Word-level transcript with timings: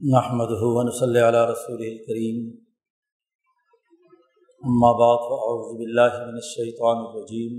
نحمد 0.00 0.50
ہُون 0.60 0.90
صلی 0.92 1.20
علیہ 1.26 1.44
رسول 1.48 1.82
الکریم 1.84 2.40
اما 4.62 4.90
بعد 4.98 5.22
فاعوذ 5.28 5.70
باللہ 5.76 6.18
من 6.24 6.34
الشیطان 6.40 6.98
الرجیم 7.04 7.54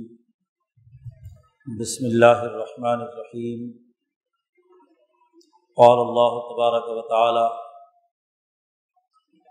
بسم 1.79 2.05
اللہ 2.09 2.43
الرحمن 2.49 3.01
الرحیم 3.05 3.63
قال 5.77 6.03
اللہ 6.03 6.37
تبارک 6.51 6.91
و 6.97 7.07
تعالی 7.09 7.47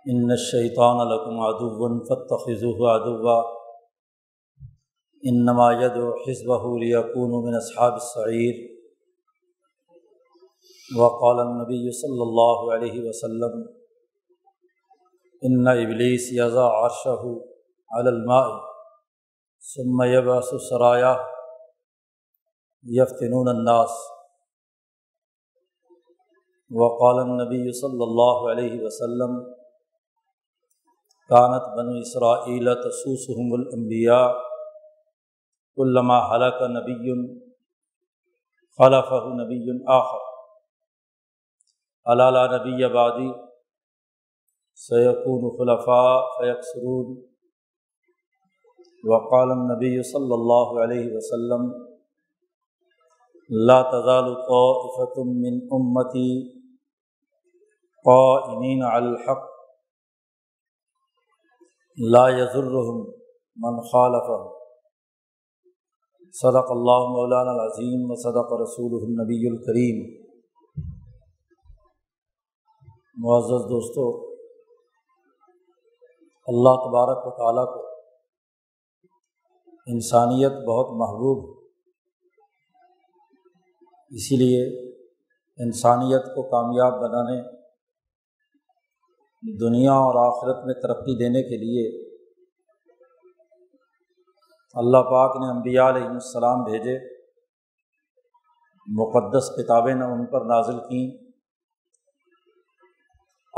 ان 0.06 0.30
الشیطان 0.38 1.04
لکم 1.14 1.42
عدو 1.48 1.72
فاتخذوه 2.04 2.94
عدوا. 2.94 3.36
انما 5.22 5.68
يدعو 5.74 6.14
حزبه 6.22 6.78
ليكونوا 6.78 7.44
من 7.48 7.60
اصحاب 7.64 8.00
السعیر 8.04 8.64
وقال 10.88 11.38
النبی 11.40 11.90
صلی 11.98 12.20
اللہ 12.22 12.60
علیہ 12.74 13.00
وسلم 13.04 13.54
ان 15.42 15.68
ابلیس 15.68 16.26
یزا 16.32 16.66
عرشہ 16.80 17.22
علی 17.90 18.08
الماء، 18.08 18.50
ثم 19.62 20.02
یبعث 20.08 20.50
سرایا 20.68 21.10
یفتنون 22.84 23.48
الناس. 23.48 23.96
وقال 26.70 27.18
النبی 27.18 27.72
صلی 27.80 28.02
اللہ 28.06 28.46
علیہ 28.52 28.80
وسلم 28.82 29.34
کانت 31.30 31.66
بنو 31.76 31.96
اسرائیل 32.00 32.70
تسوسهم 32.84 33.58
الانبیاء 33.58 34.26
علامہ 35.78 36.20
حلق 36.30 36.62
نبی 36.76 37.18
خلفہ 38.78 39.20
نبی 39.42 39.60
آخر. 39.98 40.25
علالہ 42.12 42.42
نبی 42.50 42.84
آبادی 42.84 43.28
سیقون 44.78 45.46
خلفاء 45.56 46.18
فیقسرون 46.34 47.08
وقال 49.10 49.50
النبی 49.54 49.88
صلی 50.10 50.34
اللہ 50.36 50.68
علیہ 50.82 51.08
وسلم، 51.14 51.64
لا 53.50 53.78
تزال 53.90 54.28
طائفة 54.50 55.24
من 55.42 55.58
امتی 55.78 56.30
قائمین 58.04 58.84
علی 58.90 59.08
الحق، 59.08 59.48
لا 61.98 62.22
يضرهم 62.34 62.98
من 63.66 63.80
خالفهم 63.90 64.54
صدق 66.34 66.70
اللہ 66.76 67.08
مولانا 67.16 67.56
العظیم 67.56 68.06
و 68.10 68.20
صدق 68.22 68.54
رسول 68.62 68.96
النبی 69.00 69.42
الکریم. 69.48 70.00
معزز 73.18 73.64
دوستوں 73.64 74.34
اللہ 76.46 76.68
تبارک 76.68 77.26
و 77.26 77.30
تعالیٰ 77.30 77.74
کو 77.74 77.86
انسانیت 79.86 80.52
بہت 80.52 80.86
محبوب 80.90 81.48
ہے۔ 81.48 81.66
اسی 84.16 84.36
لیے 84.36 84.90
انسانیت 85.64 86.24
کو 86.24 86.42
کامیاب 86.42 86.92
بنانے، 86.92 87.42
دنیا 89.60 89.92
اور 89.92 90.14
آخرت 90.26 90.66
میں 90.66 90.74
ترقی 90.74 91.18
دینے 91.18 91.42
کے 91.42 91.56
لیے 91.56 92.12
اللہ 94.74 94.98
پاک 94.98 95.36
نے 95.36 95.56
انبیاء 95.56 95.88
علیہ 95.88 96.06
السلام 96.06 96.64
بھیجے، 96.64 96.98
مقدس 98.86 99.48
کتابیں 99.48 99.94
نے 99.94 100.04
ان 100.04 100.26
پر 100.26 100.40
نازل 100.40 100.78
کیں۔ 100.78 101.25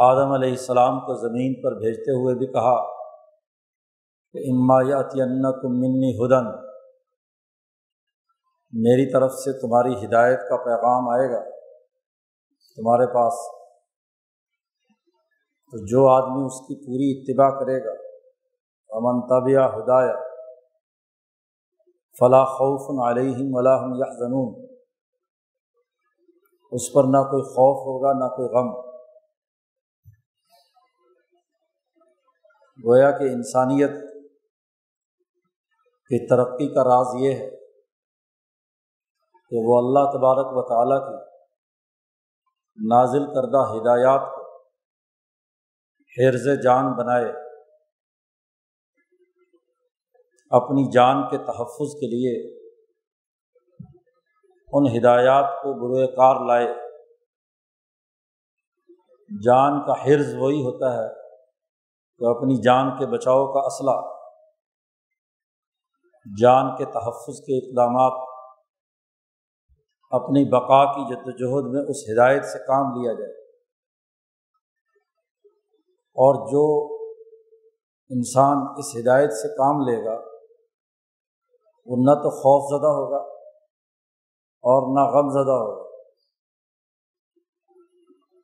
آدم 0.00 0.32
علیہ 0.32 0.50
السلام 0.50 1.00
کو 1.00 1.14
زمین 1.14 1.62
پر 1.62 1.72
بھیجتے 1.72 2.10
ہوئے 2.10 2.34
بھی 2.34 2.47
کہا 2.47 2.76
کہ 4.32 4.38
اما 4.38 5.03
کو 5.50 5.69
منی 5.69 6.10
ہدن 6.16 6.47
میری 8.72 9.12
طرف 9.12 9.32
سے 9.32 9.60
تمہاری 9.60 10.06
ہدایت 10.06 10.38
کا 10.38 10.56
پیغام 10.56 11.08
آئے 11.08 11.31
گا، 11.31 11.41
تمہارے 12.76 13.06
پاس۔ 13.06 13.34
تو 15.70 15.87
جو 15.87 16.08
آدمی 16.08 16.47
اس 16.47 16.60
کی 16.60 16.75
پوری 16.75 17.08
اتباع 17.19 17.60
کرے 17.60 17.84
گا 17.84 17.92
امن 18.91 19.20
طبیہ 19.20 19.82
ہدایہ 19.82 20.14
فلاں 22.19 22.44
خوف 22.44 23.08
علیہم 23.08 23.48
ولاحم 23.50 23.94
یا 23.94 24.12
اس 26.72 26.92
پر 26.92 27.04
نہ 27.04 27.22
کوئی 27.22 27.42
خوف 27.42 27.76
ہوگا، 27.76 28.12
نہ 28.12 28.28
کوئی 28.28 28.48
غم۔ 28.48 28.88
گویا 32.78 33.11
کہ 33.11 33.25
انسانیت 33.25 33.91
کی 36.11 36.27
ترقی 36.27 36.69
کا 36.75 36.84
راز 36.84 37.22
یہ 37.22 37.34
ہے 37.34 37.50
کہ 39.50 39.62
وہ 39.65 39.78
اللہ 39.78 40.11
تبارک 40.11 40.56
و 40.56 40.62
تعالیٰ 40.69 41.00
کی 41.09 41.17
نازل 42.78 43.27
کردہ 43.27 43.62
ہدایات 43.71 44.34
کو 44.34 44.43
حرز 46.17 46.62
جان 46.62 46.93
بنائے، 46.93 47.33
اپنی 50.50 50.91
جان 50.91 51.22
کے 51.31 51.38
تحفظ 51.38 51.94
کے 52.00 52.06
لیے 52.06 52.59
ان 54.72 54.99
ہدایات 54.99 55.62
کو 55.62 55.72
بروئے 55.75 56.06
کار 56.06 56.47
لائے۔ 56.47 56.67
جان 59.44 59.87
کا 59.87 60.05
حرز 60.05 60.34
وہی 60.34 60.61
ہوتا 60.61 60.93
ہے 60.93 61.28
تو 62.19 62.39
اپنی 62.39 62.62
جان 62.62 62.99
کے 62.99 63.06
بچاؤ 63.06 63.53
کا 63.53 63.61
اسلحہ، 63.61 64.19
جان 66.41 66.77
کے 66.77 66.84
تحفظ 66.84 67.41
کے 67.41 67.59
اقدامات، 67.59 68.29
اپنی 70.11 70.45
بقا 70.45 70.84
کی 70.93 71.15
جد 71.15 71.23
وجہد 71.27 71.75
میں 71.75 71.83
اس 71.89 71.97
ہدایت 72.12 72.45
سے 72.45 72.59
کام 72.59 73.03
لیا 73.03 73.12
جائے۔ 73.12 73.33
اور 75.93 76.47
جو 76.47 76.95
انسان 78.11 78.56
اس 78.79 78.97
ہدایت 78.97 79.33
سے 79.33 79.49
کام 79.49 79.81
لے 79.81 80.05
گا، 80.05 80.21
وہ 81.87 81.97
نہ 81.99 82.15
تو 82.15 82.31
خوف 82.31 82.81
زدہ 82.81 82.87
ہوگا 82.87 83.23
اور 84.65 84.83
نہ 84.83 85.17
غم 85.17 85.29
زدہ 85.31 85.53
ہوگا۔ 85.53 85.89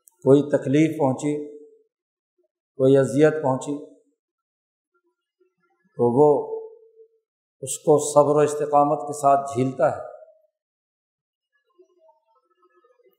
کوئی 0.00 0.42
تکلیف 0.42 0.98
پہنچی 0.98 1.53
کوئی 2.76 2.98
اذیت 2.98 3.32
پہنچی 3.42 3.94
تو 5.96 6.04
وہ 6.12 6.54
اس 7.60 7.78
کو 7.78 8.12
صبر 8.12 8.36
و 8.36 8.38
استقامت 8.38 8.98
کے 9.00 9.12
ساتھ 9.12 9.50
جھیلتا 9.54 9.96
ہے۔ 9.96 10.00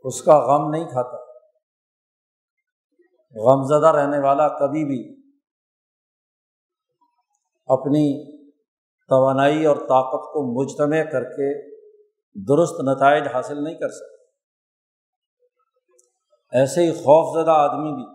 اس 0.03 0.21
کا 0.21 0.39
غم 0.39 0.69
نہیں 0.69 0.85
کھاتا۔ 0.85 1.17
غم 3.35 3.63
زدہ 3.63 3.87
رہنے 3.87 4.19
والا 4.19 4.47
کبھی 4.47 4.85
بھی 4.85 5.31
اپنی 7.67 8.35
توانائی 9.09 9.65
اور 9.65 9.75
طاقت 9.75 10.33
کو 10.33 10.61
مجتمع 10.61 11.11
کر 11.11 11.23
کے 11.23 11.75
درست 12.47 12.75
نتائج 12.81 13.23
حاصل 13.33 13.63
نہیں 13.63 13.75
کر 13.75 13.89
سکتا۔ 13.89 14.15
ایسے 16.59 16.81
ہی 16.81 16.91
خوف 16.91 17.43
زدہ 17.43 17.51
آدمی 17.51 17.95
بھی 17.95 18.14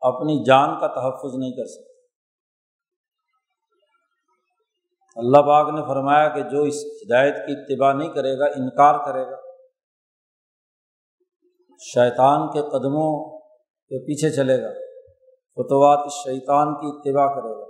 اپنی 0.00 0.44
جان 0.44 0.80
کا 0.80 0.86
تحفظ 0.86 1.34
نہیں 1.38 1.50
کر 1.50 1.66
سکتے۔ 1.66 1.88
اللہ 5.16 5.38
باغ 5.38 5.70
نے 5.70 5.82
فرمایا 5.82 6.28
کہ 6.28 6.42
جو 6.42 6.62
اس 6.62 6.74
ہدایت 6.84 7.34
کی 7.34 7.52
اتباع 7.52 7.92
نہیں 7.92 8.08
کرے 8.08 8.38
گا، 8.38 8.44
انکار 8.44 8.94
کرے 9.04 9.26
گا۔ 9.30 9.36
شیطان 11.80 12.52
کے 12.52 12.60
قدموں 12.60 13.38
کے 13.88 14.06
پیچھے 14.06 14.30
چلے 14.30 14.62
گا۔ 14.62 14.70
فتوات 15.54 16.12
شیطان 16.12 16.74
کی 16.74 16.86
اتباع 16.86 17.26
کرے 17.26 17.60
گا۔ 17.60 17.66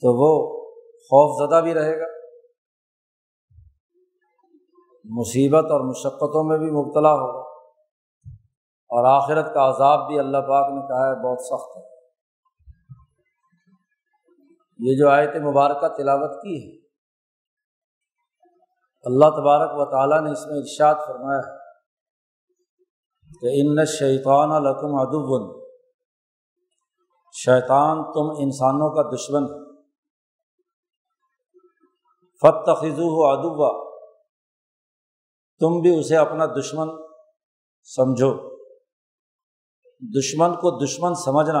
تو 0.00 0.14
وہ 0.14 0.66
خوف 0.90 1.48
زدہ 1.48 1.64
بھی 1.64 1.74
رہے 1.74 2.00
گا۔ 2.00 2.06
مصیبت 5.04 5.64
اور 5.64 5.80
مشقتوں 5.80 6.48
میں 6.48 6.58
بھی 6.58 6.66
مبتلا 6.66 7.12
ہوگا۔ 7.12 7.45
اور 8.96 9.04
آخرت 9.04 9.54
کا 9.54 9.68
عذاب 9.68 10.06
بھی 10.06 10.18
اللہ 10.18 10.38
پاک 10.38 10.72
نے 10.74 10.80
کہا 10.80 11.06
ہے، 11.06 11.14
بہت 11.24 11.40
سخت 11.40 11.76
ہے۔ 11.76 11.82
یہ 14.78 14.98
جو 14.98 15.08
آیت 15.10 15.36
مبارکہ 15.42 15.88
تلاوت 15.88 16.42
کی 16.42 16.56
ہے، 16.56 16.86
اللہ 19.04 19.24
تبارک 19.24 19.70
و 19.74 19.84
تعالیٰ 19.84 20.20
نے 20.22 20.30
اس 20.32 20.46
میں 20.46 20.58
ارشاد 20.58 20.94
فرمایا 21.06 21.38
ہے 21.38 21.58
کہ 23.40 23.52
ان 23.52 23.84
شیطان 23.84 24.48
لکم 24.48 24.94
ادب 25.00 25.60
شیطان 27.34 28.02
تم 28.02 28.30
انسانوں 28.44 28.90
کا 28.94 29.02
دشمن 29.14 29.46
فت 32.40 32.66
خزو 32.80 33.08
ہو 33.14 33.26
ادبا 33.30 33.70
تم 35.60 35.80
بھی 35.80 35.98
اسے 36.00 36.16
اپنا 36.16 36.46
دشمن 36.46 36.88
سمجھو۔ 37.82 38.55
دشمن 40.02 40.54
کو 40.54 40.70
دشمن 40.78 41.14
سمجھنا، 41.14 41.60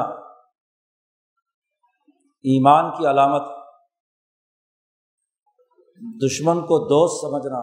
ایمان 2.44 2.90
کی 2.96 3.06
علامت، 3.10 3.46
دشمن 6.24 6.60
کو 6.62 6.78
دوست 6.88 7.14
سمجھنا، 7.20 7.60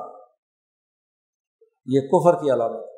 یہ 1.88 2.08
کفر 2.12 2.40
کی 2.42 2.52
علامت 2.52 2.92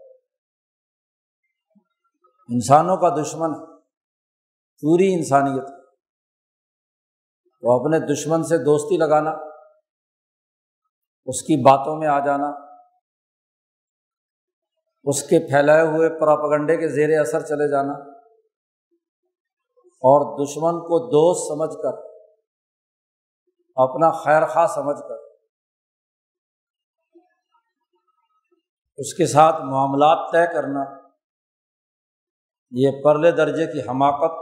انسانوں 2.50 2.98
کا 2.98 3.10
دشمن 3.16 3.54
پوری 4.84 5.14
انسانیت 5.14 5.68
تو 7.64 7.72
اپنے 7.74 8.00
دشمن 8.06 8.44
سے 8.44 8.58
دوستی 8.66 8.98
لگانا، 8.98 9.32
اس 11.28 11.42
کی 11.42 11.56
باتوں 11.64 11.96
میں 12.00 12.08
آ 12.08 12.20
جانا 12.26 12.50
اس 15.06 15.24
کے 15.24 15.40
پھیلائے 15.40 15.82
ہوئے 15.82 16.10
پراپگنڈے 16.10 16.78
کے 16.78 16.88
زیر 16.90 17.20
اثر 17.20 17.42
چلے 17.42 17.70
جانا 17.72 17.94
اور 20.04 20.46
دشمن 20.46 20.80
کو 20.80 21.00
دوست 21.08 21.48
سمجھ 21.48 21.84
کر، 21.84 21.98
اپنا 23.76 24.12
خیر 24.12 24.48
خواہ 24.48 24.68
سمجھ 24.68 25.02
کر، 25.08 25.16
اس 28.98 29.14
کے 29.14 29.26
ساتھ 29.26 29.56
معاملات 29.56 30.32
طے 30.32 30.54
کرنا، 30.54 30.84
یہ 32.72 33.04
پرلے 33.04 33.32
درجے 33.32 33.66
کی 33.66 33.80
حماقت، 33.90 34.36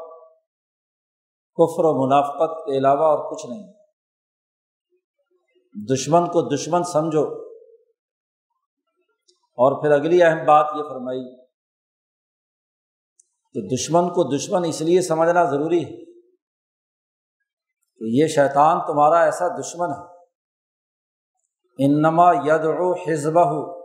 کفر 1.58 1.86
و 1.86 2.06
منافقت 2.06 2.66
کے 2.66 2.78
علاوہ 2.78 3.06
اور 3.06 3.32
کچھ 3.32 3.46
نہیں۔ 3.46 3.74
دشمن 5.94 6.28
کو 6.28 6.56
دشمن 6.56 6.84
سمجھو۔ 6.84 7.43
اور 9.56 9.82
پھر 9.82 9.92
اگلی 9.92 10.24
اہم 10.24 10.46
بات 10.46 10.66
یہ 10.76 10.84
فرمائی 10.84 11.44
کہ 13.54 13.76
دشمن 13.76 14.10
کو 14.10 14.38
دشمن 14.38 14.64
اس 14.66 14.82
لیے 14.82 15.02
سمجھنا 15.02 15.44
ضروری 15.44 15.86
ہے 15.86 16.06
کہ 17.96 18.22
یہ 18.22 18.28
شیطان 18.28 18.80
تمہارا 18.88 19.24
ایسا 19.24 19.48
دشمن 19.48 19.90
ہے۔ 19.90 20.14
انما 21.86 22.34
ید 22.34 22.62
و 22.64 22.94
حزبہ 22.94 23.84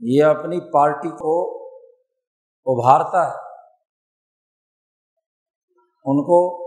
یہ 0.00 0.24
اپنی 0.24 0.72
پارٹی 0.72 1.10
کو 1.10 1.56
ابھارتا 2.66 3.28
ہے۔ 3.28 3.34
ان 6.04 6.24
کو، 6.24 6.64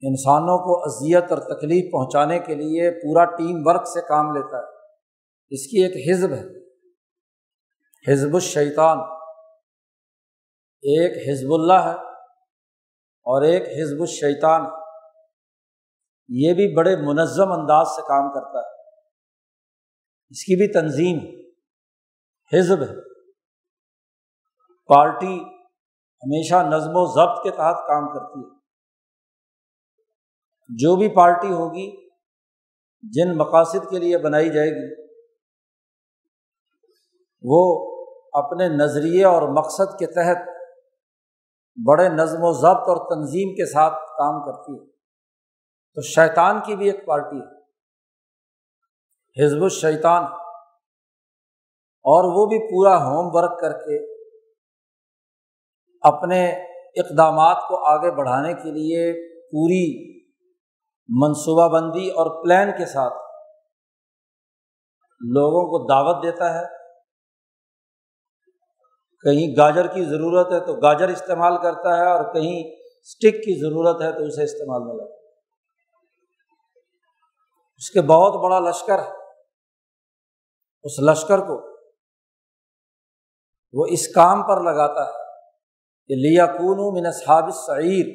انسانوں 0.00 0.58
کو 0.58 0.82
اذیت 0.82 1.32
اور 1.32 1.38
تکلیف 1.38 1.92
پہنچانے 1.92 2.38
کے 2.38 2.54
لیے 2.54 2.90
پورا 2.90 3.24
ٹیم 3.24 3.66
ورک 3.66 3.88
سے 3.88 4.00
کام 4.00 4.36
لیتا 4.36 4.58
ہے۔ 4.58 4.75
اس 5.50 5.66
کی 5.66 5.84
ایک 5.84 6.10
حزب 6.10 6.32
ہے۔ 6.32 6.56
حزب 8.12 8.34
الشیطان۔ 8.34 8.98
ایک 10.82 11.28
حزب 11.28 11.54
اللہ 11.54 11.72
ہے 11.72 12.12
اور 13.24 13.42
ایک 13.42 13.62
حزب 13.62 14.00
الشیطان 14.00 14.62
یہ 16.28 16.54
بھی 16.54 16.76
بڑے 16.76 16.96
منظم 16.96 17.52
انداز 17.52 17.86
سے 17.86 18.02
کام 18.02 18.32
کرتا 18.32 18.58
ہے۔ 18.58 18.74
اس 20.30 20.44
کی 20.44 20.56
بھی 20.56 20.72
تنظیم 20.72 21.18
حزب 22.52 22.82
ہے۔ 22.82 23.14
پارٹی 24.86 25.40
ہمیشہ 26.22 26.54
نظم 26.54 26.90
و 26.94 27.06
ضبط 27.06 27.44
کے 27.44 27.50
تحت 27.50 27.86
کام 27.86 28.12
کرتی 28.12 28.40
ہے۔ 28.40 28.58
جو 30.68 30.96
بھی 30.96 31.08
پارٹی 31.08 31.52
ہوگی، 31.52 32.08
جن 33.02 33.38
مقاصد 33.38 33.90
کے 33.90 33.98
لیے 33.98 34.18
بنائی 34.18 34.52
جائے 34.52 34.70
گی 34.70 35.05
وہ 37.42 37.86
اپنے 38.32 38.68
نظریے 38.68 39.24
اور 39.24 39.42
مقصد 39.42 39.98
کے 39.98 40.06
تحت 40.06 40.48
بڑے 41.88 42.08
نظم 42.08 42.38
و 42.40 42.52
ضبط 42.52 42.88
اور 42.88 42.96
تنظیم 42.96 43.54
کے 43.54 43.72
ساتھ 43.72 43.94
کام 43.94 44.44
کرتی 44.44 44.72
ہے۔ 44.72 44.90
تو 45.94 46.00
شیطان 46.00 46.60
کی 46.64 46.76
بھی 46.76 46.90
ایک 46.90 47.06
پارٹی 47.06 47.36
ہے۔ 47.36 47.56
حزب 49.44 49.62
الشیطان۔ 49.62 50.24
اور 52.08 52.24
وہ 52.24 52.46
بھی 52.46 52.58
پورا 52.58 52.96
ہوم 52.96 53.30
ورک 53.32 53.60
کر 53.60 53.72
کے 53.72 54.14
اپنے 56.00 56.50
اقدامات 56.96 57.56
کو 57.68 57.84
آگے 57.84 58.10
بڑھانے 58.10 58.54
کے 58.54 58.70
لیے 58.70 59.12
پوری 59.46 60.16
منصوبہ 61.08 61.68
بندی 61.68 62.08
اور 62.08 62.44
پلان 62.44 62.70
کے 62.78 62.86
ساتھ 62.86 63.14
لوگوں 65.20 65.62
کو 65.62 65.86
دعوت 65.88 66.22
دیتا 66.22 66.54
ہے۔ 66.54 66.75
کہیں 69.26 69.56
گاجر 69.56 69.86
کی 69.86 70.04
ضرورت 70.04 70.52
ہے 70.52 70.60
تو 70.66 70.74
گاجر 70.74 71.08
استعمال 71.08 71.56
کرتا 71.62 71.96
ہے 71.96 72.06
اور 72.06 72.34
کہیں 72.34 72.74
اسٹک 73.00 73.44
کی 73.44 73.60
ضرورت 73.60 74.02
ہے 74.02 74.12
تو 74.12 74.24
اسے 74.24 74.44
استعمال 74.44 74.82
میں 74.82 75.04
ہے۔ 75.04 75.26
اس 77.76 77.90
کے 77.90 78.00
بہت 78.00 78.34
بڑا 78.44 78.58
لشکر 78.58 78.98
ہے۔ 78.98 79.10
اس 80.84 80.98
لشکر 80.98 81.38
کو 81.38 81.76
وہ 83.72 83.86
اس 83.88 84.08
کام 84.08 84.42
پر 84.42 84.60
لگاتا 84.60 85.06
ہے 85.06 85.12
کہ 86.08 86.14
لیا 86.14 86.46
کون 86.46 86.94
من 86.94 87.06
اصحاب 87.06 87.50
سعیر 87.54 88.06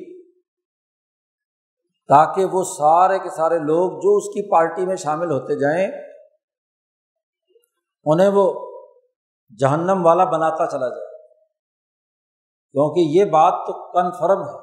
تاکہ 2.08 2.46
وہ 2.46 2.63
سارے 2.63 3.19
کے 3.19 3.30
سارے 3.30 3.60
لوگ 3.60 3.92
جو 3.92 4.18
اس 4.18 4.28
کی 4.28 4.52
پارٹی 4.52 4.86
میں 4.86 4.96
شامل 4.96 5.31
ہوتے 5.31 5.60
جائیں، 5.60 5.88
انہیں 8.06 8.28
وہ 8.28 8.70
جہنم 9.59 10.06
والا 10.06 10.24
بناتا 10.24 10.65
چلا 10.65 10.89
جائے۔ 10.89 11.27
کیونکہ 12.71 13.00
یہ 13.00 13.31
بات 13.31 13.53
تو 13.53 13.92
کنفرم 13.92 14.42
ہے 14.44 14.62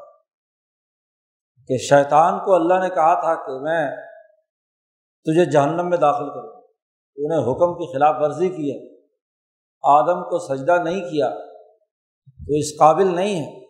کہ 1.67 1.77
شیطان 1.77 2.45
کو 2.45 2.55
اللہ 2.55 2.75
نے 2.75 2.89
کہا 2.89 3.21
تھا 3.21 3.35
کہ 3.35 3.53
میں 3.63 3.97
تجھے 5.25 5.51
جہنم 5.51 5.89
میں 5.89 5.99
داخل 5.99 6.29
کروں 6.31 6.63
انہیں 7.17 7.41
حکم 7.41 7.75
کی 7.75 7.93
خلاف 7.93 8.17
ورزی 8.19 8.49
کی 8.49 8.71
ہے۔ 8.71 9.07
آدم 9.83 10.23
کو 10.23 10.57
سجدہ 10.57 10.83
نہیں 10.83 11.01
کیا، 11.01 11.31
تو 12.27 12.55
اس 12.59 12.79
قابل 12.79 13.17
نہیں 13.17 13.41
ہے 13.41 13.67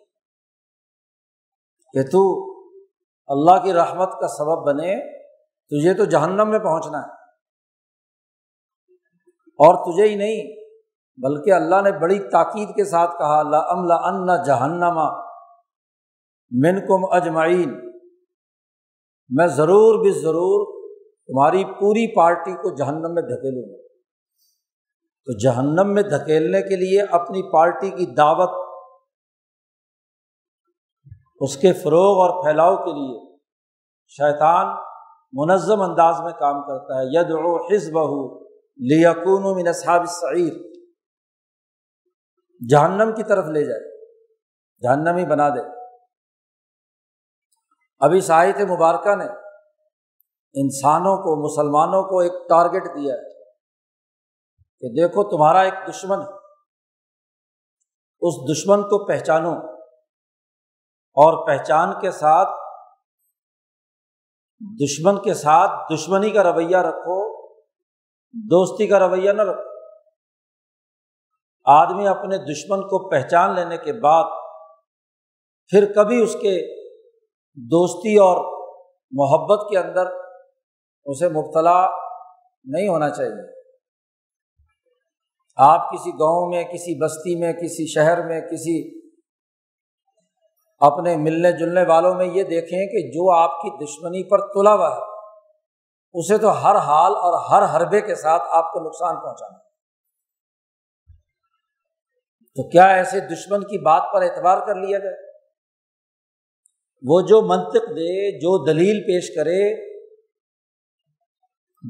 کہ 1.92 2.02
تو 2.02 2.48
اللہ 3.28 3.62
کی 3.62 3.72
رحمت 3.72 4.12
کا 4.20 4.28
سبب 4.28 4.66
بنے۔ 4.66 5.18
تجھے 5.70 5.94
تو 5.94 6.04
جہنم 6.04 6.50
میں 6.50 6.58
پہنچنا 6.58 6.98
ہے 6.98 7.12
اور 9.38 9.92
تجھے 9.92 10.08
ہی 10.08 10.14
نہیں 10.14 10.67
بلکہ 11.22 11.52
اللہ 11.52 11.80
نے 11.84 11.92
بڑی 11.92 12.18
تاکید 12.18 12.68
کے 12.68 12.84
ساتھ 12.84 13.10
کہا 13.18 13.38
اللہ 13.38 13.56
ام 13.56 13.78
ان 13.78 14.44
جہنما 14.44 15.06
من 16.50 16.80
کم 16.80 17.14
اجمعین۔ 17.14 17.90
میں 19.28 19.46
ضرور 19.46 20.02
بھی 20.02 20.10
ضرور 20.10 20.84
تمہاری 21.26 21.64
پوری 21.64 22.16
پارٹی 22.16 22.52
کو 22.52 22.74
جہنم 22.74 23.14
میں 23.14 23.22
دھکیلوں 23.22 23.68
گا۔ 23.70 23.88
تو 25.26 25.38
جہنم 25.38 25.94
میں 25.94 26.02
دھکیلنے 26.02 26.62
کے 26.62 26.76
لیے 26.76 27.02
اپنی 27.02 27.42
پارٹی 27.52 27.90
کی 27.90 28.06
دعوت، 28.06 28.50
اس 31.40 31.56
کے 31.56 31.72
فروغ 31.72 32.20
اور 32.20 32.44
پھیلاؤ 32.44 32.76
کے 32.76 32.92
لیے 32.92 33.36
شیطان 34.08 34.66
منظم 35.32 35.80
انداز 35.80 36.20
میں 36.20 36.32
کام 36.32 36.62
کرتا 36.62 36.98
ہے۔ 36.98 37.04
ید 37.04 37.30
و 37.30 37.56
حزب 37.66 37.98
لیکون 38.78 39.56
من 39.56 39.68
اصحاب 39.68 40.04
سعیر 40.06 40.67
جہنم 42.70 43.14
کی 43.16 43.22
طرف 43.22 43.44
لے 43.44 43.64
جائے، 43.64 44.06
جہنم 44.80 45.16
ہی 45.16 45.26
بنا 45.26 45.48
دے۔ 45.48 45.60
ابھی 48.00 48.20
ساحت 48.20 48.60
مبارکہ 48.60 49.16
نے 49.16 49.24
انسانوں 50.54 51.16
کو، 51.16 51.44
مسلمانوں 51.44 52.02
کو 52.02 52.18
ایک 52.20 52.32
ٹارگیٹ 52.48 52.84
دیا 52.84 53.14
ہے 53.14 53.44
کہ 54.80 54.88
دیکھو 54.88 55.36
تمہارا 55.36 55.60
ایک 55.60 55.74
دشمن 55.88 56.18
ہے۔ 56.18 56.38
اس 58.20 58.34
دشمن 58.52 58.82
کو 58.82 59.06
پہچانو 59.06 59.52
اور 61.16 61.46
پہچان 61.46 62.00
کے 62.00 62.10
ساتھ، 62.10 62.48
دشمن 64.84 65.22
کے 65.22 65.34
ساتھ 65.34 65.92
دشمنی 65.94 66.30
کا 66.30 66.42
رویہ 66.42 66.76
رکھو، 66.76 67.46
دوستی 68.32 68.86
کا 68.86 68.98
رویہ 68.98 69.30
نہ 69.32 69.42
رکھو۔ 69.42 69.67
آدمی 71.68 72.06
اپنے 72.06 72.38
دشمن 72.38 72.82
کو 72.82 73.10
پہچان 73.10 73.54
لینے 73.54 73.76
کے 73.76 73.92
بعد 73.92 74.24
پھر 75.68 75.92
کبھی 75.92 76.22
اس 76.22 76.32
کے 76.32 76.84
دوستی 77.54 78.16
اور 78.16 78.36
محبت 79.10 79.70
کے 79.70 79.78
اندر 79.78 80.06
اسے 81.04 81.28
مبتلا 81.28 81.86
نہیں 82.64 82.88
ہونا 82.88 83.10
چاہیے۔ 83.10 83.58
آپ 85.56 85.92
کسی 85.92 86.10
گاؤں 86.10 86.48
میں، 86.50 86.64
کسی 86.64 87.04
بستی 87.04 87.40
میں، 87.40 87.52
کسی 87.52 87.86
شہر 87.86 88.26
میں، 88.26 88.40
کسی 88.40 88.98
اپنے 90.80 91.16
ملنے 91.16 91.52
جلنے 91.52 91.82
والوں 91.82 92.14
میں 92.14 92.26
یہ 92.26 92.42
دیکھیں 92.42 92.86
کہ 92.86 93.10
جو 93.10 93.30
آپ 93.32 93.50
کی 93.50 93.84
دشمنی 93.84 94.28
پر 94.28 94.38
تلا 94.40 94.74
ہوا 94.74 94.96
ہے، 94.96 95.00
اسے 96.14 96.38
تو 96.38 96.50
ہر 96.50 96.76
حال 96.76 97.12
اور 97.12 97.38
ہر 97.50 97.76
حربے 97.76 98.00
کے 98.00 98.14
ساتھ 98.14 98.42
آپ 98.50 98.72
کو 98.72 98.80
نقصان 98.80 99.16
پہنچانا 99.16 99.67
تو 102.58 102.68
کیا 102.68 102.86
ایسے 102.86 103.20
دشمن 103.20 103.62
کی 103.62 103.78
بات 103.78 104.02
پر 104.14 104.22
اعتبار 104.22 104.66
کر 104.66 104.74
لیا 104.74 104.98
جائے 104.98 105.14
وہ 107.02 107.20
جو 107.20 107.42
منطق 107.42 107.90
دے، 107.90 108.38
جو 108.38 108.66
دلیل 108.66 109.00
پیش 109.00 109.34
کرے، 109.36 109.90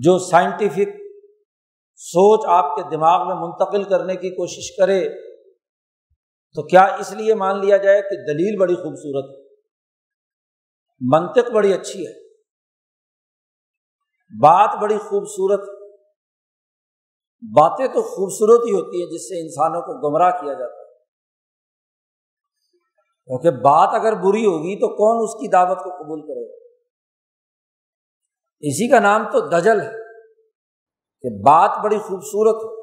جو 0.03 0.19
سائنٹیفک 0.19 0.89
سوچ 1.97 2.41
آپ 2.47 2.77
کے 2.77 2.83
دماغ 2.97 3.27
میں 3.27 3.35
منتقل 3.35 3.85
کرنے 3.85 4.17
کی 4.17 4.31
کوشش 4.31 4.77
کرے، 4.77 5.09
تو 6.55 6.67
کیا 6.67 6.81
اس 6.81 7.13
لیے 7.13 7.35
مان 7.35 7.61
لیا 7.61 7.77
جائے 7.77 8.03
کہ 8.03 8.33
دلیل 8.33 8.61
بڑی 8.61 8.75
خوبصورت 8.75 9.39
ہے؟ 9.39 9.45
منطق 11.01 11.51
بڑی 11.51 11.73
اچھی 11.73 12.07
ہے۔ 12.07 12.13
بات 14.41 14.83
بڑی 14.83 14.99
خوبصورت 14.99 15.78
باتیں 17.43 17.87
تو 17.87 18.03
خوبصورت 18.03 18.67
ہی 18.67 18.73
ہوتی 18.73 19.03
ہیں 19.03 19.11
جس 19.11 19.29
سے 19.29 19.41
انسانوں 19.41 19.81
کو 19.81 20.09
گمراہ 20.09 20.31
کیا 20.31 20.53
جاتا 20.53 20.81
ہے۔ 20.81 20.89
کیونکہ 23.27 23.51
بات 23.51 23.89
اگر 23.93 24.13
بری 24.13 24.47
ہوگی 24.47 24.81
تو 24.81 24.89
کون 24.89 25.25
اس 25.25 25.35
کی 25.35 25.49
دعوت 25.49 25.79
کو 25.79 25.91
قبول 25.91 26.21
کرے 26.21 26.49
گا؟ 26.49 26.55
اسی 28.61 28.91
کا 28.91 28.99
نام 28.99 29.25
تو 29.33 29.41
دجل 29.41 29.81
ہے 29.81 29.93
کہ 31.23 31.43
بات 31.43 31.71
بڑی 31.85 31.99
خوبصورت 31.99 32.79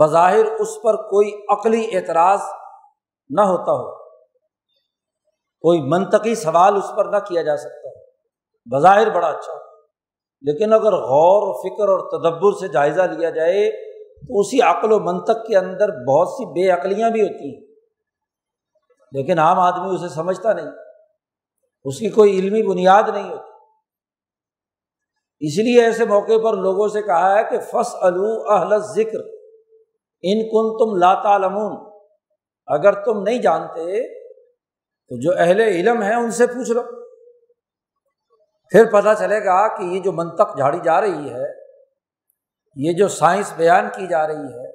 بظاہر 0.00 0.44
اس 0.44 0.82
پر 0.82 0.96
کوئی 0.96 1.30
عقلی 1.48 1.96
اعتراض 1.96 2.40
نہ 3.30 3.40
ہوتا 3.40 3.72
ہو۔ 3.72 4.04
کوئی 5.60 5.80
منطقی 5.82 6.34
سوال 6.34 6.76
اس 6.76 6.90
پر 6.96 7.04
نہ 7.04 7.16
کیا 7.16 7.42
جا 7.42 7.56
سکتا 7.56 7.88
بظاہر 8.76 9.10
بڑا 9.10 9.28
اچھا 9.28 9.52
ہو۔ 9.52 9.73
لیکن 10.44 10.72
اگر 10.72 10.92
غور 10.92 11.42
و 11.46 11.52
فکر 11.52 11.88
اور 11.88 11.98
تدبر 11.98 12.52
سے 12.60 12.68
جائزہ 12.68 13.02
لیا 13.02 13.30
جائے، 13.30 13.70
تو 14.14 14.40
اسی 14.40 14.60
عقل 14.60 14.92
و 14.92 14.98
منطق 14.98 15.46
کے 15.46 15.56
اندر 15.56 16.04
بہت 16.04 16.28
سی 16.28 16.46
بے 16.46 16.70
عقلیاں 16.70 17.10
بھی 17.10 17.22
ہوتی 17.22 17.54
ہیں۔ 17.54 17.74
لیکن 19.12 19.38
عام 19.38 19.58
آدمی 19.58 19.94
اسے 19.94 20.08
سمجھتا 20.08 20.52
نہیں۔ 20.52 20.66
اس 21.84 21.98
کی 21.98 22.08
کوئی 22.08 22.38
علمی 22.38 22.62
بنیاد 22.62 23.02
نہیں 23.14 23.30
ہوتی۔ 23.30 23.50
اس 25.40 25.58
لیے 25.58 25.82
ایسے 25.82 26.04
موقع 26.04 26.38
پر 26.44 26.52
لوگوں 26.52 26.88
سے 26.88 27.02
کہا 27.02 27.38
ہے 27.38 27.44
کہ 27.50 27.58
فص 27.58 27.94
اہل 28.50 28.78
ذکر 28.78 29.18
ان 30.22 30.42
کن 30.42 30.78
تم 30.78 30.96
لاتالمون 30.96 31.92
اگر 32.66 33.04
تم 33.04 33.22
نہیں 33.22 33.38
جانتے، 33.38 34.08
تو 35.08 35.20
جو 35.20 35.30
اہل 35.38 35.60
علم 35.60 36.02
ہے 36.02 36.14
ان 36.14 36.30
سے 36.30 36.46
پوچھ 36.46 36.70
لو۔ 36.70 37.03
پھر 38.72 38.84
پتہ 38.92 39.14
چلے 39.18 39.44
گا 39.44 39.56
کہ 39.76 39.82
یہ 39.84 40.00
جو 40.00 40.12
منطق 40.12 40.56
جھاڑی 40.56 40.80
جا 40.84 41.00
رہی 41.00 41.32
ہے، 41.32 41.46
یہ 42.76 42.92
جو 42.92 43.08
سائنس 43.08 43.52
بیان 43.56 43.88
کی 43.90 44.06
جا 44.06 44.26
رہی 44.26 44.52
ہے، 44.54 44.72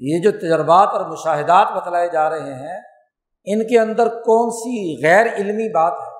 یہ 0.00 0.22
جو 0.22 0.30
تجربات 0.38 0.88
اور 0.88 1.04
مشاہدات 1.06 1.68
بتلائے 1.76 2.08
جا 2.08 2.28
رہے 2.30 2.54
ہیں، 2.54 2.78
ان 3.46 3.66
کے 3.68 3.78
اندر 3.80 4.08
کون 4.22 4.50
سی 4.50 4.74
غیر 5.04 5.26
علمی 5.34 5.68
بات 5.72 5.92
ہے؟ 5.92 6.14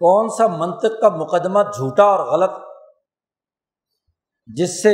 کون 0.00 0.28
سا 0.28 0.46
منطق 0.56 1.00
کا 1.00 1.08
مقدمہ 1.08 1.62
جھوٹا 1.62 2.04
اور 2.04 2.26
غلط، 2.26 2.56
جس 4.48 4.82
سے 4.82 4.92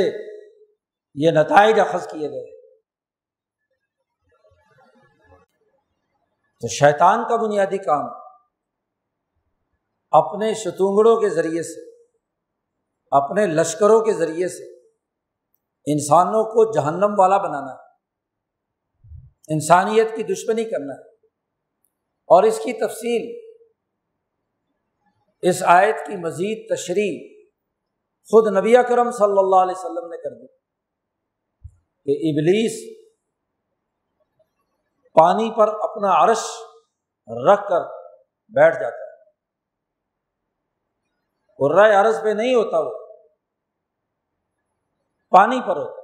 یہ 1.15 1.31
نتائج 1.31 1.79
اخذ 1.79 2.07
کیے 2.07 2.29
گئے؟ 2.31 2.49
تو 6.63 6.67
شیطان 6.67 7.23
کا 7.29 7.35
بنیادی 7.35 7.77
کام 7.77 8.05
اپنے 10.11 10.53
شتونگڑوں 10.53 11.21
کے 11.21 11.29
ذریعے 11.29 11.63
سے، 11.63 11.89
اپنے 13.11 13.47
لشکروں 13.47 14.01
کے 14.01 14.13
ذریعے 14.13 14.47
سے 14.47 14.79
انسانوں 15.85 16.43
کو 16.43 16.71
جہنم 16.71 17.19
والا 17.19 17.37
بنانا 17.37 17.73
ہے، 17.73 17.91
انسانیت 19.53 20.15
کی 20.15 20.23
دشمنی 20.23 20.63
کرنا 20.63 20.93
ہے۔ 20.93 21.11
اور 22.29 22.43
اس 22.43 22.57
کی 22.57 22.73
تفصیل 22.73 23.41
اس 25.41 25.63
آیت 25.65 25.95
کی 26.07 26.17
مزید 26.17 26.75
تشریح 26.75 27.43
خود 28.31 28.57
نبی 28.57 28.73
کرم 28.73 29.11
صلی 29.11 29.39
اللہ 29.39 29.55
علیہ 29.55 29.73
وسلم 29.77 30.09
نے 30.09 30.17
کر 30.17 30.35
دی 30.35 30.47
کہ 32.05 32.29
ابلیس 32.29 33.01
پانی 35.13 35.51
پر 35.57 35.67
اپنا 35.67 36.23
عرش 36.23 36.43
رکھ 37.27 37.69
کر 37.69 37.81
بیٹھ 38.49 38.79
جاتا 38.79 39.00
ہے 41.69 41.95
عرض 41.95 42.23
پہ 42.23 42.29
نہیں 42.29 42.55
ہوتا 42.55 42.79
وہ۔ 42.79 43.05
پانی 45.29 45.61
پر 45.61 45.75
ہوتا۔ 45.75 46.01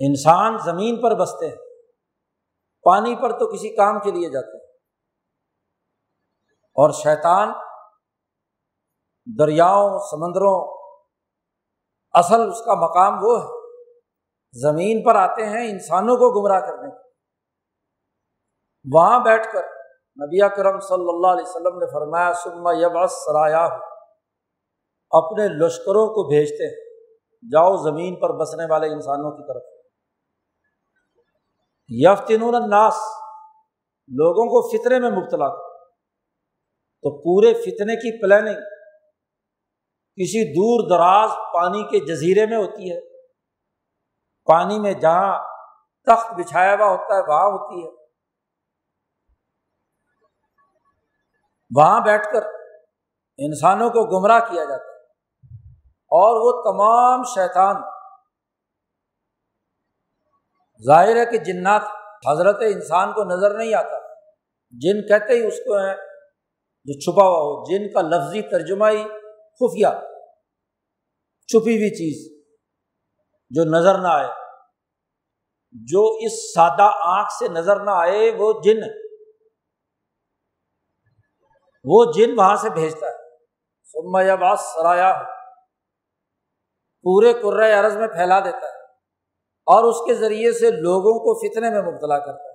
انسان 0.00 0.58
زمین 0.58 1.00
پر 1.00 1.14
بستے 1.14 1.48
ہیں۔ 1.48 1.56
پانی 2.82 3.16
پر 3.22 3.38
تو 3.38 3.54
کسی 3.54 3.76
کام 3.76 4.00
کے 4.00 4.10
لیے 4.10 4.30
جاتے 4.30 4.56
ہیں۔ 4.56 4.76
اور 6.56 6.90
شیطان 6.90 7.48
دریاؤں، 9.38 9.98
سمندروں، 9.98 10.80
اصل 12.12 12.50
اس 12.50 12.64
کا 12.64 12.74
مقام 12.74 13.18
وہ 13.22 13.42
ہے۔ 13.42 13.60
زمین 14.62 15.02
پر 15.04 15.14
آتے 15.14 15.46
ہیں 15.46 15.70
انسانوں 15.70 16.16
کو 16.16 16.40
گمراہ 16.40 16.60
کرنے 16.60 16.88
وہاں 18.92 19.24
بیٹھ 19.24 19.46
کر 19.52 19.79
نبی 20.16 20.48
کرم 20.56 20.80
صلی 20.80 21.08
اللہ 21.08 21.26
علیہ 21.26 21.48
وسلم 21.48 21.78
نے 21.78 21.86
فرمایا 21.86 22.32
سما 22.32 22.72
یبس 22.72 23.12
سرایا 23.12 23.64
اپنے 25.10 25.48
لشکروں 25.48 26.06
کو 26.06 26.28
بھیجتے 26.28 26.64
ہیں۔ 26.66 26.90
جاؤ 27.52 27.76
زمین 27.76 28.20
پر 28.20 28.32
بسنے 28.32 28.64
والے 28.70 28.86
انسانوں 28.86 29.30
کی 29.30 29.42
طرف۔ 29.42 29.62
یفتن 31.88 32.54
الناس۔ 32.54 32.94
لوگوں 34.08 34.46
کو 34.46 34.68
فطرے 34.68 34.98
میں 34.98 35.10
مبتلا 35.10 35.48
کر۔ 35.48 35.70
تو 37.02 37.18
پورے 37.22 37.54
فتنے 37.54 37.96
کی 37.96 38.22
پلاننگ 38.22 38.60
کسی 40.16 40.52
دور 40.52 40.88
دراز 40.88 41.30
پانی 41.54 41.82
کے 41.82 42.06
جزیرے 42.06 42.46
میں 42.46 42.56
ہوتی 42.56 42.90
ہے۔ 42.90 43.00
پانی 44.44 44.78
میں 44.78 44.92
جہاں 44.92 45.38
تخت 46.06 46.32
بچھایا 46.38 46.74
ہوا 46.74 46.90
ہوتا 46.90 47.16
ہے، 47.16 47.20
وہاں 47.28 47.46
ہوتی 47.46 47.86
ہے۔ 47.86 47.99
وہاں 51.76 52.00
بیٹھ 52.00 52.26
کر 52.32 52.42
انسانوں 53.38 53.90
کو 53.90 54.04
گمراہ 54.04 54.40
کیا 54.40 54.64
جاتا 54.64 54.84
ہے۔ 54.84 55.00
اور 55.90 56.40
وہ 56.40 56.72
تمام 56.72 57.22
شیطان۔ 57.22 57.76
ظاہر 60.86 61.16
ہے 61.16 61.26
کہ 61.26 61.38
جنات 61.38 61.82
حضرت 62.32 62.56
انسان 62.60 63.12
کو 63.12 63.24
نظر 63.24 63.58
نہیں 63.58 63.74
آتا۔ 63.74 64.14
جن 64.70 65.08
کہتے 65.08 65.32
ہی 65.32 65.46
اس 65.46 65.56
کو 65.56 65.76
ہیں 65.76 65.96
جو 66.84 66.98
چھپا 66.98 67.22
ہوا 67.22 67.38
ہو، 67.38 67.64
جن 67.64 67.92
کا 67.92 68.00
لفظی 68.00 68.42
ترجمہ 68.42 68.86
ہی 68.86 69.04
خفیہ۔ 69.34 70.00
چھپی 71.46 71.76
ہوئی 71.76 71.90
چیز 71.90 72.44
جو 73.50 73.64
نظر 73.64 73.98
نہ 73.98 74.08
آئے۔ 74.08 74.28
جو 75.72 76.16
اس 76.20 76.54
سادہ 76.54 76.90
آنکھ 77.02 77.32
سے 77.38 77.48
نظر 77.48 77.80
نہ 77.80 77.90
آئے، 77.90 78.36
وہ 78.38 78.52
جن 78.64 78.76
وہ 81.84 82.12
جن 82.12 82.38
وہاں 82.38 82.56
سے 82.56 82.70
بھیجتا 82.70 83.06
ہے۔ 83.06 83.36
سما 83.84 84.22
یا 84.22 84.34
بات 84.34 84.60
سرایا۔ 84.60 85.22
ہو 87.04 87.42
پورے 87.42 87.72
عرض 87.72 87.96
میں 87.96 88.08
پھیلا 88.08 88.40
دیتا 88.40 88.66
ہے 88.66 88.82
اور 89.66 89.84
اس 89.84 89.96
کے 89.96 90.14
ذریعے 90.14 90.52
سے 90.52 90.70
لوگوں 90.70 91.18
کو 91.18 91.34
فتنے 91.38 91.70
میں 91.70 91.92
مبتلا 91.92 92.18
کرتا 92.18 92.42
ہے۔ 92.42 92.50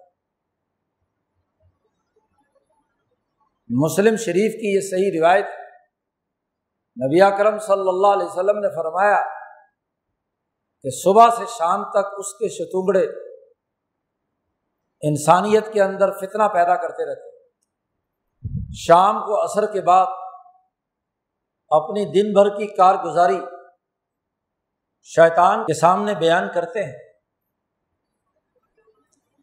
مسلم 3.84 4.16
شریف 4.16 4.54
کی 4.54 4.76
یہ 4.76 4.80
صحیح 4.82 5.22
روایت 5.22 5.46
نبی 7.06 7.38
کرم 7.38 7.60
صلی 7.60 7.88
اللہ 7.88 8.08
علیہ 8.08 8.26
وسلم 8.26 8.60
نے 8.60 8.70
فرمایا 8.76 9.22
کہ 10.84 10.90
صبح 11.04 11.30
سے 11.30 11.46
شام 11.58 11.84
تک 11.90 12.14
اس 12.18 12.34
کے 12.34 12.50
شتونگڑے 12.50 13.06
انسانیت 15.02 15.74
کے 15.74 15.84
اندر 15.84 16.12
فتنا 16.12 16.48
پیدا 16.48 16.76
کرتے 16.76 17.10
رہتے۔ 17.10 17.35
شام 18.76 19.20
کو 19.20 19.44
اثر 19.44 19.74
کے 19.74 19.82
بعد 19.82 20.06
اپنی 21.70 22.06
دن 22.06 22.34
بھر 22.34 22.58
کی 22.58 22.76
کارگزاری 22.76 23.40
شیطان 25.04 25.64
کے 25.64 25.74
سامنے 25.74 26.16
بیان 26.16 26.48
کرتے 26.54 26.84
ہیں۔ 26.84 26.94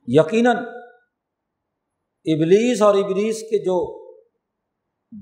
یقیناً 0.07 0.57
ابلیس 2.25 2.83
اور 2.83 2.95
ابلیس 2.95 3.41
کے 3.41 3.65
جو 3.65 3.79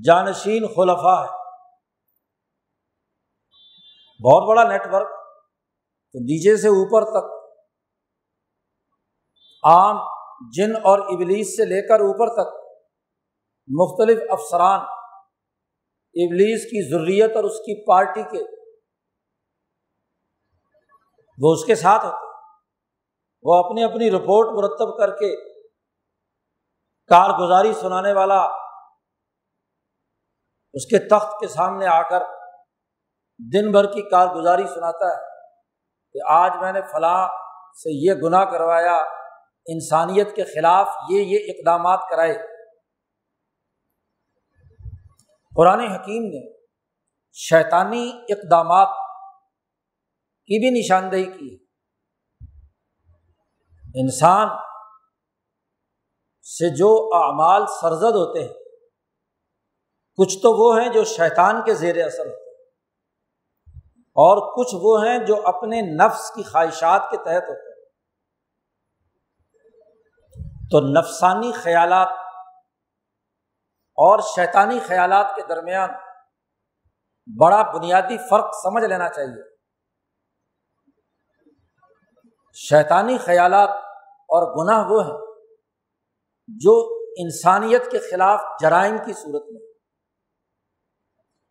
جانشین 0.05 0.67
خلفا 0.67 1.25
ہے 1.25 1.39
بہت 4.21 4.49
بڑا 4.49 4.63
نیٹ 4.65 4.87
ورک، 4.93 5.09
تو 6.13 6.19
نیچے 6.19 6.57
سے 6.57 6.69
اوپر 6.69 7.05
تک 7.05 7.33
عام 9.65 9.97
جن 10.53 10.77
اور 10.77 10.99
ابلیس 10.99 11.57
سے 11.57 11.65
لے 11.65 11.89
کر 11.89 12.01
اوپر 12.01 12.29
تک 12.35 12.70
مختلف 13.69 14.19
افسران 14.31 14.81
ابلیس 16.15 16.65
کی 16.65 16.91
ضروریت 16.91 17.37
اور 17.37 17.45
اس 17.45 17.59
کی 17.59 17.87
پارٹی 17.87 18.23
کے 18.23 18.43
وہ 21.39 21.53
اس 21.53 21.65
کے 21.65 21.75
ساتھ 21.75 22.05
ہوتے 22.07 22.29
وہ 23.43 23.55
اپنی 23.55 23.85
اپنی 23.85 24.11
رپورٹ 24.11 24.49
مرتب 24.49 24.99
کر 24.99 25.11
کے 25.11 25.37
کارگزاری 27.07 27.73
سنانے 27.73 28.13
والا 28.13 28.45
اس 30.73 30.87
کے 30.87 31.09
تخت 31.09 31.41
کے 31.41 31.49
سامنے 31.49 31.87
آ 31.87 32.03
کر 32.03 32.23
دن 33.53 33.73
بھر 33.73 33.87
کی 33.87 34.03
کارگزاری 34.03 34.67
سناتا 34.67 35.07
ہے 35.07 35.31
کہ 36.13 36.19
آج 36.29 36.51
میں 36.61 36.73
نے 36.73 36.81
فلاں 36.83 37.29
سے 37.83 37.91
یہ 38.07 38.15
گناہ 38.15 38.45
کروایا، 38.45 38.97
انسانیت 39.67 40.37
کے 40.37 40.45
خلاف 40.45 40.89
یہ 41.09 41.21
یہ 41.21 41.39
اقدامات 41.49 41.99
کرائے۔ 42.11 42.50
قرآن 45.53 45.81
حکیم 45.81 46.25
نے 46.25 46.41
شیطانی 47.37 48.05
اقدامات 48.29 48.91
کی 50.49 50.59
بھی 50.61 50.71
نشاندہی 50.79 51.25
کی 51.25 51.49
ہے۔ 51.51 51.59
انسان 53.95 54.49
سے 56.47 56.69
جو 56.77 56.91
اعمال 57.15 57.67
سرزد 57.81 58.17
ہوتے 58.17 58.43
ہیں، 58.43 58.55
کچھ 60.19 60.37
تو 60.39 60.53
وہ 60.53 60.69
ہیں 60.81 60.89
جو 60.93 61.03
شیطان 61.07 61.61
کے 61.65 61.75
زیر 61.75 61.97
اثر 62.05 62.27
ہوتے 62.27 62.51
ہیں، 62.51 62.67
اور 64.17 64.41
کچھ 64.55 64.75
وہ 64.83 64.95
ہیں 65.05 65.19
جو 65.27 65.37
اپنے 65.47 65.81
نفس 65.97 66.31
کی 66.31 66.43
خواہشات 66.43 67.11
کے 67.11 67.17
تحت 67.17 67.51
ہوتے 67.51 67.69
ہیں۔ 67.69 67.79
تو 70.71 70.77
نفسانی 70.91 71.53
خیالات 71.53 72.11
اور 74.01 74.19
شیطانی 74.19 74.79
خیالات 74.79 75.37
کے 75.37 75.43
درمیان 75.49 75.91
بڑا 77.41 77.63
بنیادی 77.63 78.17
فرق 78.31 78.55
سمجھ 78.63 78.85
لینا 78.85 79.09
چاہیے۔ 79.09 79.43
شیطانی 82.55 83.19
خیالات 83.19 83.69
اور 84.05 84.43
گناہ 84.57 84.91
وہ 84.91 85.05
ہیں 85.05 85.19
جو 86.49 86.99
انسانیت 87.17 87.91
کے 87.91 87.99
خلاف 87.99 88.41
جرائم 88.61 88.99
کی 88.99 89.13
صورت 89.13 89.43
میں۔ 89.51 89.71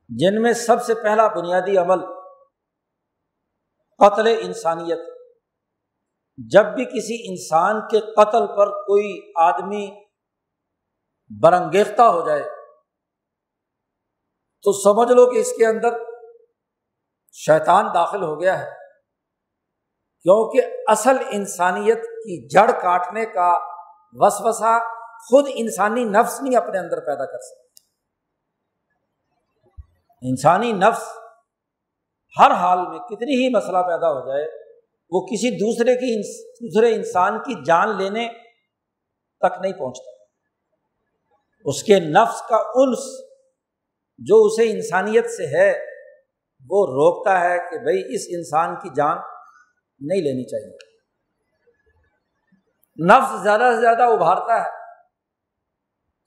جن 0.10 0.42
میں 0.42 0.54
سب 0.54 0.84
سے 0.84 0.94
پہلا 0.96 1.28
بنیادی 1.28 1.78
عمل 1.78 2.06
قتل 3.98 4.28
انسانیت 4.40 5.00
جب 6.38 6.66
بھی 6.66 6.86
کسی 6.86 7.32
انسان 7.32 7.82
کے 7.82 8.00
قتل 8.00 8.48
پر 8.58 8.68
کوئی 8.70 9.32
آدمی 9.36 10.09
برنگیختہ 11.42 12.02
ہو 12.02 12.28
جائے۔ 12.28 12.44
تو 14.64 14.72
سمجھ 14.72 15.12
لو 15.12 15.32
کہ 15.32 15.38
اس 15.38 15.52
کے 15.52 15.66
اندر 15.66 15.90
شیطان 17.34 17.86
داخل 17.94 18.24
ہو 18.24 18.42
گیا 18.42 18.60
ہے۔ 18.60 18.72
کیونکہ 20.22 20.68
اصل 20.88 21.18
انسانیت 21.32 22.04
کی 22.04 22.48
جڑ 22.48 22.72
کاٹنے 22.72 23.26
کا 23.26 23.58
وسوسا 24.12 24.80
خود 25.18 25.50
انسانی 25.54 26.04
نفس 26.04 26.42
نہیں 26.42 26.56
اپنے 26.56 26.80
اندر 26.80 27.00
پیدا 27.00 27.26
کر 27.26 27.38
سکتا۔ 27.38 27.84
انسانی 30.22 30.72
نفس 30.72 31.04
ہر 32.40 32.52
حال 32.52 32.88
میں 32.88 33.00
کتنی 33.00 33.36
ہی 33.36 33.56
مسئلہ 33.56 33.78
پیدا 33.78 34.08
ہو 34.08 34.28
جائے، 34.28 34.46
وہ 35.10 35.26
کسی 35.26 35.52
دوسرے 35.58 35.96
کی 35.96 36.22
دوسرے 36.42 36.96
انسان 36.96 37.40
کی 37.40 37.64
جان 37.66 37.98
لینے 37.98 38.30
تک 39.40 39.62
نہیں 39.62 39.74
پہنچتا۔ 39.74 40.19
اس 41.66 41.84
کے 41.84 42.00
نفس 42.00 42.42
کا 42.42 42.56
انس 42.56 43.00
جو 44.18 44.44
اسے 44.46 44.72
انسانیت 44.72 45.26
سے 45.26 45.58
ہے، 45.58 45.72
وہ 46.70 46.86
روکتا 46.86 47.42
ہے 47.42 47.58
کہ 47.58 47.78
بھائی 47.78 48.16
اس 48.16 48.22
انسان 48.30 48.76
کی 48.76 48.90
جان 48.96 49.18
نہیں 50.00 50.22
لینی 50.22 50.44
چاہیے۔ 50.44 50.78
نفس 53.08 53.44
زیادہ 53.44 53.72
سے 53.76 53.82
زیادہ 53.82 54.04
ابھارتا 54.04 54.62
ہے 54.62 54.70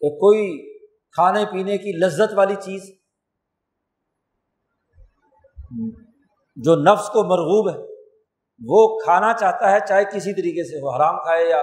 کہ 0.00 0.10
کوئی 0.10 0.72
کھانے 1.10 1.44
پینے 1.52 1.78
کی 1.78 1.92
لذت 1.92 2.32
والی 2.34 2.54
چیز 2.54 2.82
جو 6.56 6.76
نفس 6.76 7.08
کو 7.08 7.24
مرغوب 7.24 7.70
ہے، 7.70 7.92
وہ 8.66 8.98
کھانا 8.98 9.32
چاہتا 9.32 9.70
ہے 9.70 9.78
چاہے 9.88 10.04
کسی 10.04 10.32
طریقے 10.32 10.64
سے، 10.64 10.78
وہ 10.82 10.96
حرام 10.96 11.16
کھائے 11.16 11.48
یا 11.48 11.58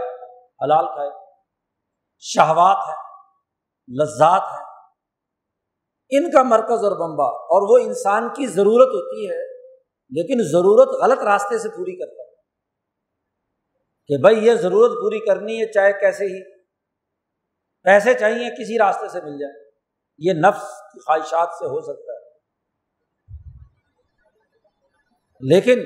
حلال 0.63 0.85
کھائے۔ 0.85 1.09
شہوات 2.19 2.89
ہے۔ 2.89 3.08
لذات 3.89 4.41
ہے۔ 4.41 4.63
ان 6.17 6.31
کا 6.31 6.43
مرکز 6.43 6.83
اور 6.83 6.91
بمبا۔ 6.91 7.25
اور 7.25 7.69
وہ 7.69 7.87
انسان 7.87 8.29
کی 8.29 8.47
ضرورت 8.47 8.87
ہوتی 8.87 9.29
ہے، 9.29 9.57
لیکن 10.09 10.43
ضرورت 10.51 10.89
غلط 11.03 11.19
راستے 11.19 11.57
سے 11.57 11.69
پوری 11.69 11.99
کرتا 11.99 12.21
ہے۔ 12.21 12.35
کہ 14.07 14.21
بھائی، 14.21 14.37
یہ 14.37 14.53
ضرورت 14.53 14.91
پوری 14.91 15.25
کرنی 15.25 15.61
ہے، 15.61 15.71
چاہے 15.71 15.93
کیسے 15.93 16.25
ہی۔ 16.25 16.59
پیسے 17.83 18.13
چاہیے، 18.13 18.63
کسی 18.63 18.77
راستے 18.77 19.07
سے 19.07 19.21
مل 19.21 19.39
جائے 19.39 19.69
یہ 20.17 20.33
نفس 20.33 20.93
کی 20.93 20.99
خواہشات 20.99 21.49
سے 21.59 21.65
ہو 21.65 21.81
سکتا 21.81 22.13
ہے۔ 22.13 22.29
لیکن 25.41 25.79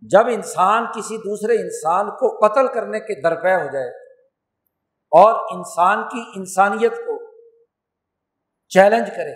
جب 0.00 0.26
انسان 0.26 0.84
کسی 0.96 1.16
دوسرے 1.16 1.54
انسان 1.54 2.10
کو 2.10 2.48
قتل 2.48 2.74
کرنے 2.74 3.00
کے 3.00 3.22
درپے 3.22 3.54
ہو 3.54 3.72
جائے 3.72 4.05
اور 5.16 5.58
انسان 5.58 6.08
کی 6.08 6.38
انسانیت 6.38 6.92
کو 6.92 7.26
چیلنج 8.68 9.10
کرے، 9.10 9.32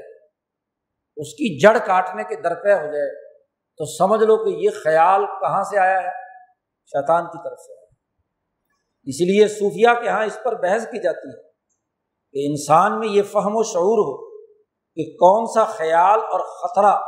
اس 1.17 1.29
کی 1.29 1.61
جڑ 1.61 1.79
کاٹنے 1.79 2.25
کے 2.25 2.43
درپے 2.43 2.73
ہو 2.73 2.93
جائے۔ 2.93 3.31
تو 3.77 3.85
سمجھ 3.85 4.21
لو 4.21 4.45
کہ 4.45 4.49
یہ 4.49 4.71
خیال 4.85 5.27
کہاں 5.27 5.63
سے 5.63 5.79
آیا 5.79 6.03
ہے؟ 6.03 6.11
شیطان 6.87 7.27
کی 7.27 7.49
طرف 7.49 7.59
سے۔ 7.59 7.73
آیا 7.73 7.87
اس 9.03 9.21
لیے 9.21 9.49
صوفیہ 9.49 10.01
کے 10.01 10.07
یہاں 10.07 10.25
اس 10.25 10.39
پر 10.45 10.55
بحث 10.63 10.85
کی 10.85 11.03
جاتی 11.03 11.29
ہے 11.29 11.43
کہ 12.33 12.51
انسان 12.51 12.99
میں 12.99 13.09
یہ 13.09 13.23
فہم 13.23 13.53
و 13.55 13.63
شعور 13.63 13.99
ہو 13.99 14.41
کہ 14.95 15.05
کون 15.05 15.47
سا 15.47 15.65
خیال 15.65 16.21
اور 16.21 16.41
خطرہ 16.41 17.01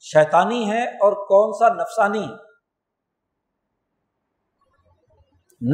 شیطانی 0.00 0.70
ہے 0.70 0.84
اور 0.84 1.12
کون 1.12 1.52
سا 1.52 1.74
نفسانی 1.74 2.24
ہے۔ 2.24 2.51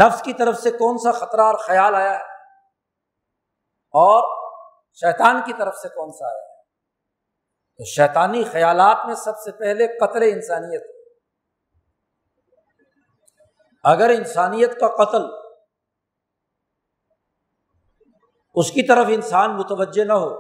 نفس 0.03 0.23
کی 0.23 0.33
طرف 0.33 0.59
سے 0.59 0.71
کون 0.71 0.99
سا 0.99 1.13
خطرہ 1.13 1.41
اور 1.41 1.55
خیال 1.55 1.95
آیا 1.95 2.11
ہے؟ 2.11 2.25
اور 3.91 4.49
شیطان 4.95 5.43
کی 5.47 5.53
طرف 5.59 5.75
سے 5.75 5.89
کون 5.89 6.13
سا 6.13 6.27
آیا 6.27 6.43
ہے؟ 6.43 6.63
تو 7.77 7.85
شیطانی 7.85 8.45
خیالات 8.45 9.07
میں 9.07 9.15
سب 9.15 9.33
سے 9.45 9.53
پہلے 9.53 9.87
قتل 9.87 10.23
انسانیت۔ 10.23 10.83
اگر 13.85 14.09
انسانیت 14.09 14.81
کا 14.81 15.05
قتل 15.05 15.23
اس 18.55 18.71
کی 18.71 18.83
طرف 18.83 19.07
انسان 19.09 19.57
متوجہ 19.57 20.05
نہ 20.05 20.13
ہو 20.13 20.35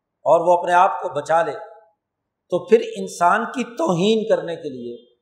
اور 0.00 0.40
وہ 0.40 0.60
اپنے 0.60 0.72
آپ 0.72 1.02
کو 1.02 1.08
بچا 1.08 1.42
لے، 1.42 1.52
تو 2.50 2.68
پھر 2.68 2.80
انسان 2.96 3.44
کی 3.44 3.64
توہین 3.64 4.36
کرنے 4.36 4.56
کے 4.56 4.68
لیے، 4.68 5.14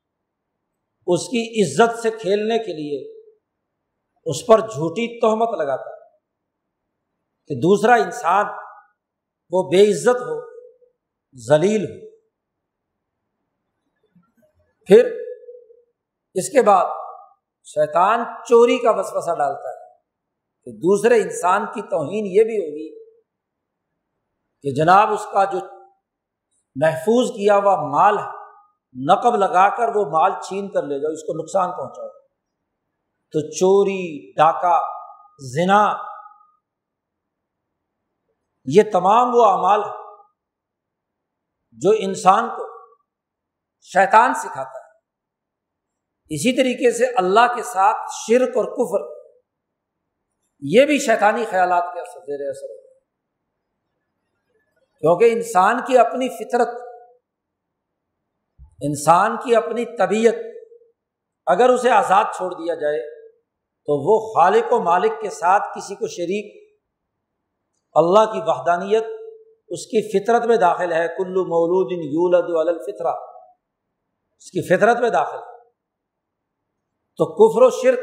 اس 1.07 1.27
کی 1.27 1.63
عزت 1.63 1.99
سے 1.99 2.11
کھیلنے 2.11 2.57
کے 2.57 2.73
لیے 2.73 3.14
اس 4.25 4.45
پر 4.45 4.59
جھوٹی 4.59 5.19
تہمت 5.19 5.59
لگاتا 5.61 5.89
ہے 5.89 5.95
کہ 7.47 7.55
دوسرا 7.55 7.93
انسان 7.93 8.45
وہ 9.51 9.69
بے 9.69 9.91
عزت 9.91 10.21
ہو، 10.21 10.41
ذلیل 11.35 11.83
ہو۔ 11.83 12.09
پھر 14.85 15.11
اس 16.33 16.49
کے 16.49 16.61
بعد 16.61 16.85
شیطان 17.63 18.19
چوری 18.47 18.77
کا 18.77 18.91
وسوسہ 18.91 19.35
ڈالتا 19.37 19.69
ہے 19.69 19.93
کہ 20.63 20.71
دوسرے 20.71 21.21
انسان 21.21 21.65
کی 21.65 21.81
توہین 21.81 22.25
یہ 22.25 22.43
بھی 22.43 22.57
ہوگی 22.57 23.05
کہ 24.61 24.73
جناب 24.75 25.13
اس 25.13 25.25
کا 25.31 25.43
جو 25.43 25.59
محفوظ 26.75 27.31
کیا 27.31 27.55
ہوا 27.55 27.87
مال 27.89 28.17
ہے، 28.17 28.35
نقب 29.13 29.35
لگا 29.35 29.69
کر 29.75 29.95
وہ 29.95 30.05
مال 30.05 30.31
چھین 30.41 30.71
کر 30.71 30.83
لے 30.83 30.99
جاؤ، 30.99 31.11
اس 31.11 31.23
کو 31.23 31.43
نقصان 31.43 31.71
پہنچاؤ۔ 31.71 32.24
تو 33.33 33.41
چوری، 33.51 34.31
ڈاکہ، 34.31 34.77
زنا، 35.53 35.83
یہ 38.67 38.83
تمام 38.91 39.35
وہ 39.35 39.45
اعمال 39.45 39.83
ہیں 39.83 40.03
جو 41.77 41.91
انسان 41.99 42.49
کو 42.49 42.63
شیطان 43.81 44.33
سکھاتا 44.33 44.79
ہے۔ 44.79 44.93
اسی 46.31 46.55
طریقے 46.57 46.91
سے 46.91 47.05
اللہ 47.17 47.53
کے 47.55 47.63
ساتھ 47.63 47.97
شرک 48.11 48.57
اور 48.57 48.65
کفر، 48.71 49.03
یہ 50.59 50.85
بھی 50.85 50.97
شیطانی 50.99 51.45
خیالات 51.45 51.93
کے 51.93 51.99
اثر 51.99 52.19
زیر 52.19 52.49
اثر 52.49 52.69
ہوتا 52.69 52.89
ہے 52.89 52.93
کیونکہ 55.03 55.33
انسان 55.33 55.81
کی 55.87 55.97
اپنی 55.97 56.29
فطرت، 56.29 56.81
انسان 58.81 59.37
کی 59.43 59.55
اپنی 59.55 59.85
طبیعت، 59.97 60.35
اگر 61.47 61.69
اسے 61.69 61.89
آزاد 61.89 62.33
چھوڑ 62.37 62.51
دیا 62.53 62.75
جائے 62.75 63.14
تو 63.87 63.93
وہ 63.93 64.33
خالق 64.33 64.73
و 64.73 64.83
مالک 64.83 65.11
کے 65.21 65.29
ساتھ 65.29 65.63
کسی 65.77 65.95
کو 65.95 66.07
شریک، 66.07 66.79
اللہ 67.93 68.33
کی 68.33 68.39
وحدانیت 68.45 69.03
اس 69.67 69.85
کی 69.85 70.19
فطرت 70.19 70.45
میں 70.45 70.57
داخل 70.57 70.93
ہے۔ 70.93 71.07
کلو 71.07 71.45
مولود 71.45 72.67
الفطرہ، 72.67 73.13
اس 74.37 74.51
کی 74.51 74.61
فطرت 74.67 74.97
میں 74.97 75.09
داخل 75.09 75.37
ہے۔ 75.37 75.55
تو 77.17 77.25
کفر 77.25 77.61
و 77.61 77.69
شرک 77.69 77.99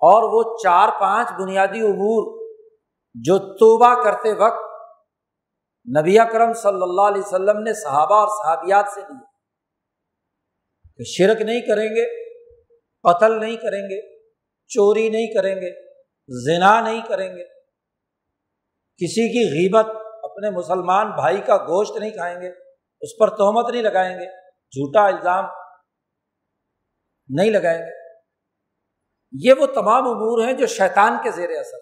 اور 0.00 0.22
وہ 0.22 0.56
چار 0.62 0.88
پانچ 1.00 1.28
بنیادی 1.40 1.80
امور 1.80 2.48
جو 3.14 3.38
توبہ 3.38 4.02
کرتے 4.04 4.32
وقت 4.32 4.68
نبی 6.00 6.18
اکرم 6.18 6.52
صلی 6.52 6.82
اللہ 6.82 7.02
علیہ 7.02 7.22
وسلم 7.26 7.58
نے 7.58 7.74
صحابہ 7.74 8.14
اور 8.14 8.28
صحابیات 8.28 8.84
سے 8.94 9.00
لیے 9.00 9.24
کہ 10.96 11.04
شرک 11.04 11.40
نہیں 11.40 11.60
کریں 11.60 11.88
گے۔ 11.88 12.27
قتل 13.02 13.40
نہیں 13.40 13.56
کریں 13.56 13.82
گے، 13.82 14.18
چوری 14.66 15.08
نہیں 15.08 15.34
کریں 15.34 15.56
گے، 15.56 15.98
زنا 16.44 16.80
نہیں 16.80 17.02
کریں 17.08 17.36
گے۔ 17.36 17.44
کسی 18.96 19.28
کی 19.28 19.48
غیبت 19.48 19.86
اپنے 20.22 20.50
مسلمان 20.50 21.10
بھائی 21.10 21.40
کا 21.40 21.56
گوشت 21.56 21.96
نہیں 21.96 22.10
کھائیں 22.10 22.40
گے، 22.40 22.48
اس 23.00 23.10
پر 23.18 23.30
تہمت 23.30 23.70
نہیں 23.70 23.82
لگائیں 23.82 24.20
گے، 24.20 24.26
جھوٹا 24.46 25.06
الزام 25.06 25.44
نہیں 27.28 27.50
لگائیں 27.50 27.78
گے۔ 27.78 27.98
یہ 29.32 29.52
وہ 29.58 29.66
تمام 29.66 30.08
امور 30.08 30.44
ہیں 30.44 30.52
جو 30.52 30.66
شیطان 30.66 31.16
کے 31.22 31.30
زیر 31.30 31.50
اثر 31.50 31.78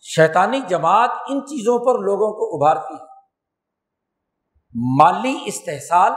شیطانی 0.00 0.60
جماعت 0.68 1.10
ان 1.28 1.40
چیزوں 1.40 1.78
پر 1.78 1.94
لوگوں 1.94 2.32
کو 2.32 2.56
ابھارتی 2.56 2.94
ہے۔ 2.94 3.12
مالی 4.98 5.38
استحصال 5.46 6.12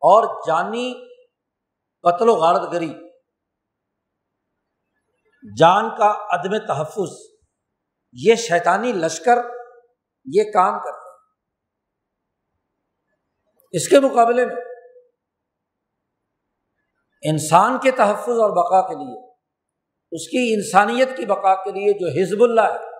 اور 0.00 0.42
جانی 0.46 1.06
قتل 2.02 2.28
و 2.28 2.34
غارت 2.34 2.72
گری۔ 2.72 2.92
جان 5.58 5.90
کا 5.98 6.40
عدم 6.40 6.58
تحفظ۔ 6.66 7.10
یہ 8.12 8.34
شیطانی 8.34 8.92
لشکر 8.92 9.38
یہ 10.34 10.42
کام 10.52 10.78
کرتے 10.78 11.10
ہیں۔ 11.10 11.16
اس 13.72 13.88
کے 13.88 14.00
مقابلے 14.00 14.46
میں 14.46 14.56
انسان 17.30 17.78
کے 17.82 17.90
تحفظ 17.90 18.38
اور 18.38 18.50
بقا 18.50 18.88
کے 18.88 18.94
لیے، 18.94 19.30
اس 20.12 20.28
کی 20.28 20.54
انسانیت 20.54 21.16
کی 21.16 21.26
بقا 21.26 21.64
کے 21.64 21.70
لیے 21.70 21.92
جو 21.92 22.06
حزب 22.06 22.42
اللہ 22.42 22.60
ہے، 22.60 22.90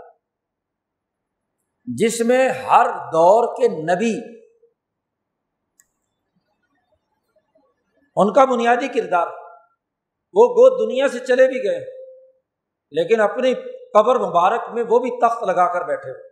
جس 1.84 2.20
میں 2.20 2.48
ہر 2.48 2.86
دور 3.12 3.56
کے 3.56 3.68
نبی 3.68 4.39
ان 8.20 8.33
کا 8.33 8.44
بنیادی 8.44 8.88
کردار 8.88 9.26
وہ 10.33 10.48
گو 10.48 10.87
دنیا 10.87 11.09
سے 11.09 11.18
چلے 11.18 11.48
بھی 11.48 11.70
گئے 11.70 11.80
لیکن 12.92 13.20
اپنی 13.20 13.54
قبر 13.94 14.18
مبارک 14.18 14.61
میں 14.72 14.85
وہ 14.88 14.98
بھی 14.98 15.11
تخت 15.20 15.42
لگا 15.42 15.72
کر 15.72 15.85
بیٹھے 15.85 16.11
ہوئے 16.11 16.30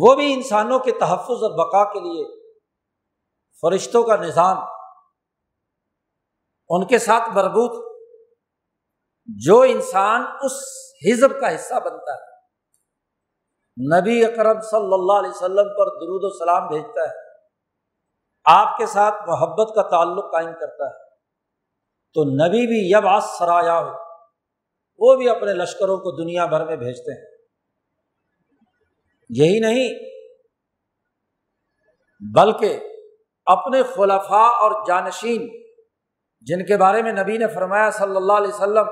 وہ 0.00 0.14
بھی 0.14 0.34
انسانوں 0.34 0.78
کے 0.78 0.92
تحفظ 0.92 1.42
اور 1.42 1.66
بقا 1.66 1.92
کے 1.92 2.00
لیے 2.00 2.38
فرشتوں 3.60 4.02
کا 4.02 4.16
نظام، 4.16 4.58
ان 6.68 6.86
کے 6.86 6.98
ساتھ 6.98 7.28
مربوط 7.28 8.02
جو 9.26 9.60
انسان 9.60 10.22
اس 10.42 10.52
حزب 11.08 11.40
کا 11.40 11.54
حصہ 11.54 11.74
بنتا 11.74 12.14
ہے۔ 12.14 12.28
نبی 14.00 14.24
اکرم 14.24 14.60
صلی 14.60 14.94
اللہ 14.94 15.18
علیہ 15.18 15.30
وسلم 15.30 15.68
پر 15.78 15.86
درود 15.86 16.20
و 16.24 16.38
سلام 16.38 16.68
بھیجتا 16.68 17.08
ہے۔ 17.08 17.27
آپ 18.44 18.76
کے 18.76 18.86
ساتھ 18.86 19.14
محبت 19.26 19.74
کا 19.74 19.82
تعلق 19.82 20.32
قائم 20.32 20.52
کرتا 20.60 20.86
ہے۔ 20.86 21.08
تو 22.14 22.24
نبی 22.24 22.66
بھی 22.66 22.98
یب 22.98 23.06
آس 23.06 23.24
سرایا 23.24 23.80
ہو، 23.80 23.92
وہ 24.98 25.16
بھی 25.16 25.28
اپنے 25.28 25.52
لشکروں 25.52 25.96
کو 25.96 26.24
دنیا 26.24 26.46
بھر 26.46 26.64
میں 26.64 26.76
بھیجتے 26.76 27.12
ہیں۔ 27.12 27.38
یہی 29.28 29.60
نہیں، 29.60 29.88
بلکہ 32.34 32.80
اپنے 33.46 33.82
خلفاء 33.82 34.48
اور 34.48 34.86
جانشین، 34.86 35.48
جن 36.40 36.66
کے 36.66 36.76
بارے 36.76 37.02
میں 37.02 37.12
نبی 37.12 37.38
نے 37.38 37.46
فرمایا 37.46 37.90
صلی 37.90 38.16
اللہ 38.16 38.32
علیہ 38.32 38.54
وسلم 38.54 38.86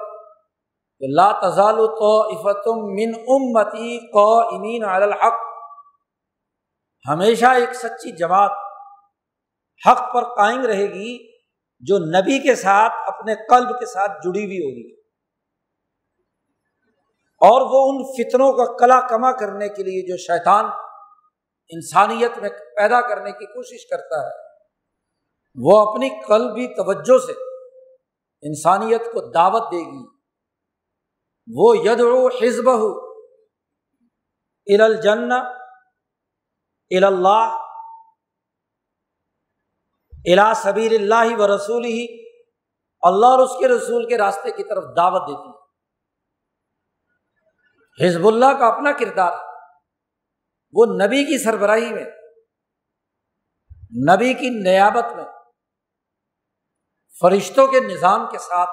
لا 1.01 1.33
تزال 1.33 1.77
تو 1.77 2.23
افتم 2.23 2.87
من 2.87 3.21
امتی 3.29 4.13
کو 4.13 4.57
امین 4.57 4.85
الحق۔ 4.85 5.41
ہمیشہ 7.09 7.47
ایک 7.47 7.75
سچی 7.75 8.17
جماعت 8.17 8.51
حق 9.87 10.15
پر 10.15 10.23
قائم 10.37 10.65
رہے 10.65 10.87
گی 10.87 11.39
جو 11.81 11.99
نبی 11.99 12.39
کے 12.39 12.55
ساتھ 12.55 12.93
اپنے 13.07 13.35
قلب 13.35 13.69
کے 13.79 13.87
ساتھ 13.87 14.13
جڑی 14.13 14.45
ہوئی 14.45 14.59
ہوگی۔ 14.59 15.01
اور 17.41 17.61
وہ 17.61 17.91
ان 17.91 18.05
فطروں 18.05 18.53
کا 18.53 18.77
کلا 18.77 19.01
کما 19.01 19.33
کرنے 19.33 19.69
کے 19.69 19.83
لیے 19.83 20.09
جو 20.09 20.17
شیطان 20.17 20.65
انسانیت 21.69 22.39
میں 22.39 22.51
پیدا 22.51 23.01
کرنے 23.01 23.33
کی 23.33 23.47
کوشش 23.47 23.87
کرتا 23.87 24.27
ہے، 24.27 24.33
وہ 25.55 25.79
اپنی 25.79 26.09
قلبی 26.09 26.67
توجہ 26.75 27.19
سے 27.27 27.33
انسانیت 28.49 29.05
کو 29.05 29.31
دعوت 29.33 29.73
دے 29.73 29.79
گی۔ 29.79 30.17
وہ 31.55 31.77
ید 31.77 32.01
حزب 32.43 32.71
ہو 32.71 33.07
الجن 34.67 35.33
اللہ 36.91 37.66
الا 40.25 40.53
سبیر 40.55 40.93
اللہ 40.93 41.37
و 41.39 41.57
رسول 41.57 41.85
ہی 41.85 42.27
اللہ 43.01 43.27
اور 43.27 43.39
اس 43.39 43.51
کے 43.61 43.69
رسول 43.69 44.09
کے 44.09 44.19
راستے 44.19 44.51
کی 44.51 44.65
طرف 44.65 44.85
دعوت 44.97 45.29
دیتی 45.29 45.49
ہے۔ 45.49 45.55
حزب 48.01 48.27
اللہ 48.27 48.59
کا 48.59 48.67
اپنا 48.67 48.93
کردار 48.93 49.33
وہ 50.73 50.87
نبی 50.87 51.25
کی 51.25 51.39
سربراہی 51.39 51.93
میں، 51.93 52.05
نبی 54.15 54.35
کی 54.35 54.51
نیابت 54.51 55.17
میں، 55.17 55.25
فرشتوں 57.21 57.67
کے 57.67 57.81
نظام 57.81 58.27
کے 58.33 58.39
ساتھ، 58.39 58.71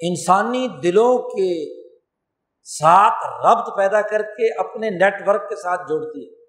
انسانی 0.00 0.68
دلوں 0.68 1.18
کے 1.18 1.82
ساتھ 2.62 3.46
ربط 3.46 3.76
پیدا 3.76 4.02
کر 4.02 4.22
کے 4.22 4.60
اپنے 4.60 4.90
نیٹ 4.90 5.28
ورک 5.28 5.48
کے 5.48 5.56
ساتھ 5.56 5.80
جوڑتی 5.80 6.28
ہے۔ 6.28 6.41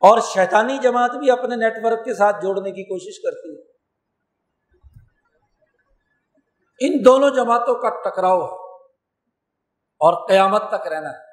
اور 0.00 0.20
شیطانی 0.20 0.78
جماعت 0.78 1.10
بھی 1.10 1.30
اپنے 1.30 1.56
نیٹ 1.56 1.72
ورک 1.82 2.04
کے 2.04 2.14
ساتھ 2.14 2.36
جوڑنے 2.42 2.70
کی 2.70 2.84
کوشش 2.84 3.22
کرتی 3.22 3.56
ہے۔ 3.56 3.74
ان 6.80 7.04
دونوں 7.04 7.30
جماعتوں 7.30 7.74
کا 7.74 8.10
ٹکراؤ 8.10 8.40
ہے 8.40 8.64
اور 9.76 10.28
قیامت 10.28 10.62
تک 10.68 10.86
رہنا 10.86 11.10
ہے۔ 11.10 11.24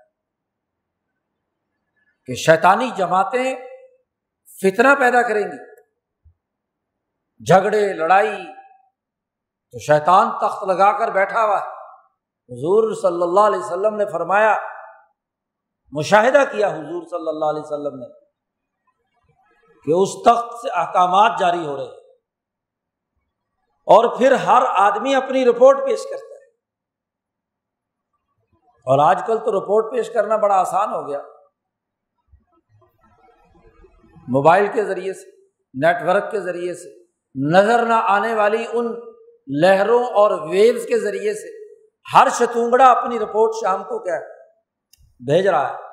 کہ 2.25 2.35
شیطانی 2.35 2.89
جماعتیں 2.97 3.55
فتنہ 4.61 4.87
پیدا 4.99 5.21
کریں 5.21 5.43
گی، 5.43 5.81
جھگڑے، 7.45 7.93
لڑائی، 7.93 8.53
تو 9.71 9.79
شیطان 9.79 10.29
تخت 10.29 10.63
لگا 10.63 10.97
کر 10.97 11.11
بیٹھا 11.11 11.45
ہوا 11.45 11.61
ہے۔ 11.61 11.67
حضور 12.49 12.93
صلی 12.93 13.21
اللہ 13.21 13.39
علیہ 13.39 13.59
وسلم 13.59 13.95
نے 13.95 14.05
فرمایا، 14.05 14.57
مشاہدہ 15.91 16.43
کیا 16.51 16.67
حضور 16.67 17.03
صلی 17.07 17.29
اللہ 17.29 17.45
علیہ 17.45 17.61
وسلم 17.61 17.99
نے۔ 17.99 18.20
کہ 19.85 19.91
اس 19.91 20.09
تخت 20.25 20.53
سے 20.61 20.69
احکامات 20.69 21.39
جاری 21.39 21.65
ہو 21.67 21.77
رہے 21.77 21.83
ہیں۔ 21.83 21.91
اور 23.71 24.17
پھر 24.17 24.31
ہر 24.31 24.63
آدمی 24.67 25.15
اپنی 25.15 25.45
رپورٹ 25.45 25.77
پیش 25.85 26.03
کرتا 26.03 26.35
ہے۔ 26.35 26.45
اور 28.61 29.09
آج 29.09 29.21
کل 29.27 29.37
تو 29.37 29.59
رپورٹ 29.59 29.95
پیش 29.95 30.09
کرنا 30.09 30.35
بڑا 30.35 30.55
آسان 30.55 30.93
ہو 30.93 31.07
گیا۔ 31.07 31.21
موبائل 34.27 34.67
کے 34.73 34.85
ذریعے 34.85 35.13
سے، 35.13 35.29
نیٹ 35.73 36.01
ورک 36.01 36.31
کے 36.31 36.39
ذریعے 36.39 36.73
سے، 36.73 37.03
نظر 37.51 37.85
نہ 37.85 37.93
آنے 37.93 38.35
والی 38.35 38.65
ان 38.73 38.99
لہروں 39.47 40.03
اور 40.03 40.49
ویوز 40.49 40.85
کے 40.85 40.99
ذریعے 40.99 41.33
سے 41.33 41.75
ہر 42.13 42.27
شتونگڑا 42.29 42.91
اپنی 42.91 43.19
رپورٹ 43.19 43.51
شام 43.61 43.83
کو 43.83 43.99
کیا 43.99 44.19
بھیج 45.19 45.47
رہا 45.47 45.73
ہے۔ 45.73 45.90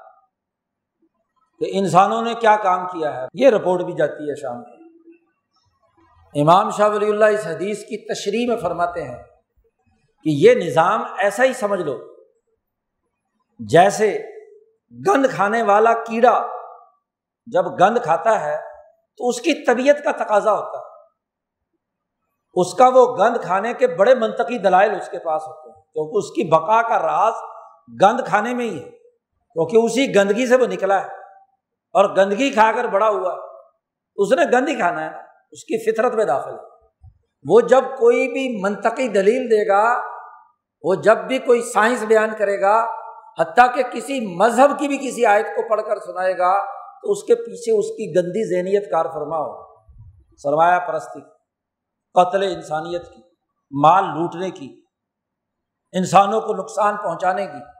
کہ 1.60 1.70
انسانوں 1.70 2.22
نے 2.22 2.34
کیا 2.34 2.56
کام 2.56 2.86
کیا 2.86 3.14
ہے؟ 3.16 3.26
یہ 3.34 3.48
رپورٹ 3.48 3.82
بھی 3.82 3.92
جاتی 3.92 4.28
ہے 4.30 4.34
شام 4.34 4.62
کو 4.64 4.76
امام 6.34 6.70
شاہ 6.70 6.88
ولی 6.88 7.08
اللہ 7.08 7.24
اس 7.24 7.46
حدیث 7.46 7.80
کی 7.80 7.96
تشریح 8.04 8.46
میں 8.48 8.56
فرماتے 8.56 9.02
ہیں 9.02 9.22
کہ 10.26 10.30
یہ 10.34 10.54
نظام 10.54 11.04
ایسا 11.18 11.44
ہی 11.44 11.52
سمجھ 11.52 11.80
لو، 11.80 11.96
جیسے 13.60 14.10
گند 14.92 15.26
کھانے 15.26 15.62
والا 15.62 15.92
کیڑا 16.04 16.40
جب 17.46 17.64
گند 17.80 17.98
کھاتا 18.02 18.40
ہے 18.40 18.56
تو 19.20 19.28
اس 19.28 19.40
کی 19.40 19.54
طبیعت 19.64 20.04
کا 20.04 20.12
تقاضا 20.12 20.52
ہوتا 20.52 20.78
ہے۔ 20.78 20.86
اس 22.56 22.74
کا 22.74 22.88
وہ 22.88 23.06
گند 23.16 23.36
کھانے 23.42 23.72
کے 23.74 23.86
بڑے 23.86 24.14
منطقی 24.14 24.58
دلائل 24.58 24.90
اس 24.90 25.08
کے 25.08 25.18
پاس 25.18 25.42
ہوتے 25.42 25.70
ہیں، 25.70 25.82
کیونکہ 25.92 26.18
اس 26.18 26.30
کی 26.30 26.48
بقا 26.48 26.80
کا 26.82 26.98
راز 26.98 27.42
گند 28.02 28.20
کھانے 28.26 28.54
میں 28.54 28.70
ہی 28.70 28.78
ہے، 28.78 28.90
کیونکہ 29.56 29.76
اسی 29.76 30.14
گندگی 30.14 30.46
سے 30.46 30.56
وہ 30.56 30.66
نکلا 30.66 31.00
ہے۔ 31.02 31.17
اور 31.92 32.16
گندگی 32.16 32.50
کھا 32.50 32.72
کر 32.76 32.84
بڑا 32.84 33.08
ہوا۔ 33.08 33.34
اس 34.16 34.32
نے 34.32 34.42
گند 34.52 34.68
ہی 34.68 34.74
کھانا 34.74 35.00
ہے، 35.00 35.16
اس 35.50 35.64
کی 35.64 35.90
فطرت 35.90 36.14
میں 36.14 36.24
داخل 36.24 36.50
ہے۔ 36.50 36.68
وہ 37.48 37.60
جب 37.60 37.84
کوئی 37.98 38.28
بھی 38.28 38.62
منطقی 38.62 39.08
دلیل 39.08 39.50
دے 39.50 39.68
گا، 39.68 40.00
وہ 40.82 40.94
جب 40.94 41.18
بھی 41.18 41.38
کوئی 41.38 41.62
سائنس 41.62 42.04
بیان 42.04 42.30
کرے 42.38 42.60
گا، 42.60 42.84
حتیٰ 43.38 43.74
کہ 43.74 43.82
کسی 43.82 44.36
مذہب 44.36 44.78
کی 44.78 44.88
بھی 44.88 44.98
کسی 44.98 45.26
آیت 45.26 45.46
کو 45.46 45.68
پڑھ 45.68 45.82
کر 45.82 45.98
سنائے 45.98 46.38
گا، 46.38 46.64
تو 47.02 47.10
اس 47.10 47.24
کے 47.24 47.34
پیچھے 47.34 47.78
اس 47.78 47.86
کی 47.86 48.16
گندی 48.16 48.56
ذہنیت 48.56 48.90
کار 48.90 49.04
فرما 49.04 49.36
ہو۔ 49.38 49.68
سرمایہ 50.36 50.78
پرستی، 50.78 51.20
قتل 52.14 52.42
انسانیت 52.42 53.08
کی، 53.08 53.22
مال 53.82 54.04
لوٹنے 54.04 54.50
کی، 54.50 54.80
انسانوں 55.92 56.40
کو 56.40 56.54
نقصان 56.54 56.96
پہنچانے 56.96 57.46
کی۔ 57.46 57.77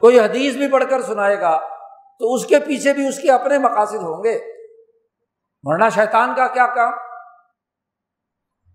کوئی 0.00 0.20
حدیث 0.20 0.56
بھی 0.56 0.72
پڑھ 0.72 0.84
کر 0.90 1.02
سنائے 1.02 1.40
گا 1.40 1.58
تو 2.18 2.34
اس 2.34 2.46
کے 2.46 2.58
پیچھے 2.58 2.92
بھی 2.92 3.08
اس 3.08 3.20
کے 3.20 3.30
اپنے 3.30 3.58
مقاصد 3.58 3.94
ہوں 3.94 4.24
گے۔ 4.24 4.40
ورنہ 5.62 5.84
شیطان 5.94 6.34
کا 6.34 6.46
کیا 6.46 6.66
کام؟ 6.74 6.92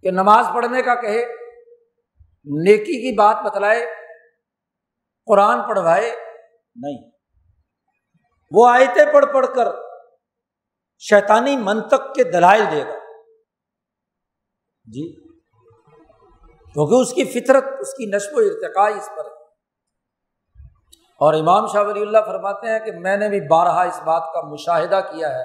کہ 0.02 0.12
نماز 0.12 0.46
پڑھنے 0.54 0.82
کا 0.82 0.96
کہے، 0.96 1.26
نیکی 2.66 3.12
کی 3.12 3.16
بات 3.16 3.36
بتلائے، 3.46 3.86
قرآن 5.26 5.62
پڑھوائے؟ 5.68 6.16
نہیں۔ 6.76 7.12
وہ 8.52 8.70
آیتیں 8.70 9.14
پڑھ 9.14 9.26
پڑھ 9.34 9.48
کر 9.56 9.68
شیطانی 11.00 11.58
منطق 11.58 12.16
کے 12.16 12.24
دلائل 12.24 12.64
دے 12.72 12.84
گا۔ 12.84 13.00
جی۔ 14.86 15.24
کیونکہ 16.74 16.94
اس 16.94 17.14
کی 17.14 17.24
فطرت، 17.24 17.64
اس 17.80 17.94
کی 17.94 18.06
نشو 18.06 18.36
و 18.36 18.40
ارتقاء 18.40 18.98
اس 18.98 19.10
پر 19.18 19.26
ہے۔ 19.26 19.33
اور 21.24 21.34
امام 21.34 21.68
شاہ 21.68 21.84
ولی 21.84 22.02
اللہ 22.02 22.18
فرماتے 22.26 22.72
ہیں 22.72 22.80
کہ 22.80 22.92
میں 22.92 23.18
نے 23.18 23.30
بھی 23.30 23.48
بارہا 23.48 23.82
اس 23.82 24.00
بات 24.04 24.34
کا 24.34 24.42
مشاہدہ 24.42 25.00
کیا 25.12 25.36
ہے 25.36 25.44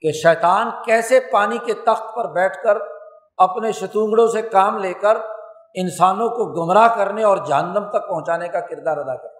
کہ 0.00 0.12
شیطان 0.12 0.70
کیسے 0.84 1.20
پانی 1.20 1.58
کے 1.58 1.74
تخت 1.74 2.14
پر 2.14 2.32
بیٹھ 2.32 2.62
کر 2.62 2.78
اپنے 3.38 3.72
شتونگڑوں 3.72 4.28
سے 4.28 4.42
کام 4.42 4.78
لے 4.78 4.94
کر 4.94 5.16
انسانوں 5.74 6.28
کو 6.28 6.44
گمراہ 6.44 6.96
کرنے 6.96 7.22
اور 7.22 7.36
جہنم 7.36 7.90
تک 7.90 8.08
پہنچانے 8.08 8.48
کا 8.48 8.60
کردار 8.60 8.96
ادا 8.96 9.16
کرتا 9.16 9.36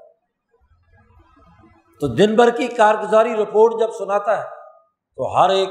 تو 2.01 2.07
دن 2.15 2.37
بھر 2.37 2.51
کی 2.51 2.67
کارگزاری 2.67 3.37
رپورٹ 3.37 3.81
جب 3.81 3.91
سناتا 3.99 4.39
ہے 4.39 4.43
تو 5.17 5.39
ہر 5.39 5.51
ایک 5.51 5.69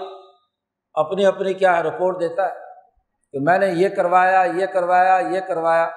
اپنی 0.93 1.25
اپنی 1.25 1.53
کیا 1.53 1.77
ہے 1.77 1.81
رپورٹ 1.81 2.19
دیتا 2.19 2.45
ہے 2.45 2.53
کہ 3.31 3.39
میں 3.41 3.59
نے 3.59 3.67
یہ 3.67 3.89
کروایا 3.89 4.41
یہ 4.41 4.65
کروایا 4.65 5.19
یہ 5.31 5.39
کروایا، 5.39 5.89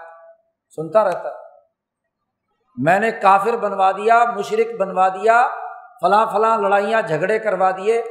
سنتا 0.76 1.04
رہتا 1.04 1.28
ہے۔ 1.28 1.37
میں 2.82 3.00
نے 3.00 3.10
کافر 3.10 3.56
بنوا 3.56 3.92
دیا 3.92 4.24
مشرق 4.24 4.80
بنوا 4.80 5.08
دیا، 5.08 5.48
فلاں 6.00 6.26
فلاں 6.32 6.58
لڑائیاں، 6.58 7.02
جھگڑے 7.02 7.38
کروا 7.38 7.70
دیے، 7.70 8.02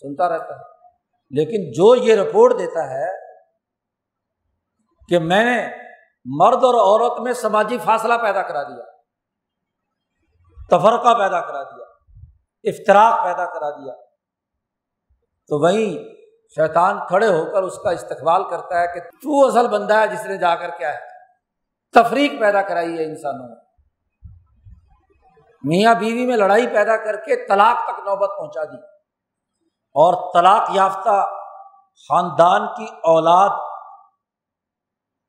سنتا 0.00 0.28
رہتا 0.28 0.54
ہے۔ 0.54 0.72
لیکن 1.30 1.72
جو 1.72 1.94
یہ 1.94 2.14
رپورٹ 2.14 2.58
دیتا 2.58 2.90
ہے 2.90 3.08
کہ 5.08 5.18
میں 5.18 5.44
نے 5.44 5.68
مرد 6.24 6.64
اور 6.64 6.74
عورت 6.74 7.20
میں 7.20 7.32
سماجی 7.32 7.78
فاصلہ 7.84 8.14
پیدا 8.14 8.42
کرا 8.42 8.62
دیا، 8.62 8.84
تفرقہ 10.70 11.18
پیدا 11.18 11.40
کرا 11.40 11.62
دیا 11.62 11.84
افطراک 12.64 13.24
پیدا 13.24 13.46
کرا 13.46 13.70
دیا، 13.70 13.92
تو 15.48 15.62
وہیں 15.62 16.04
شیطان 16.56 16.98
کھڑے 17.08 17.26
ہو 17.26 17.44
کر 17.52 17.62
اس 17.62 17.78
کا 17.78 17.90
استقبال 17.90 18.44
کرتا 18.50 18.80
ہے 18.80 18.86
کہ 18.86 19.00
تو 19.00 19.46
اصل 19.46 19.68
بندہ 19.68 19.96
ہے 19.96 20.06
جس 20.06 20.26
نے 20.26 20.36
جا 20.36 20.54
کر 20.56 20.70
کیا 20.78 20.94
ہے۔ 20.94 20.98
تفریق 21.94 22.40
پیدا 22.40 22.62
کرائی 22.62 22.98
ہے 22.98 23.04
انسانوں 23.04 23.48
نے 23.48 23.71
میاں 25.64 25.94
بیوی 25.94 26.26
میں 26.26 26.36
لڑائی 26.36 26.66
پیدا 26.66 26.96
کر 26.96 27.16
کے 27.16 27.36
طلاق 27.46 27.84
تک 27.84 27.98
نوبت 27.98 28.30
پہنچا 28.38 28.64
دی 28.64 28.76
اور 29.96 30.14
طلاق 30.34 30.70
یافتہ 30.72 31.20
خاندان 32.08 32.66
کی 32.66 32.84
اولاد 32.84 33.50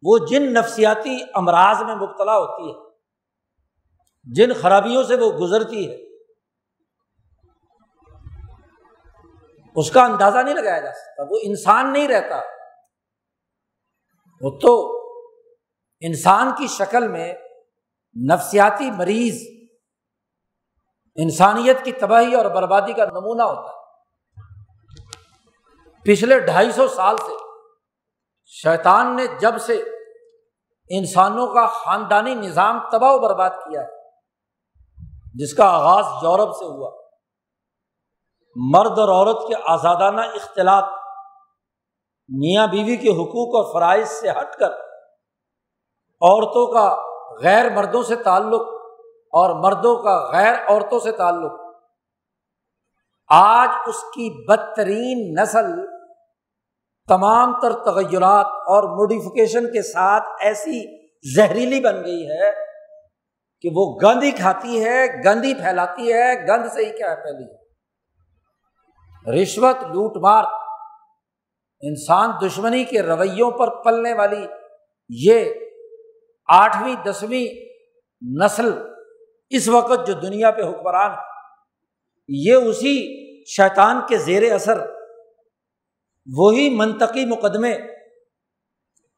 وہ 0.03 0.17
جن 0.29 0.53
نفسیاتی 0.53 1.17
امراض 1.33 1.81
میں 1.81 1.95
مبتلا 1.95 2.37
ہوتی 2.37 2.69
ہے، 2.69 2.73
جن 4.35 4.53
خرابیوں 4.53 5.03
سے 5.03 5.15
وہ 5.15 5.29
گزرتی 5.31 5.89
ہے، 5.89 5.95
اس 9.75 9.91
کا 9.91 10.03
اندازہ 10.03 10.37
نہیں 10.37 10.55
لگایا 10.55 10.79
جا 10.79 10.91
سکتا، 10.91 11.23
وہ 11.29 11.39
انسان 11.43 11.93
نہیں 11.93 12.07
رہتا۔ 12.07 12.39
وہ 14.41 14.49
تو 14.59 14.73
انسان 16.01 16.51
کی 16.57 16.67
شکل 16.67 17.07
میں 17.07 17.33
نفسیاتی 18.15 18.91
مریض 18.91 19.41
انسانیت 21.15 21.83
کی 21.85 21.91
تباہی 21.91 22.35
اور 22.35 22.45
بربادی 22.45 22.93
کا 22.93 23.05
نمونہ 23.05 23.43
ہوتا 23.43 23.69
ہے۔ 23.69 23.81
پچھلے 26.05 26.39
ڈھائی 26.39 26.71
سو 26.71 26.87
سال 26.87 27.17
سے 27.17 27.31
شیطان 28.45 29.15
نے 29.15 29.25
جب 29.39 29.57
سے 29.61 29.73
انسانوں 30.89 31.47
کا 31.47 31.65
خاندانی 31.65 32.33
نظام 32.35 32.79
تباہ 32.91 33.11
و 33.11 33.19
برباد 33.19 33.49
کیا 33.49 33.81
ہے، 33.81 34.01
جس 35.35 35.53
کا 35.53 35.65
آغاز 35.65 36.05
یورپ 36.23 36.55
سے 36.55 36.65
ہوا، 36.65 36.89
مرد 38.55 38.99
اور 38.99 39.09
عورت 39.09 39.47
کے 39.47 39.53
آزادانہ 39.65 40.21
اختلاط، 40.21 40.83
میاں 42.29 42.67
بیوی 42.67 42.97
کے 42.97 43.09
حقوق 43.09 43.55
اور 43.55 43.73
فرائض 43.73 44.09
سے 44.09 44.29
ہٹ 44.29 44.55
کر 44.55 44.71
عورتوں 46.21 46.65
کا 46.73 46.85
غیر 47.41 47.69
مردوں 47.69 48.03
سے 48.03 48.15
تعلق 48.15 48.61
اور 49.33 49.63
مردوں 49.63 50.03
کا 50.03 50.31
غیر 50.31 50.53
عورتوں 50.67 50.99
سے 50.99 51.11
تعلق۔ 51.11 51.51
آج 53.29 53.69
اس 53.87 54.03
کی 54.03 54.45
بدترین 54.47 55.33
نسل 55.41 55.85
تمام 57.07 57.59
تر 57.61 57.73
تغیرات 57.73 58.45
اور 58.45 58.83
موڈیفکیشن 58.83 59.65
کے 59.65 59.81
ساتھ 59.81 60.23
ایسی 60.39 61.03
زہریلی 61.35 61.79
بن 61.79 62.03
گئی 62.05 62.29
ہے 62.29 62.51
کہ 63.61 63.69
وہ 63.75 63.99
گند 64.03 64.23
ہی 64.23 64.31
کھاتی 64.31 64.83
ہے 64.85 65.23
گند 65.25 65.45
ہی 65.45 65.53
پھیلاتی 65.53 66.13
ہے 66.13 66.47
گند 66.47 66.65
سے 66.73 66.85
ہی 66.85 66.91
کیا 66.97 67.11
ہے 67.11 67.15
پھیلی 67.15 67.51
رشوت، 69.41 69.83
لوٹ 69.83 70.17
مار، 70.17 70.43
انسان 71.81 72.31
دشمنی 72.45 72.83
کے 72.83 73.01
رویوں 73.01 73.51
پر 73.51 73.83
پلنے 73.83 74.13
والی 74.13 74.45
یہ 75.09 75.45
آٹھویں، 76.47 76.95
دسویں 76.95 77.45
نسل 78.43 78.92
اس 79.53 79.67
وقت 79.67 80.07
جو 80.07 80.13
دنیا 80.13 80.51
پہ 80.51 80.61
حکمران 80.61 81.11
یہ 82.27 82.53
اسی 82.53 83.23
شیطان 83.45 83.97
کے 84.09 84.17
زیر 84.17 84.53
اثر، 84.53 84.85
وہی 86.37 86.69
منطقی 86.69 87.25
مقدمے، 87.25 87.77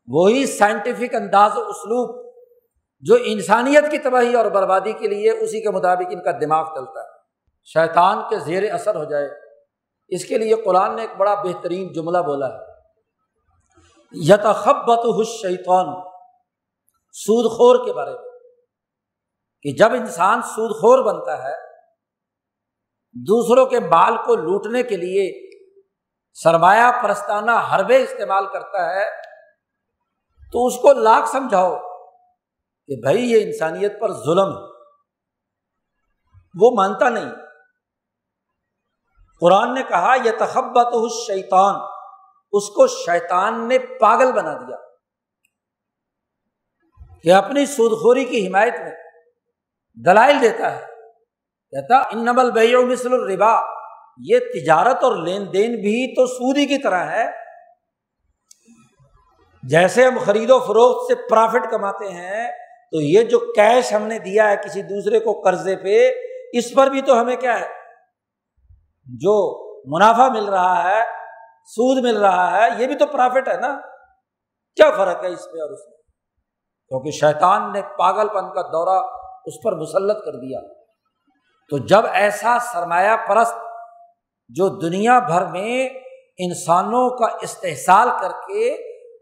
وہی 0.08 0.45
سائنٹیفک 0.45 1.15
انداز 1.15 1.58
و 1.58 1.62
اسلوب 1.62 2.34
جو 3.00 3.17
انسانیت 3.24 3.91
کی 3.91 3.98
تباہی 3.98 4.34
اور 4.34 4.45
بربادی 4.45 4.93
کے 4.93 5.08
لیے 5.08 5.32
اسی 5.32 5.62
کے 5.62 5.69
مطابق 5.69 6.08
ان 6.12 6.24
کا 6.24 6.32
دماغ 6.32 6.65
چلتا 6.65 7.00
ہے۔ 7.00 7.15
شیطان 7.63 8.17
کے 8.30 8.39
زیر 8.39 8.74
اثر 8.74 8.95
ہو 8.95 9.04
جائے۔ 9.04 9.30
اس 10.08 10.26
کے 10.26 10.38
لیے 10.38 10.56
قرآن 10.56 10.95
نے 10.95 11.02
ایک 11.02 11.17
بڑا 11.17 11.34
بہترین 11.34 11.93
جملہ 11.93 12.17
بولا 12.17 12.48
ہے۔ 12.54 12.60
یتخبت 14.12 15.28
شیطان 15.28 15.86
سود 17.13 17.52
خور 17.52 17.86
کے 17.86 17.93
بارے 17.93 18.12
میں۔ 18.12 18.35
کہ 19.65 19.71
جب 19.71 19.91
انسان 19.93 20.41
سود 20.41 20.71
خور 20.71 21.13
بنتا 21.13 21.43
ہے، 21.43 21.54
دوسروں 23.13 23.65
کے 23.65 23.80
بال 23.80 24.17
کو 24.17 24.36
لوٹنے 24.36 24.84
کے 24.84 24.97
لیے 24.97 25.49
سرمایہ 26.34 27.01
پرستانہ 27.04 27.51
حربے 27.51 28.04
استعمال 28.04 28.47
کرتا 28.47 28.95
ہے، 28.95 29.21
تو 30.51 30.67
اس 30.67 30.75
کو 30.75 30.93
لاکھ 30.93 31.30
سمجھاؤ 31.30 31.78
کہ 32.88 33.01
بھائی 33.01 33.32
یہ 33.32 33.43
انسانیت 33.43 34.01
پر 34.01 34.12
ظلم 34.12 34.49
ہے۔ 34.49 34.75
وہ 36.60 36.71
مانتا 36.71 37.10
نہیں۔ 37.10 37.32
قرآن 39.41 39.73
نے 39.73 39.84
کہا 39.84 40.15
یہ 40.23 40.32
تخبت 40.39 40.93
شیطان 41.28 41.75
اس 42.51 42.69
کو 42.69 42.88
شیطان 42.88 43.67
نے 43.67 43.78
پاگل 43.80 44.32
بنا 44.32 44.54
دیا۔ 44.54 44.78
کہ 47.23 47.34
اپنی 47.34 47.65
سودخوری 47.65 48.25
کی 48.25 48.47
حمایت 48.47 48.73
میں 48.73 49.05
دلائل 50.05 50.41
دیتا 50.41 50.75
ہے۔ 50.75 50.86
کہتا 51.71 51.97
ان 51.97 52.25
نبل 52.25 52.86
مثل 52.86 53.13
الربا 53.13 53.60
یہ 54.17 54.39
تجارت 54.39 55.03
اور 55.03 55.15
لین 55.15 55.53
دین 55.53 55.75
بھی 55.75 56.15
تو 56.15 56.27
سودی 56.27 56.65
کی 56.65 56.77
طرح 56.77 57.03
ہے۔ 57.05 57.25
جیسے 59.63 60.08
ہم 60.08 60.17
خرید 60.25 60.51
و 60.51 60.60
فروخت 60.60 61.13
سے 61.13 61.27
پرافٹ 61.29 61.71
کماتے 61.71 62.08
ہیں، 62.08 62.51
تو 62.91 63.01
یہ 63.01 63.23
جو 63.23 63.39
کیش 63.39 63.93
ہم 63.93 64.01
نے 64.01 64.19
دیا 64.19 64.49
ہے 64.49 64.55
کسی 64.55 64.81
دوسرے 64.81 65.19
کو 65.19 65.41
قرضے 65.41 65.75
پہ، 65.75 66.12
اس 66.53 66.73
پر 66.73 66.88
بھی 66.88 67.01
تو 67.01 67.21
ہمیں 67.21 67.36
کیا 67.36 67.60
ہے؟ 67.60 67.67
جو 69.05 69.65
منافع 69.95 70.27
مل 70.27 70.45
رہا 70.45 70.84
ہے، 70.84 71.03
سود 71.65 72.03
مل 72.03 72.17
رہا 72.17 72.58
ہے، 72.58 72.67
یہ 72.77 72.88
بھی 72.88 72.95
تو 72.95 73.08
پرافٹ 73.08 73.47
ہے 73.47 73.58
نا۔ 73.58 73.79
کیا 74.75 74.91
فرق 74.91 75.23
ہے 75.23 75.29
اس 75.29 75.53
میں 75.53 75.62
اور 75.62 75.69
اس 75.69 75.88
میں؟ 75.88 75.97
کیونکہ 76.89 77.12
شیطان 77.12 77.73
نے 77.73 77.81
پاگل 77.81 78.27
پن 78.27 78.53
کا 78.53 78.62
دورہ 78.62 79.24
اس 79.45 79.53
پر 79.63 79.75
مسلط 79.75 80.25
کر 80.25 80.31
دیا۔ 80.31 80.60
تو 81.69 81.77
جب 81.77 82.05
ایسا 82.13 82.58
سرمایہ 82.73 83.15
پرست 83.27 83.55
جو 84.49 84.67
دنیا 84.67 85.19
بھر 85.19 85.45
میں 85.45 85.89
انسانوں 86.38 87.10
کا 87.10 87.38
استحصال 87.41 88.10
کر 88.21 88.31
کے 88.31 88.73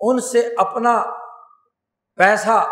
ان 0.01 0.19
سے 0.19 0.55
اپنا 0.57 1.03
پیسہ 2.15 2.65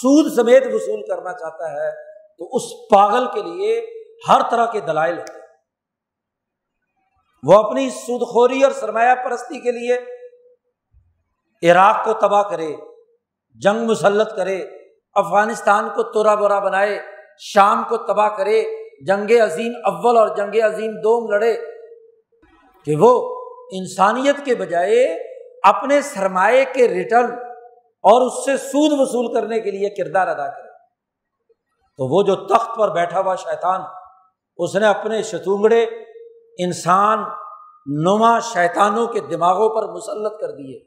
سود 0.00 0.32
سمیت 0.32 0.62
وصول 0.66 1.02
کرنا 1.06 1.32
چاہتا 1.32 1.72
ہے، 1.72 1.90
تو 2.38 2.48
اس 2.52 2.62
پاگل 2.90 3.26
کے 3.26 3.42
لیے 3.42 3.86
ہر 4.28 4.40
طرح 4.50 4.66
کے 4.66 4.80
دلائل 4.80 5.18
ہوتے 5.18 5.32
ہیں۔ 5.32 5.38
وہ 7.42 7.68
اپنی 7.68 7.90
سود 7.90 8.28
خوری 8.28 8.62
اور 8.62 8.72
سرمایہ 8.72 9.14
پرستی 9.14 9.60
کے 9.60 9.70
لیے 9.70 9.98
عراق 11.70 12.04
کو 12.04 12.12
تباہ 12.12 12.42
کرے، 12.42 12.76
جنگ 13.54 13.86
مسلط 13.86 14.36
کرے 14.36 14.77
افغانستان 15.14 15.88
کو 15.88 16.02
تورا 16.02 16.34
بورا 16.34 16.58
بنائے، 16.58 17.00
شام 17.38 17.82
کو 17.88 17.96
تباہ 17.96 18.28
کرے، 18.28 18.64
جنگ 19.06 19.30
عظیم 19.40 19.72
اول 19.84 20.18
اور 20.18 20.28
جنگ 20.28 20.62
عظیم 20.62 20.90
دوم 20.90 21.30
لڑے۔ 21.30 21.56
کہ 22.84 22.96
وہ 22.96 23.40
انسانیت 23.72 24.44
کے 24.44 24.54
بجائے 24.54 25.18
اپنے 25.62 26.02
سرمایہ 26.02 26.64
کے 26.74 26.88
ریٹرن 26.88 27.32
اور 28.02 28.26
اس 28.26 28.44
سے 28.44 28.56
سود 28.56 29.00
وصول 29.00 29.34
کرنے 29.34 29.60
کے 29.60 29.70
لیے 29.70 29.88
کردار 29.88 30.28
ادا 30.28 30.50
کرے۔ 30.50 30.68
تو 31.96 32.16
وہ 32.16 32.22
جو 32.22 32.34
تخت 32.34 32.76
پر 32.76 32.88
بیٹھا 32.88 33.20
ہوا 33.20 33.34
شیطان، 33.34 33.80
اس 34.56 34.76
نے 34.76 34.86
اپنے 34.86 35.22
شتونگڑے 35.22 35.86
انسان 36.58 37.18
نما 37.86 38.38
شیطانوں 38.38 39.06
کے 39.06 39.20
دماغوں 39.20 39.68
پر 39.68 39.92
مسلط 39.92 40.40
کر 40.40 40.50
دیے۔ 40.50 40.80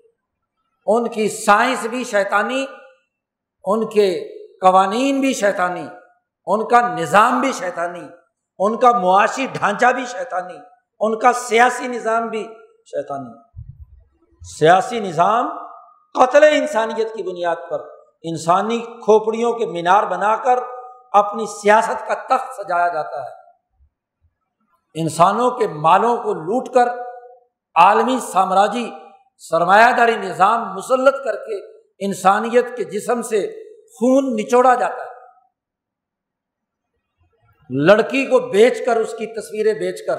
ان 0.86 1.08
کی 1.08 1.30
سائنس 1.30 1.86
بھی 1.86 2.04
شیطانی 2.04 2.66
ان 3.66 3.90
کے 3.90 4.28
قوانین 4.62 5.20
بھی 5.20 5.34
شیطانی، 5.34 5.88
ان 6.46 6.68
کا 6.68 6.96
نظام 6.96 7.40
بھی 7.40 7.52
شیطانی، 7.52 8.08
ان 8.60 8.78
کا 8.78 8.92
معاشی 8.92 9.48
ڈھانچہ 9.52 9.86
بھی 9.96 10.06
شیطانی، 10.06 10.58
ان 11.00 11.20
کا 11.20 11.34
سیاسی 11.34 11.88
نظام 11.88 12.28
بھی 12.28 12.44
شیطانی۔ 12.86 13.34
سیاسی 14.58 15.00
نظام 15.00 15.50
قتل 16.14 16.44
انسانیت 16.44 17.14
کی 17.14 17.24
بنیاد 17.24 17.56
پر، 17.70 17.80
انسانی 18.24 18.80
کھوپڑیوں 18.80 19.54
کے 19.54 19.66
مینار 19.66 20.04
بنا 20.04 20.36
کر 20.36 20.60
اپنی 21.12 21.46
سیاست 21.46 22.08
کا 22.08 22.14
تخت 22.14 22.56
سجایا 22.56 22.88
جاتا 22.88 23.24
ہے۔ 23.24 23.42
انسانوں 24.94 25.52
کے 25.52 25.68
مالوں 25.68 26.18
کو 26.18 26.34
لوٹ 26.34 26.70
کر 26.70 26.88
عالمی 27.76 28.20
سامراجی 28.20 28.92
سرمایہ 29.38 29.92
داری 29.98 30.16
نظام 30.16 30.74
مسلط 30.74 31.16
کر 31.24 31.36
کے 31.36 31.71
انسانیت 32.02 32.66
کے 32.78 32.84
جسم 32.84 33.22
سے 33.22 33.64
خون 33.84 34.36
نچوڑا 34.36 34.76
جاتا 34.76 35.04
ہے۔ 35.04 35.12
لڑکی 37.70 38.26
کو 38.26 38.40
بیچ 38.40 38.86
کر 38.86 38.96
اس 38.96 39.12
کی 39.12 39.42
تصویریں 39.42 39.74
بیچ 39.74 40.06
کر 40.06 40.18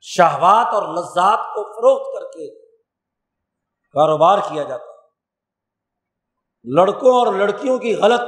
شہوات 0.00 0.66
اور 0.74 0.94
لذات 0.94 1.38
کو 1.38 1.62
فروخت 1.62 2.18
کر 2.18 2.38
کے 2.38 2.60
کاروبار 3.92 4.38
کیا 4.38 4.62
جاتا 4.62 4.84
ہے۔ 4.84 4.94
لڑکوں 6.64 7.14
اور 7.14 7.34
لڑکیوں 7.34 7.78
کی 7.78 7.94
غلط 7.94 8.20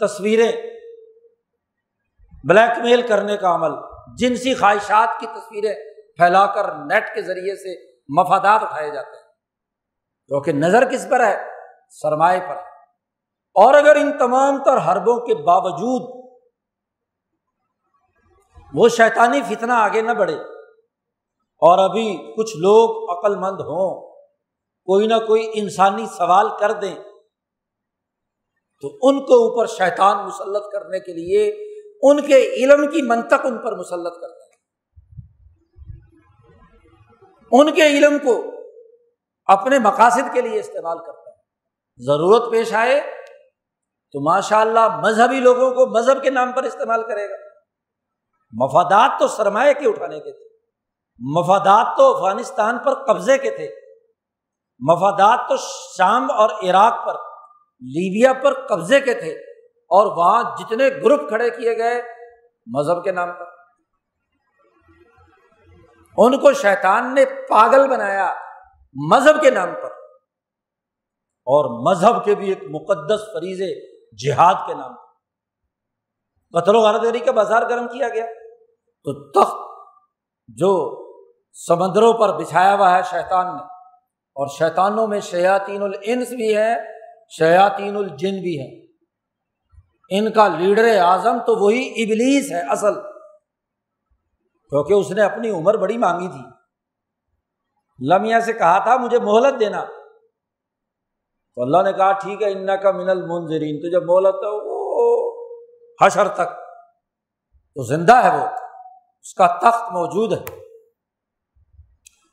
تصویریں 0.00 0.52
بلیک 2.44 2.78
میل 2.78 3.06
کرنے 3.06 3.36
کا 3.36 3.54
عمل، 3.54 3.70
جنسی 4.16 4.54
خواہشات 4.54 5.20
کی 5.20 5.26
تصویریں 5.26 5.74
پھیلا 6.16 6.46
کر 6.46 6.72
نیٹ 6.72 7.14
کے 7.14 7.22
ذریعے 7.22 7.56
سے 7.56 7.90
مفادات 8.08 8.62
اٹھائے 8.62 8.90
جاتے 8.90 9.16
ہیں۔ 9.16 9.28
کیونکہ 10.26 10.52
نظر 10.52 10.90
کس 10.90 11.06
پر 11.10 11.24
ہے؟ 11.24 11.57
سرمایہ 11.90 12.40
پر 12.40 12.56
اور 13.56 13.74
اگر 13.74 13.96
ان 13.96 14.18
تمام 14.18 14.62
تر 14.64 14.78
حربوں 14.86 15.18
کے 15.26 15.34
باوجود 15.34 16.16
وہ 18.72 18.88
شیطانی 18.88 19.40
فتنا 19.42 19.78
آگے 19.84 20.02
نہ 20.02 20.12
بڑھے 20.12 20.34
اور 21.62 21.78
ابھی 21.78 22.06
کچھ 22.36 22.56
لوگ 22.56 23.10
عقل 23.10 23.36
مند 23.36 23.60
ہوں، 23.60 24.00
کوئی 24.88 25.06
نہ 25.06 25.14
کوئی 25.26 25.50
انسانی 25.54 26.06
سوال 26.06 26.48
کر 26.60 26.72
دیں، 26.72 26.94
تو 28.82 28.88
ان 29.02 29.18
کو 29.20 29.34
اوپر 29.44 29.66
شیطان 29.66 30.16
مسلط 30.26 30.72
کرنے 30.72 31.00
کے 31.00 31.12
لیے 31.12 31.46
ان 32.02 32.20
کے 32.26 32.36
علم 32.56 32.86
کی 32.86 33.02
منطق 33.02 33.46
ان 33.46 33.56
پر 33.58 33.76
مسلط 33.76 34.20
کرتا 34.20 34.44
ہے 34.44 34.56
ان 37.52 37.70
کے 37.74 37.86
علم 37.86 38.18
کو 38.18 38.34
اپنے 39.48 39.78
مقاصد 39.78 40.32
کے 40.34 40.40
لیے 40.40 40.58
استعمال 40.60 40.98
کرتا 40.98 41.12
ہے 41.12 41.17
ضرورت 41.98 42.52
پیش 42.52 42.74
آئے 42.74 43.00
تو 44.12 44.32
ماشاء 44.32 44.60
اللہ 44.60 45.00
مذہبی 45.00 45.40
لوگوں 45.40 45.70
کو 45.70 45.86
مذہب 45.86 46.22
کے 46.22 46.30
نام 46.30 46.52
پر 46.52 46.62
استعمال 46.62 47.02
کرے 47.02 47.30
گا۔ 47.30 47.36
مفادات 48.52 49.10
تو 49.20 49.28
سرمایہ 49.28 49.72
کے 49.72 49.88
اٹھانے 49.88 50.20
کے 50.20 50.32
تھے۔ 50.32 50.54
مفادات 51.18 51.86
تو 51.96 52.16
افغانستان 52.16 52.78
پر 52.78 52.94
قبضے 52.94 53.38
کے 53.38 53.50
تھے۔ 53.50 53.68
مفادات 54.78 55.48
تو 55.48 55.56
شام 55.98 56.30
اور 56.30 56.50
عراق 56.50 57.06
پر، 57.06 57.14
لیبیا 57.80 58.32
پر 58.32 58.66
قبضے 58.66 59.00
کے 59.00 59.14
تھے۔ 59.14 59.32
اور 59.90 60.06
وہاں 60.06 60.56
جتنے 60.56 60.88
گروپ 60.88 61.28
کھڑے 61.28 61.50
کیے 61.50 61.78
گئے 61.78 62.02
مذہب 62.66 63.04
کے 63.04 63.12
نام 63.12 63.32
پر۔ 63.32 63.44
ان 66.16 66.38
کو 66.38 66.52
شیطان 66.52 67.14
نے 67.14 67.24
پاگل 67.24 67.88
بنایا 67.88 68.34
مذہب 69.12 69.40
کے 69.40 69.50
نام 69.50 69.68
پر۔ 69.82 69.87
اور 71.48 71.68
مذہب 71.84 72.24
کے 72.24 72.34
بھی 72.34 72.48
ایک 72.48 72.62
مقدس 72.70 73.20
فریض 73.34 73.60
جہاد 74.18 74.66
کے 74.66 74.74
نام 74.74 74.94
قتل 76.54 76.76
و 76.76 76.80
غارت 76.80 77.04
یعنی 77.04 77.20
کا 77.20 77.32
بازار 77.32 77.62
گرم 77.70 77.86
کیا 77.88 78.08
گیا۔ 78.08 78.24
تو 79.06 79.12
تخت 79.30 79.56
جو 80.48 80.70
سمندروں 81.56 82.12
پر 82.12 82.36
بچھایا 82.38 82.74
ہوا 82.74 82.90
ہے 82.96 83.02
شیطان 83.02 83.46
نے، 83.46 83.62
اور 84.36 84.46
شیطانوں 84.58 85.06
میں 85.06 85.20
شیاطین 85.20 85.82
الانس 85.82 86.32
بھی 86.32 86.56
ہے 86.56 86.74
شیاطین 87.38 87.96
الجن 87.96 88.40
بھی 88.40 88.58
ہے 88.60 88.68
ان 90.10 90.30
کا 90.32 90.46
لیڈر 90.48 90.86
اعظم 91.00 91.38
تو 91.46 91.56
وہی 91.56 91.82
ابلیس 92.02 92.50
ہے 92.52 92.60
اصل، 92.68 92.94
کیونکہ 94.72 94.92
اس 94.92 95.10
نے 95.10 95.22
اپنی 95.22 95.50
عمر 95.50 95.76
بڑی 95.76 95.98
مانگی 95.98 96.28
تھی۔ 96.28 96.44
لمیا 97.98 98.40
سے 98.40 98.52
کہا 98.52 98.78
تھا، 98.78 98.96
مجھے 98.96 99.18
مہلت 99.18 99.60
دینا۔ 99.60 99.84
تو 101.58 101.62
اللہ 101.62 101.82
نے 101.82 101.92
کہا، 101.92 102.12
ٹھیک 102.12 102.42
ہے 102.42 102.52
ان 102.52 102.66
کا 102.66 102.90
من 102.90 103.10
المنظرین 103.10 103.80
تو 103.80 103.90
جب 103.90 104.02
مہلت 104.04 104.34
ہے 104.34 104.48
وہ 104.48 105.46
حشر 106.02 106.28
تک 106.28 106.56
تو 107.74 107.82
زندہ 107.82 108.16
ہے 108.16 108.38
وہ، 108.38 108.44
اس 109.20 109.34
کا 109.34 109.46
تخت 109.46 109.92
موجود 109.92 110.32
ہے۔ 110.32 110.56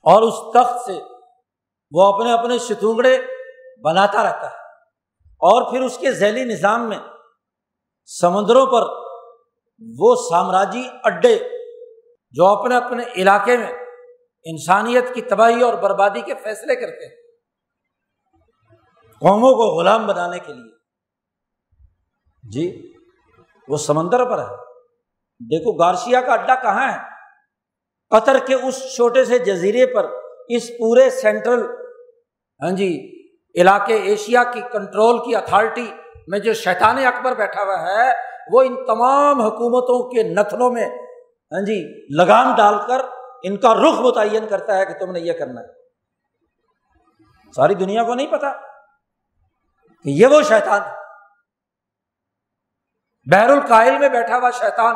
اور 0.03 0.21
اس 0.21 0.33
تخت 0.53 0.85
سے 0.85 0.99
وہ 1.91 2.13
اپنے 2.13 2.33
اپنے 2.33 2.59
ستونگڑے 2.59 3.17
بناتا 3.83 4.23
رہتا 4.23 4.49
ہے۔ 4.49 4.55
اور 5.21 5.71
پھر 5.71 5.81
اس 5.81 5.97
کے 5.97 6.11
ذیلی 6.11 6.43
نظام 6.43 6.89
میں 6.89 6.99
سمندروں 8.05 8.65
پر 8.65 8.81
وہ 9.99 10.15
سامراجی 10.15 10.87
اڈے 11.03 11.39
جو 12.31 12.45
اپنے 12.45 12.75
اپنے 12.77 13.03
علاقے 13.15 13.57
میں 13.57 13.71
انسانیت 14.43 15.13
کی 15.13 15.21
تباہی 15.21 15.61
اور 15.61 15.73
بربادی 15.73 16.21
کے 16.21 16.33
فیصلے 16.43 16.75
کرتے 16.75 17.05
ہیں۔ 17.05 17.24
قوموں 19.19 19.51
کو 19.51 19.79
غلام 19.79 20.07
بنانے 20.07 20.39
کے 20.39 20.53
لیے۔ 20.53 20.75
جی 22.51 22.93
وہ 23.67 23.77
سمندر 23.77 24.25
پر 24.25 24.39
ہے۔ 24.39 24.55
دیکھو، 25.39 25.71
گارشیا 25.71 26.21
کا 26.21 26.33
اڈا 26.33 26.55
کہاں 26.55 26.91
ہے؟ 26.91 26.97
قطر 28.09 28.37
کے 28.47 28.53
اس 28.53 28.95
چھوٹے 28.95 29.25
سے 29.25 29.39
جزیرے 29.39 29.85
پر، 29.85 30.05
اس 30.47 30.67
پورے 30.67 31.09
سینٹرل 31.09 31.63
ہاں 32.61 32.71
جی 32.71 33.11
علاقے 33.61 33.95
ایشیا 33.95 34.43
کی 34.43 34.61
کنٹرول 34.61 35.17
کی 35.19 35.35
اتھارٹی 35.35 35.91
میں 36.27 36.39
جو 36.39 36.53
شیطان 36.53 36.97
اکبر 36.97 37.33
بیٹھا 37.33 37.63
ہوا 37.63 37.81
ہے، 37.81 38.11
وہ 38.51 38.61
ان 38.61 38.85
تمام 38.85 39.41
حکومتوں 39.41 40.09
کے 40.09 40.23
نتنوں 40.23 40.71
میں 40.71 40.85
ہاں 41.51 41.61
جی 41.61 42.07
لگام 42.15 42.55
ڈال 42.55 42.75
کر 42.87 43.01
ان 43.43 43.57
کا 43.57 43.73
رخ 43.73 43.99
متعین 43.99 44.47
کرتا 44.47 44.77
ہے 44.77 44.85
کہ 44.85 44.93
تم 44.93 45.11
نے 45.11 45.19
یہ 45.19 45.33
کرنا 45.33 45.61
ہے۔ 45.61 45.67
ساری 47.55 47.73
دنیا 47.73 48.03
کو 48.03 48.13
نہیں 48.13 48.27
پتا؟ 48.27 48.74
کہ 50.05 50.09
یہ 50.09 50.27
وہ 50.27 50.41
شیطان 50.41 50.81
بحر 53.27 53.49
القاہل 53.49 53.97
میں 53.99 54.09
بیٹھا 54.09 54.37
ہوا 54.37 54.49
شیطان 54.49 54.95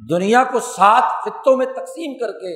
دنیا 0.00 0.42
کو 0.44 0.60
سات 0.60 1.24
خطوں 1.24 1.56
میں 1.56 1.66
تقسیم 1.66 2.12
کر 2.18 2.32
کے، 2.32 2.52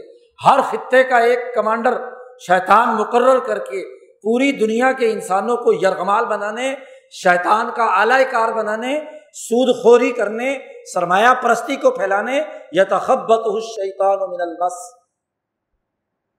ہر 0.46 0.60
خطے 0.70 1.02
کا 1.04 1.18
ایک 1.18 1.54
کمانڈر 1.54 1.98
شیطان 2.46 2.94
مقرر 2.96 3.38
کر 3.38 3.58
کے 3.64 3.82
پوری 4.22 4.50
دنیا 4.52 4.92
کے 4.92 5.10
انسانوں 5.12 5.56
کو 5.56 5.72
یرغمال 5.72 6.24
بنانے، 6.24 6.74
شیطان 7.12 7.70
کا 7.76 7.84
اعلی 7.94 8.24
کار 8.30 8.52
بنانے، 8.52 8.94
سود 9.32 9.74
خوری 9.82 10.12
کرنے، 10.12 10.54
سرمایہ 10.92 11.34
پرستی 11.42 11.76
کو 11.76 11.90
پھیلانے 11.90 12.40
یا 12.72 12.84
تخبت 12.90 13.46
شیطان 13.64 14.22
و 14.22 14.26
من 14.26 14.40
البس 14.40 14.78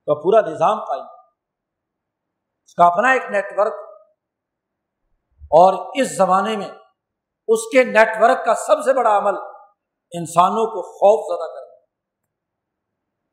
کا 0.08 0.14
پورا 0.24 0.42
نظام 0.42 0.84
قائم۔ 0.84 1.06
اس 2.64 2.76
کا 2.76 2.86
اپنا 2.86 3.12
ایک 3.12 3.30
نیٹورک 3.32 3.85
اور 5.46 6.02
اس 6.02 6.18
زمانے 6.18 6.58
میں 6.58 6.70
اس 7.48 7.60
کے 7.72 7.84
نیٹورک 7.84 8.46
کا 8.46 8.56
سب 8.56 8.84
سے 8.86 8.94
بڑا 8.94 9.18
عمل 9.18 9.34
انسانوں 10.12 10.66
کو 10.66 10.82
خوف 10.82 11.38
زدہ 11.38 11.54
کرنا 11.54 11.76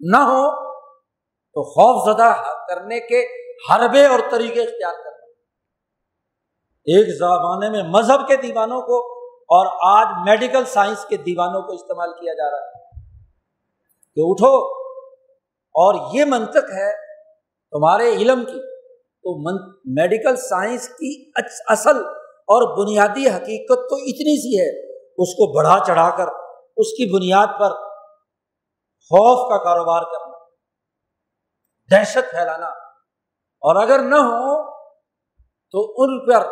نہ 0.00 0.30
ہو 0.30 0.72
تو 1.26 1.62
خوف 1.62 2.14
زدہ 2.14 2.34
کرنے 2.68 3.00
کے 3.00 3.24
حربے 3.70 4.06
اور 4.06 4.18
طریقے 4.30 4.60
اختیار 4.60 4.92
کرنا 4.92 5.12
ایک 6.84 7.18
زمانے 7.18 7.70
میں 7.70 7.82
مذہب 7.82 8.28
کے 8.28 8.36
دیوانوں 8.36 8.82
کو 8.82 9.22
اور 9.42 9.66
آج 9.96 10.06
میڈیکل 10.24 10.64
سائنس 10.64 11.04
کے 11.04 11.16
دیوانوں 11.16 11.62
کو 11.62 11.72
استعمال 11.72 12.12
کیا 12.12 12.32
جا 12.34 12.50
رہا 12.50 12.66
ہے۔ 12.66 12.72
کہ 14.14 14.20
اٹھو 14.24 14.82
اور 15.74 16.14
یہ 16.14 16.24
منطق 16.24 16.56
ہے 16.56 16.96
تمہارے 17.70 18.08
علم 18.08 18.44
کی 18.44 18.71
تو 19.24 19.52
میڈیکل 19.84 20.36
سائنس 20.36 20.88
کی 20.88 21.30
اصل 21.68 21.96
اور 22.26 22.86
بنیادی 22.86 23.28
حقیقت 23.28 23.90
تو 23.90 23.96
اتنی 23.96 24.40
سی 24.40 24.60
ہے، 24.60 24.92
اس 24.94 25.28
کو 25.28 25.58
بڑھا 25.58 25.78
چڑھا 25.86 26.16
کر، 26.16 26.26
اس 26.76 26.86
کی 26.86 27.16
بنیاد 27.16 27.46
پر 27.46 27.70
خوف 29.00 29.50
کا 29.50 29.64
کاروبار 29.64 30.02
کرنا، 30.02 30.38
دہشت 31.90 32.30
پھیلانا۔ 32.30 32.66
اور 33.60 33.76
اگر 33.76 33.98
نہ 33.98 34.14
ہو، 34.14 34.70
تو 35.70 35.94
ان 35.96 36.26
پر 36.26 36.46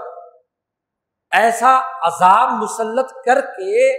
ایسا 1.30 1.80
عذاب 2.02 2.48
مسلط 2.62 3.12
کر 3.24 3.40
کے 3.40 3.94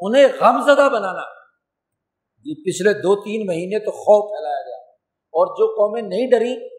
انہیں 0.00 0.26
غم 0.40 0.62
زدہ 0.62 0.88
بنانا۔ 0.88 1.22
یہ 2.44 2.54
پچھلے 2.54 2.92
دو 2.92 3.22
تین 3.22 3.46
مہینے 3.46 3.78
تو 3.78 3.90
خوف 3.90 4.30
پھیلایا 4.30 4.62
گیا۔ 4.62 4.90
اور 5.36 5.46
جو 5.46 5.66
قومیں 5.66 6.02
نہیں 6.02 6.30
ڈری 6.30 6.73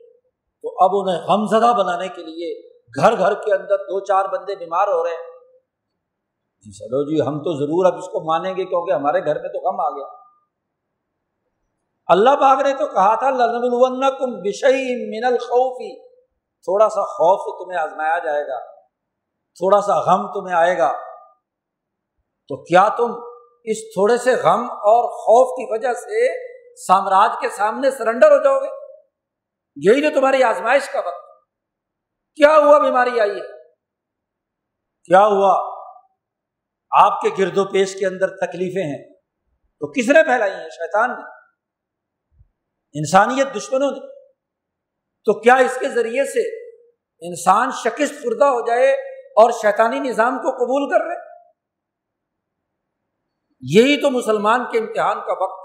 تو 0.66 0.72
اب 0.84 0.94
انہیں 0.94 1.18
غم 1.22 1.46
زدہ 1.46 1.72
بنانے 1.78 2.08
کے 2.08 2.24
لیے 2.24 2.54
گھر 3.02 3.18
گھر 3.18 3.34
کے 3.34 3.54
اندر 3.54 3.82
دو 3.88 4.00
چار 4.06 4.26
بندے 4.26 4.56
بیمار 4.56 4.88
ہو 4.88 5.04
رہے 5.04 5.12
ہیں۔ 5.12 5.34
جی 6.64 6.72
چلو 6.72 7.02
جی 7.10 7.20
ہم 7.22 7.38
تو 7.40 7.52
ضرور 7.58 7.86
اب 7.86 7.98
اس 7.98 8.08
کو 8.08 8.20
مانیں 8.20 8.52
گے 8.52 8.66
کیونکہ 8.66 8.92
ہمارے 8.92 9.20
گھر 9.26 9.40
میں 9.42 9.50
تو 9.50 9.60
غم 9.60 9.80
آ 9.80 9.90
گیا۔ 9.90 10.06
اللہ 12.08 12.36
باغ 12.36 12.62
نے 12.62 12.74
تو 12.74 12.88
کہا 12.88 13.16
تھا 13.16 14.10
کم 14.10 14.34
بشئی 14.42 14.96
من 15.10 15.26
الخوفی 15.26 15.92
تھوڑا 16.68 16.88
سا 16.90 17.04
خوف 17.04 17.46
تمہیں 17.60 17.80
آزمایا 17.80 18.18
جائے 18.20 18.48
گا، 18.48 18.60
تھوڑا 19.58 19.82
سا 19.82 20.00
غم 20.00 20.26
تمہیں 20.34 20.56
آئے 20.56 20.78
گا۔ 20.78 20.92
تو 22.50 22.58
کیا 22.64 22.88
تم 22.98 23.14
اس 23.64 23.84
تھوڑے 23.94 24.18
سے 24.18 24.36
غم 24.36 24.66
اور 24.94 25.08
خوف 25.20 25.54
کی 25.58 25.72
وجہ 25.72 25.94
سے 25.94 26.26
سامراج 26.88 27.32
کے 27.42 27.50
سامنے 27.50 27.92
سرنڈر 27.92 28.32
ہو 28.32 28.44
جاؤ 28.44 28.60
گے؟ 28.60 28.85
یہی 29.76 30.02
جو 30.02 30.10
تمہاری 30.20 30.44
آزمائش 30.44 30.90
کا 30.90 31.00
وقت 31.00 31.26
کیا 32.36 32.58
ہوا 32.58 32.80
بیماری 32.80 33.20
آئی 33.20 33.32
ہے؟ 33.32 33.64
کیا 35.04 35.26
ہوا؟ 35.26 35.76
آپ 36.92 37.22
کے 37.22 37.30
گرد 37.40 37.58
و 37.58 37.66
پیش 37.66 38.00
کے 38.00 38.08
اندر 38.08 38.28
تکلیفیں 38.30 38.84
ہیں۔ 38.84 39.14
تو 39.80 39.92
کس 39.92 40.10
نے 40.10 40.24
پھیلائی 40.24 40.52
ہیں؟ 40.52 40.70
شیطان 40.70 41.10
نے۔ 41.10 41.24
انسانیت 42.94 43.56
دشمنوں 43.56 43.92
نے۔ 43.92 44.08
تو 45.24 45.40
کیا 45.40 45.56
اس 45.56 45.78
کے 45.80 45.90
ذریعے 45.90 46.26
سے 46.26 46.66
انسان 47.28 47.72
شکست 47.72 48.14
خوردہ 48.14 48.46
ہو 48.46 48.68
جائے 48.68 48.92
اور 49.20 49.52
شیطانی 49.52 50.00
نظام 50.00 50.38
کو 50.38 50.52
قبول 50.52 50.90
کر 50.90 51.06
رہے 51.06 51.16
یہی 53.62 54.02
تو 54.02 54.12
مسلمان 54.12 54.72
کے 54.72 54.80
امتحان 54.80 55.16
کا 55.16 55.44
وقت 55.44 55.65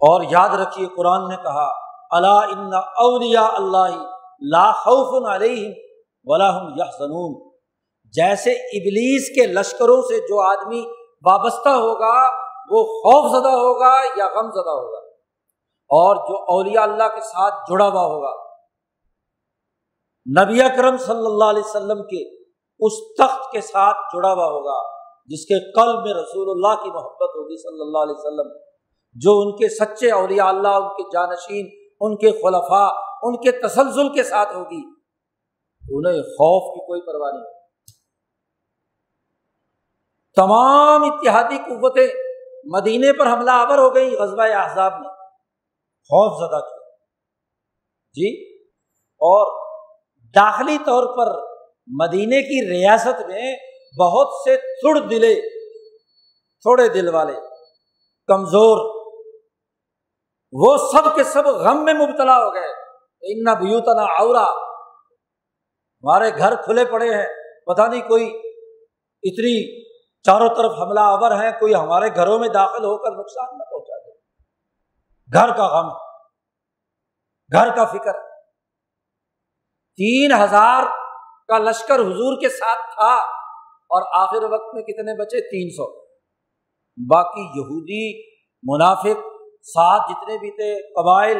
اور 0.00 0.24
یاد 0.30 0.54
رکھیے 0.60 0.86
قرآن 0.96 1.28
نے 1.28 1.36
کہا 1.42 1.66
اللہ 2.10 2.54
ان 2.54 2.74
اولیا 3.04 3.46
اللہ 3.54 3.96
لا 4.52 4.70
خوف 4.84 5.26
علیہم 5.28 5.72
ولا 6.26 6.46
هم 6.50 6.78
يحزنون 6.78 7.34
جیسے 8.14 8.52
ابلیس 8.78 9.28
کے 9.34 9.46
لشکروں 9.52 10.00
سے 10.02 10.18
جو 10.28 10.40
آدمی 10.42 10.80
وابستہ 11.26 11.74
ہوگا، 11.76 12.14
وہ 12.70 12.82
خوف 12.94 13.28
زدہ 13.32 13.52
ہوگا 13.56 13.92
یا 14.16 14.26
غم 14.34 14.50
زدہ 14.50 14.74
ہوگا؟ 14.78 15.00
اور 15.90 16.20
جو 16.28 16.40
اولیاء 16.54 16.82
اللہ 16.82 17.08
کے 17.14 17.20
ساتھ 17.20 17.54
جڑا 17.70 17.88
ہوا 17.88 18.04
ہوگا، 18.04 18.32
نبی 20.26 20.62
اکرم 20.62 20.96
صلی 21.06 21.26
اللہ 21.26 21.52
علیہ 21.54 21.66
وسلم 21.66 22.02
کے 22.04 22.22
اس 22.80 23.00
تخت 23.18 23.50
کے 23.52 23.60
ساتھ 23.60 24.04
جڑا 24.14 24.32
ہوا 24.32 24.46
ہوگا، 24.46 24.78
جس 25.30 25.44
کے 25.46 25.60
قلب 25.72 26.04
میں 26.06 26.14
رسول 26.14 26.50
اللہ 26.50 26.82
کی 26.82 26.90
محبت 26.90 27.36
ہوگی 27.36 27.62
صلی 27.62 27.80
اللہ 27.80 28.08
علیہ 28.08 28.18
وسلم۔ 28.18 28.50
جو 29.20 29.40
ان 29.40 29.52
کے 29.52 29.68
سچے 29.68 30.10
اولیاء 30.10 30.46
اللہ، 30.46 30.68
ان 30.68 30.88
کے 30.88 31.02
جانشین، 31.12 31.90
ان 32.00 32.16
کے 32.16 32.30
خلفاء، 32.30 32.88
ان 33.22 33.36
کے 33.36 33.52
تسلسل 33.52 34.12
کے 34.12 34.22
ساتھ 34.22 34.56
ہوگی۔ 34.56 34.96
انہیں 35.90 36.22
خوف 36.22 36.74
کی 36.74 36.86
کوئی 36.86 37.00
پرواہ 37.00 37.32
نہیں۔ 37.32 37.52
تمام 40.36 41.02
اتحادی 41.04 41.56
قوتیں 41.56 42.06
مدینے 42.64 43.12
پر 43.12 43.26
حملہ 43.26 43.50
آور 43.50 43.78
ہو 43.78 43.94
گئی 43.94 44.16
غزبۂ 44.16 44.50
احزاب 44.52 44.92
نے 44.92 45.08
خوف 45.82 46.38
زدہ 46.38 46.60
کیا 46.60 46.88
جی؟ 48.12 48.58
اور 48.98 49.66
داخلی 50.34 50.78
طور 50.86 51.18
پر 51.18 51.56
مدینے 51.86 52.42
کی 52.42 52.78
ریاست 52.78 53.20
میں 53.26 53.56
بہت 54.00 54.26
سے 54.26 54.56
تھڑ 54.56 55.08
دلے، 55.08 55.34
تھوڑے 56.60 56.88
دل 56.88 57.14
والے، 57.14 57.34
کمزور 58.26 58.95
وہ 60.58 60.76
سب 60.76 61.16
کے 61.16 61.24
سب 61.24 61.46
غم 61.46 61.84
میں 61.84 61.94
مبتلا 61.94 62.36
ہو 62.36 62.54
گئے۔ 62.54 62.72
ان 63.20 63.54
بیوتنا 63.54 64.02
اورا 64.02 64.44
ہمارے 66.02 66.38
گھر 66.38 66.54
کھلے 66.56 66.84
پڑے 66.84 67.14
ہیں۔ 67.14 67.26
پتہ 67.66 67.82
نہیں 67.82 68.08
کوئی 68.08 68.26
اتنی 69.22 69.84
چاروں 70.22 70.48
طرف 70.48 70.72
حملہ 70.72 71.00
آور 71.00 71.30
ہیں، 71.30 71.50
کوئی 71.60 71.74
ہمارے 71.74 72.08
گھروں 72.16 72.38
میں 72.38 72.48
داخل 72.48 72.84
ہو 72.84 72.98
کر 72.98 73.10
نقصان 73.18 73.58
نہ 73.58 73.62
پہنچا 73.62 73.98
دے۔ 73.98 74.12
گھر 75.32 75.56
کا 75.56 75.66
غم 75.66 75.88
گھر 77.52 77.76
کا 77.76 77.84
فکر 77.84 78.12
تین 79.96 80.32
ہزار 80.32 80.82
کا 81.48 81.58
لشکر 81.58 81.94
حضور 81.94 82.40
کے 82.40 82.48
ساتھ 82.48 82.94
تھا 82.94 83.14
اور 83.64 84.22
آخر 84.22 84.52
وقت 84.52 84.74
میں 84.74 84.82
کتنے 84.82 85.22
بچے؟ 85.22 85.40
تین 85.40 85.70
سو۔ 85.70 86.00
باقی 87.10 87.40
یہودی، 87.40 88.22
منافق 88.62 89.35
ساتھ 89.74 90.12
جتنے 90.12 90.38
بھی 90.38 90.50
تھے 90.50 90.88
قبائل، 90.88 91.36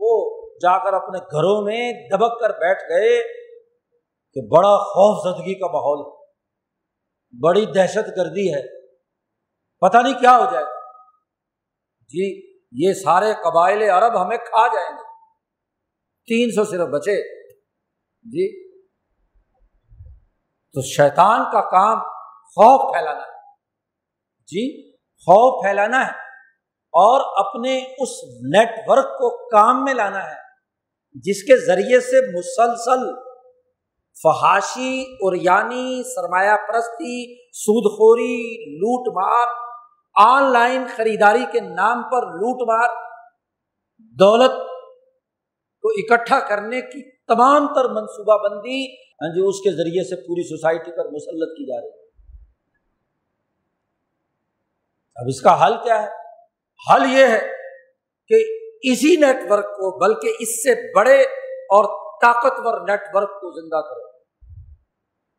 وہ 0.00 0.42
جا 0.56 0.78
کر 0.78 0.92
اپنے 0.92 1.18
گھروں 1.18 1.62
میں 1.62 1.92
دبک 1.92 2.40
کر 2.40 2.50
بیٹھ 2.50 2.82
گئے 2.82 3.22
کہ 4.34 4.40
بڑا 4.56 4.76
خوف 4.76 5.22
زدگی 5.24 5.54
کا 5.54 5.66
ماحول، 5.66 6.16
بڑی 7.42 7.66
دہشت 7.66 8.16
گردی 8.16 8.54
ہے۔ 8.54 8.86
پتہ 9.80 9.96
نہیں 9.96 10.20
کیا 10.20 10.36
ہو 10.36 10.52
جائے۔ 10.52 10.64
جی 12.08 12.56
یہ 12.72 12.92
سارے 12.92 13.32
قبائل 13.34 13.82
عرب 13.82 14.22
ہمیں 14.22 14.36
کھا 14.36 14.66
جائیں 14.66 14.90
گے۔ 14.90 15.02
تین 16.26 16.50
سو 16.50 16.64
صرف 16.64 16.88
بچے۔ 16.88 17.44
جی 18.22 18.70
تو 20.72 20.82
شیطان 20.82 21.44
کا 21.52 21.60
کام 21.60 21.98
خوف 22.44 22.94
پھیلانا 22.94 23.20
ہے۔ 23.20 23.32
جی 24.46 24.92
خوف 24.96 25.64
پھیلانا 25.64 26.06
ہے۔ 26.06 26.25
اور 26.96 27.46
اپنے 27.46 27.78
اس 27.98 28.24
نیٹ 28.42 28.68
ورک 28.86 29.04
کو 29.04 29.30
کام 29.48 29.84
میں 29.84 29.94
لانا 29.94 30.26
ہے، 30.26 30.44
جس 31.14 31.42
کے 31.42 31.66
ذریعے 31.66 32.00
سے 32.00 32.20
مسلسل 32.38 33.14
فحاشی 34.22 35.02
اور 35.02 35.34
یعنی 35.34 36.02
سرمایہ 36.14 36.56
پرستی 36.68 37.16
سود 37.52 37.90
خوری 37.92 38.36
لوٹ 38.76 39.08
مار 39.14 39.46
آن 40.14 40.52
لائن 40.52 40.84
خریداری 40.96 41.44
کے 41.52 41.60
نام 41.60 42.02
پر 42.02 42.26
لوٹ 42.26 42.62
مار 42.62 42.88
دولت 44.16 44.50
کو 45.84 45.88
اکٹھا 45.88 46.40
کرنے 46.40 46.80
کی 46.80 47.02
تمام 47.26 47.66
تر 47.74 47.88
منصوبہ 47.88 48.36
بندی 48.44 48.84
ہاں 48.94 49.28
جی 49.28 49.46
اس 49.46 49.60
کے 49.60 49.70
ذریعے 49.70 50.04
سے 50.04 50.16
پوری 50.16 50.48
سوسائٹی 50.48 50.96
پر 50.96 51.10
مسلط 51.10 51.56
کی 51.58 51.66
جا 51.66 51.80
رہی 51.80 51.88
ہے۔ 51.88 52.04
اب 55.16 55.24
اس 55.28 55.40
کا 55.40 55.66
حل 55.66 55.76
کیا 55.84 56.02
ہے؟ 56.02 56.25
حل 56.90 57.12
یہ 57.12 57.26
ہے 57.26 57.38
کہ 58.28 58.34
اسی 58.82 59.16
نیٹ 59.16 59.52
ورک 59.52 59.64
کو 59.64 60.04
بلکہ 60.04 60.32
اس 60.40 60.62
سے 60.62 60.94
بڑے 60.94 61.22
اور 61.50 61.84
طاقتور 62.22 62.80
نیٹ 62.80 63.00
ورک 63.12 63.28
کو 63.28 63.60
زندہ 63.60 63.88
کرو۔ 63.88 64.16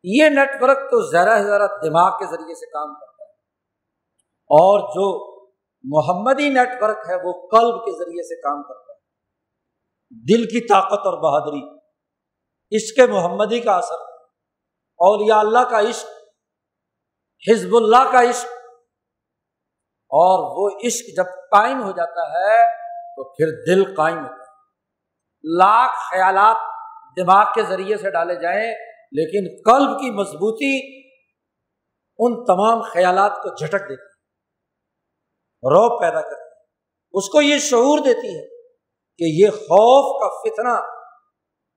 یہ 0.04 0.28
نیٹ 0.28 0.62
ورک 0.62 0.78
تو 0.90 1.10
زیادہ 1.10 1.38
سے 1.38 1.46
زیادہ 1.46 1.70
دماغ 1.86 2.18
کے 2.18 2.24
ذریعے 2.24 2.54
سے 2.54 2.66
کام 2.66 2.94
کرتا 2.94 3.24
ہے۔ 3.24 3.32
اور 4.34 4.80
جو 4.80 5.38
محمدی 5.84 6.48
نیٹ 6.48 6.82
ورک 6.82 6.98
ہے 7.08 7.14
وہ 7.14 7.32
قلب 7.32 7.84
کے 7.84 7.92
ذریعے 7.92 8.22
سے 8.22 8.40
کام 8.40 8.62
کرتا 8.62 8.92
ہے۔ 8.92 8.98
دل 10.10 10.44
کی 10.44 10.66
طاقت 10.66 11.06
اور 11.06 11.18
بہادری 11.18 11.78
عشق 12.76 13.10
محمدی 13.10 13.60
کا 13.60 13.76
اثر، 13.76 14.12
اولیاء 14.96 15.38
اللہ 15.38 15.70
کا 15.70 15.80
عشق، 15.80 16.06
حزب 17.50 17.76
اللہ 17.76 18.12
کا 18.12 18.22
عشق 18.22 18.57
اور 20.10 20.56
وہ 20.56 20.78
عشق 20.86 21.16
جب 21.16 21.24
قائم 21.24 21.82
ہو 21.82 21.90
جاتا 21.90 22.30
ہے 22.30 22.66
تو 22.86 23.24
پھر 23.24 23.46
دل 23.66 23.94
قائم 23.94 24.18
ہوتا 24.18 24.34
ہے۔ 24.34 24.48
لاکھ 25.44 25.92
خیالات 26.10 26.56
دماغ 27.16 27.44
کے 27.54 27.62
ذریعے 27.62 27.96
سے 27.96 28.10
ڈالے 28.10 28.34
جائیں، 28.34 28.70
لیکن 29.12 29.70
قلب 29.70 30.00
کی 30.00 30.10
مضبوطی 30.10 30.98
ان 32.18 32.44
تمام 32.44 32.82
خیالات 32.82 33.36
کو 33.36 33.54
جھٹک 33.54 33.80
دیتی 33.80 34.02
ہے۔ 34.02 34.18
روب 35.62 36.00
پیدا 36.00 36.20
کرتی 36.20 36.42
ہے۔ 36.42 36.48
اس 37.12 37.28
کو 37.28 37.42
یہ 37.42 37.58
شعور 37.58 37.98
دیتی 37.98 38.38
ہے 38.38 38.46
کہ 39.18 39.24
یہ 39.44 39.50
خوف 39.50 40.20
کا 40.20 40.28
فتنہ، 40.28 40.98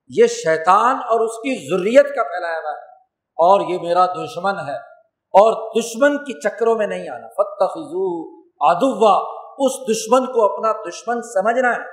یہ 0.08 0.28
شیطان 0.28 0.96
اور 0.96 1.20
اس 1.20 1.38
کی 1.38 1.70
ضروریت 1.70 2.16
کا 2.16 2.24
پھیلایا 2.24 2.60
ہوا 2.60 2.72
ہے 2.72 2.86
اور 3.14 3.70
یہ 3.70 3.78
میرا 3.82 4.06
دشمن 4.06 4.70
ہے 4.70 4.78
اور 5.12 5.82
دشمن 5.82 6.18
کی 6.18 6.50
چکروں 6.50 6.76
میں 6.76 6.88
نہیں 6.88 7.10
آنا۔ 7.10 7.28
فتح 7.68 8.42
ادوا 8.60 9.42
اس 9.58 9.72
دشمن 9.92 10.26
کو 10.26 10.54
اپنا 10.54 10.90
دشمن 10.90 11.22
سمجھنا 11.22 11.70
ہے۔ 11.70 11.90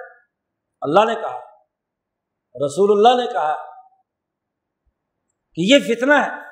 اللہ 0.80 1.04
نے 1.04 1.14
کہا، 1.14 1.38
رسول 2.66 3.06
اللہ 3.06 3.24
نے 3.24 3.32
کہا 3.32 3.54
کہ 5.54 5.60
یہ 5.60 5.78
فتنہ 5.78 6.14
ہے۔ 6.14 6.48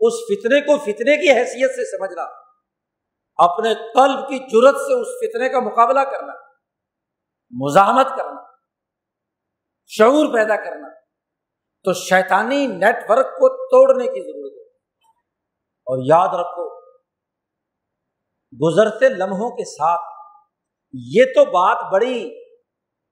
اس 0.00 0.12
فتنے 0.12 0.60
کو 0.60 0.78
فتنے 0.78 1.16
کی 1.16 1.38
حیثیت 1.38 1.70
سے 1.70 1.98
سمجھنا۔ 1.98 2.22
اپنے 3.36 3.74
قلب 3.74 4.28
کی 4.28 4.38
جرت 4.38 4.76
سے 4.76 5.00
اس 5.00 5.08
فتنے 5.08 5.48
کا 5.48 5.60
مقابلہ 5.60 6.00
کرنا۔ 6.00 6.32
مزاحمت 7.50 8.06
کرنا۔ 8.08 8.40
شعور 9.86 10.34
پیدا 10.34 10.56
کرنا۔ 10.56 10.88
تو 11.84 11.92
شیطانی 11.92 12.66
نیٹ 12.66 13.10
ورک 13.10 13.26
کو 13.26 13.48
توڑنے 13.48 14.06
کی 14.06 14.20
ضرورت 14.20 14.52
ہے۔ 14.52 14.66
اور 15.62 15.98
یاد 16.06 16.28
رکھو 16.28 16.79
گزرتے 18.52 19.08
لمحوں 19.08 19.50
کے 19.50 19.64
ساتھ۔ 19.64 20.00
یہ 20.94 21.24
تو 21.24 21.44
بات 21.44 21.92
بڑی 21.92 22.30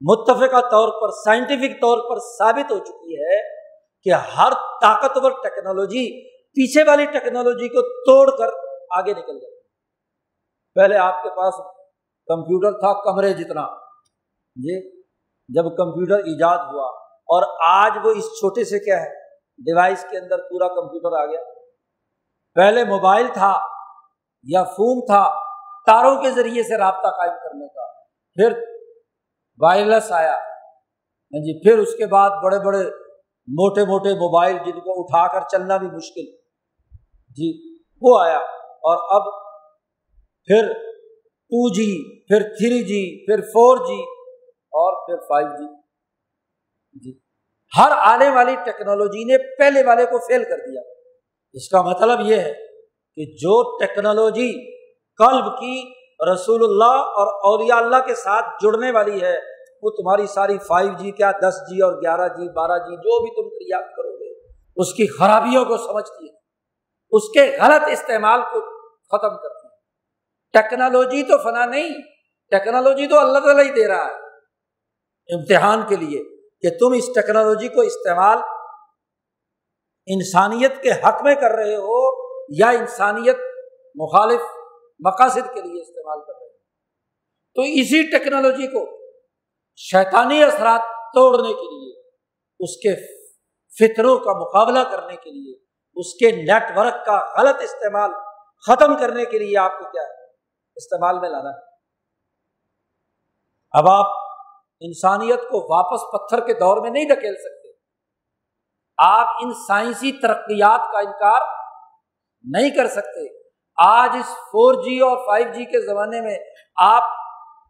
متفقہ 0.01 0.61
طور 0.70 1.03
پر 1.03 1.11
سائنٹیفک 1.11 1.80
طور 1.80 1.99
پر 2.11 2.18
ثابت 2.18 2.72
ہو 2.72 2.78
چکی 2.78 3.14
ہے 3.14 3.39
کہ 4.03 4.12
ہر 4.12 4.53
طاقتور 4.82 5.30
ٹیکنالوجی 5.30 6.28
پیچھے 6.28 6.82
والی 6.82 7.05
ٹیکنالوجی 7.05 7.68
کو 7.68 7.82
توڑ 8.05 8.39
کر 8.39 8.49
آگے 8.99 9.12
نکل 9.12 9.39
جاتی 9.39 9.57
پہلے 10.74 10.97
آپ 10.97 11.22
کے 11.22 11.28
پاس 11.28 11.55
کمپیوٹر 12.28 12.78
تھا 12.78 12.93
کمرے 13.05 13.32
جتنا۔ 13.32 13.66
جی 14.57 14.99
جب 15.49 15.64
کمپیوٹر 15.76 16.24
ایجاد 16.24 16.59
ہوا 16.59 16.86
اور 17.28 17.43
آج 17.66 17.99
وہ 18.05 18.11
اس 18.11 18.24
چھوٹے 18.24 18.64
سے 18.64 18.78
کیا 18.78 19.01
ہے، 19.03 19.11
ڈیوائس 19.59 20.05
کے 20.11 20.18
اندر 20.18 20.39
پورا 20.39 20.68
کمپیوٹر 20.68 21.16
آ 21.20 21.26
گیا۔ 21.26 21.41
پہلے 22.55 22.84
موبائل 22.84 23.26
تھا 23.32 23.77
یا 24.43 24.64
فون 24.64 25.07
تھا 25.07 25.28
تاروں 25.86 26.22
کے 26.22 26.30
ذریعے 26.30 26.62
سے 26.62 26.78
رابطہ 26.78 27.09
قائم 27.09 27.34
کرنے 27.43 27.66
کا۔ 27.68 27.86
پھر 28.34 28.61
وائرلیس 29.59 30.12
آیا۔ 30.12 30.32
ہاں 30.32 31.41
جی 31.41 31.68
پھر 31.68 31.78
اس 31.78 31.95
کے 31.95 32.07
بعد 32.07 32.30
بڑے 32.30 32.59
بڑے 32.64 32.84
موٹے 33.49 33.84
موٹے 33.84 34.14
موبائل 34.14 34.59
جن 34.66 34.80
کو 34.80 35.01
اٹھا 35.01 35.32
کر 35.32 35.49
چلنا 35.49 35.76
بھی 35.76 35.86
مشکل۔ 35.86 36.24
جی 37.30 37.76
وہ 38.03 38.20
آیا۔ 38.20 38.39
اور 38.78 39.14
اب 39.14 39.22
پھر 40.45 40.72
ٹو 41.51 41.74
جی 41.74 42.18
پھر 42.26 42.43
تھری 42.43 42.82
جی 42.82 43.26
پھر 43.26 43.41
فور 43.41 43.76
جی 43.76 44.03
اور 44.53 45.07
پھر 45.07 45.16
فائیو 45.16 45.49
جی 45.49 45.74
جی 47.01 47.18
ہر 47.78 47.91
آنے 47.97 48.30
والی 48.30 48.57
ٹیکنالوجی 48.57 49.24
نے 49.24 49.57
پہلے 49.57 49.82
والے 49.86 50.07
کو 50.07 50.18
فیل 50.18 50.45
کر 50.45 50.57
دیا۔ 50.57 50.80
اس 51.53 51.68
کا 51.68 51.82
مطلب 51.82 52.20
یہ 52.20 52.36
ہے 52.36 52.67
کہ 53.18 53.32
جو 53.32 53.78
ٹیکنالوجی 53.78 54.70
قلب 55.16 55.46
کی 55.46 55.92
رسول 56.32 56.64
اللہ 56.64 57.00
اور 57.00 57.58
اولیاء 57.58 57.76
اللہ 57.76 57.96
کے 58.06 58.14
ساتھ 58.14 58.46
جڑنے 58.62 58.90
والی 58.90 59.22
ہے، 59.22 59.38
وہ 59.82 59.90
تمہاری 59.90 60.26
ساری 60.26 60.58
فائیو 60.58 60.92
جی 60.92 61.10
کیا، 61.10 61.30
دس 61.30 61.54
جی 61.70 61.82
اور 61.82 61.92
گیارہ 61.92 62.28
جی 62.28 62.52
بارہ 62.52 62.78
جی 62.78 62.96
جو 62.96 63.22
بھی 63.22 63.30
تم 63.30 63.66
یاد 63.70 63.90
کرو 63.96 64.16
گے، 64.16 64.52
اس 64.76 64.94
کی 64.94 65.06
خرابیوں 65.06 65.64
کو 65.64 65.76
سمجھتی 65.76 66.28
ہے۔ 66.28 66.36
اس 67.10 67.22
کے 67.34 67.56
غلط 67.60 67.82
استعمال 67.88 68.40
کو 68.42 68.60
ختم 68.84 69.36
کرتی 69.36 69.68
ہے۔ 69.68 69.76
ٹیکنالوجی 70.52 71.22
تو 71.22 71.38
فنا 71.38 71.66
نہیں، 71.66 71.88
ٹیکنالوجی 72.50 73.06
تو 73.06 73.18
اللہ 73.18 73.38
تعالیٰ 73.38 73.64
ہی 73.64 73.70
دے 73.70 73.88
رہا 73.88 74.06
ہے۔ 74.06 74.28
امتحان 75.34 75.82
کے 75.88 75.96
لیے 75.96 76.24
کہ 76.62 76.78
تم 76.78 76.92
اس 76.92 77.06
ٹیکنالوجی 77.06 77.68
کو 77.68 77.80
استعمال 77.80 78.38
انسانیت 80.06 80.82
کے 80.82 80.90
حق 80.90 81.22
میں 81.22 81.34
کر 81.34 81.50
رہے 81.50 81.76
ہو 81.76 82.17
یا 82.49 82.68
انسانیت 82.68 83.36
مخالف 83.94 84.40
مقاصد 85.07 85.55
کے 85.55 85.61
لیے 85.61 85.82
استعمال 85.82 86.20
کر 86.20 86.32
رہے 86.40 86.46
ہیں۔ 86.46 86.59
تو 87.55 87.62
اسی 87.62 88.18
ٹیکنالوجی 88.18 88.66
کو 88.66 88.99
شیطانی 89.76 90.42
اثرات 90.42 90.80
توڑنے 91.14 91.53
کے 91.53 91.76
لیے، 91.76 92.01
اس 92.61 92.76
کے 92.76 92.94
فطروں 93.78 94.18
کا 94.18 94.32
مقابلہ 94.32 94.90
کرنے 94.90 95.16
کے 95.16 95.30
لیے، 95.30 95.57
اس 95.96 96.14
کے 96.14 96.30
نیٹ 96.30 96.78
ورک 96.78 97.07
کا 97.07 97.40
غلط 97.40 97.57
استعمال 97.62 98.11
ختم 98.66 98.96
کرنے 98.96 99.24
کے 99.24 99.38
لیے 99.38 99.59
آپ 99.59 99.78
کو 99.78 99.84
کیا 99.84 100.03
ہے 100.03 100.24
استعمال 100.76 101.20
میں 101.20 101.28
لانا 101.28 101.51
ہے؟ 101.51 101.68
اب 103.70 103.88
آپ 103.88 104.07
انسانیت 104.80 105.40
کو 105.40 105.74
واپس 105.74 106.01
پتھر 106.12 106.46
کے 106.46 106.55
دور 106.55 106.82
میں 106.82 106.90
نہیں 106.90 107.05
ڈھکیل 107.05 107.34
سکتے۔ 107.34 107.68
آپ 108.99 109.26
ان 109.28 109.53
سائنسی 109.53 110.12
ترقیات 110.12 110.92
کا 110.92 110.99
انکار 110.99 111.57
نہیں 112.43 112.70
کر 112.70 112.86
سکتے۔ 112.86 113.39
آج 113.86 114.11
اس 114.14 114.30
فور 114.30 114.74
جی 114.74 115.01
اور 115.01 115.16
فائیو 115.26 115.47
جی 115.53 115.64
کے 115.64 115.86
زمانے 115.86 116.20
میں 116.20 116.39
آپ 116.76 117.03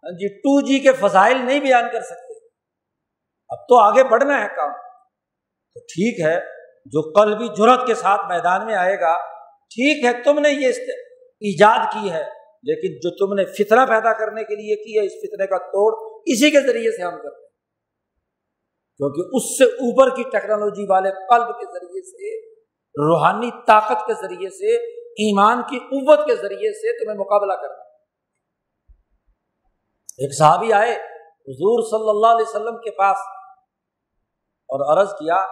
جی 0.03 0.29
ٹو 0.39 0.61
جی 0.61 0.79
کے 0.79 0.93
فضائل 0.93 1.45
نہیں 1.45 1.61
بیان 1.61 1.85
کر 1.93 2.01
سکتے۔ 2.01 2.47
اب 3.49 3.59
تو 3.59 3.79
آگے 3.79 4.05
بڑھنا 4.05 4.43
ہے 4.43 4.49
کام۔ 4.49 4.73
تو 5.75 5.81
ٹھیک 5.81 6.21
ہے، 6.21 6.41
جو 6.87 7.13
کل 7.13 7.37
بھی 7.37 7.49
جرت 7.49 7.87
کے 7.87 7.95
ساتھ 7.95 8.21
میدان 8.29 8.67
میں 8.67 8.75
آئے 8.75 9.01
گا، 9.01 9.17
ٹھیک 9.67 10.05
ہے، 10.05 10.23
تم 10.23 10.39
نے 10.39 10.49
یہ 10.49 10.69
ایجاد 11.41 11.79
کی 11.93 12.11
ہے، 12.11 12.25
لیکن 12.63 12.95
جو 12.97 13.11
تم 13.11 13.35
نے 13.35 13.45
فطرہ 13.45 13.87
پیدا 13.87 14.13
کرنے 14.13 14.45
کے 14.45 14.55
لیے 14.55 14.77
کی 14.77 14.99
ہے، 14.99 15.07
اس 15.07 15.13
فطرے 15.13 15.47
کا 15.47 15.59
توڑ 15.59 16.21
اسی 16.27 16.51
کے 16.51 16.61
ذریعے 16.61 16.97
سے 16.97 17.03
ہم 17.03 17.11
کرتے 17.11 17.43
ہیں۔ 17.43 17.49
کیونکہ 18.97 19.37
اس 19.37 19.59
سے 19.59 19.65
اوپر 19.65 20.17
کی 20.17 20.23
ٹیکنالوجی 20.23 20.87
والے 20.91 21.11
قلب 21.11 21.49
کے 21.49 21.65
ذریعے 21.65 22.03
سے 22.03 22.48
روحانی 22.99 23.51
طاقت 23.67 24.07
کے 24.07 24.15
ذریعے 24.15 24.51
سے، 24.51 24.75
ایمان 25.01 25.63
کی 25.63 25.79
قوت 25.79 26.27
کے 26.27 26.35
ذریعے 26.35 26.73
سے 26.73 27.05
تمہیں 27.05 27.19
مقابلہ 27.19 27.53
کرنا۔ 27.53 27.83
ایک 30.19 30.39
صحابی 30.39 30.73
آئے، 30.73 30.93
حضور 31.49 31.83
صلی 31.83 32.09
اللہ 32.09 32.27
علیہ 32.27 32.49
وسلم 32.49 32.77
کے 32.77 32.91
پاس 32.91 33.17
اور 34.69 34.99
عرض 34.99 35.13
کیا، 35.13 35.47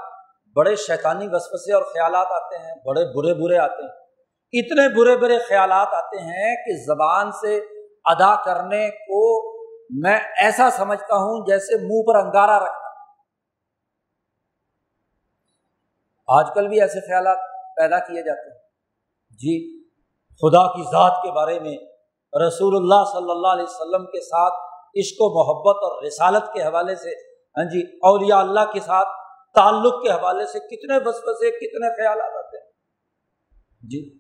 بڑے 0.57 0.77
شیطانی 0.77 1.29
وسوسے 1.33 1.75
اور 1.75 1.83
خیالات 1.83 2.27
آتے 2.31 2.57
ہیں، 2.57 2.75
بڑے 2.87 3.05
برے 3.15 3.35
برے 3.35 3.59
آتے 3.59 3.83
ہیں۔ 3.83 4.07
اتنے 4.53 5.01
برے 5.01 5.17
برے 5.17 5.39
خیالات 5.39 5.89
آتے 5.93 6.19
ہیں 6.19 6.55
کہ 6.57 6.85
زبان 6.85 7.33
سے 7.33 7.57
ادا 8.05 8.45
کرنے 8.45 8.91
کو 8.91 9.57
میں 10.03 10.19
ایسا 10.41 10.71
سمجھتا 10.71 11.15
ہوں 11.15 11.47
جیسے 11.47 11.77
منہ 11.77 12.03
پر 12.03 12.15
انگارا 12.15 12.59
رکھنا۔ 12.59 12.86
آج 16.27 16.47
کل 16.55 16.69
بھی 16.69 16.81
ایسے 16.81 17.01
خیالات 17.01 17.39
پیدا 17.77 17.99
کیے 17.99 18.23
جاتے 18.23 18.51
ہیں۔ 18.51 18.59
جی 19.31 19.83
خدا 20.43 20.77
کی 20.77 20.83
ذات 20.83 21.23
کے 21.23 21.33
بارے 21.33 21.61
میں 21.61 21.77
رسول 22.47 22.77
اللہ 22.77 23.05
صلی 23.13 23.31
اللہ 23.31 23.49
علیہ 23.49 23.65
وسلم 23.65 24.07
کے 24.07 24.21
ساتھ 24.21 24.55
عشق 24.99 25.17
و 25.21 25.29
محبت 25.29 25.77
اور 25.83 26.03
رسالت 26.05 26.53
کے 26.53 26.63
حوالے 26.63 26.95
سے 26.95 27.11
ہاں 27.57 27.65
جی 27.65 27.83
اولیاء 27.83 28.39
اللہ 28.39 28.73
کے 28.73 28.81
ساتھ 28.81 29.09
تعلق 29.55 30.03
کے 30.03 30.09
حوالے 30.09 30.47
سے 30.47 30.59
کتنے 30.59 31.01
بسپسے 31.01 31.51
کتنے 31.51 31.97
خیالات 31.97 32.45
آتے 32.45 32.57
ہیں۔ 32.57 32.71
جی 33.81 34.19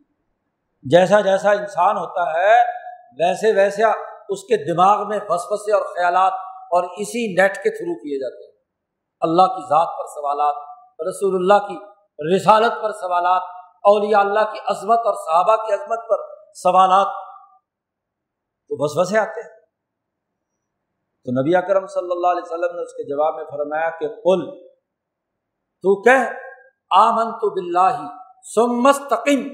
جیسا 0.83 1.21
جیسا 1.21 1.51
انسان 1.51 1.97
ہوتا 1.97 2.31
ہے، 2.31 2.55
ویسے 3.19 3.53
ویسا 3.53 3.91
اس 4.29 4.43
کے 4.43 4.75
دماغ 4.75 5.09
میں 5.09 5.19
بسپسے 5.19 5.73
اور 5.73 5.83
خیالات 5.83 6.33
اور 6.71 6.85
اسی 6.85 7.35
نیٹ 7.35 7.57
کے 7.57 7.71
تھرو 7.71 7.95
کیے 7.95 8.19
جاتے 8.19 8.45
ہیں۔ 8.45 8.57
اللہ 9.21 9.43
کی 9.43 9.63
ذات 9.63 9.89
پر 9.99 10.07
سوالات، 10.07 10.55
رسول 11.09 11.35
اللہ 11.35 11.67
کی 11.69 11.96
رسالت 12.37 12.73
پر 12.83 12.93
سوالات، 12.93 13.43
اولیاء 13.83 14.21
اللہ 14.21 14.53
کی 14.53 14.59
عظمت 14.67 14.99
اور 14.99 15.14
صحابہ 15.14 15.67
کی 15.67 15.73
عظمت 15.73 15.99
پر 16.09 16.17
سوالات۔ 16.55 17.07
تو 18.69 18.85
بس 18.85 19.09
بسے 19.09 19.19
آتے 19.19 19.41
ہیں۔ 19.41 19.61
تو 21.25 21.43
نبی 21.43 21.57
اکرم 21.57 21.87
صلی 21.87 22.09
اللہ 22.12 22.27
علیہ 22.27 22.43
وسلم 22.45 22.77
نے 22.77 22.83
اس 22.83 22.93
کے 22.93 23.03
جواب 23.03 23.35
میں 23.35 23.45
فرمایا 23.45 23.91
کہ 23.91 24.09
قل، 24.09 24.67
تو 25.83 26.03
کہ 26.03 26.17
آمن 26.91 27.33
تو 27.33 27.51
بلّہ 27.51 28.09
سمستقم 28.55 29.49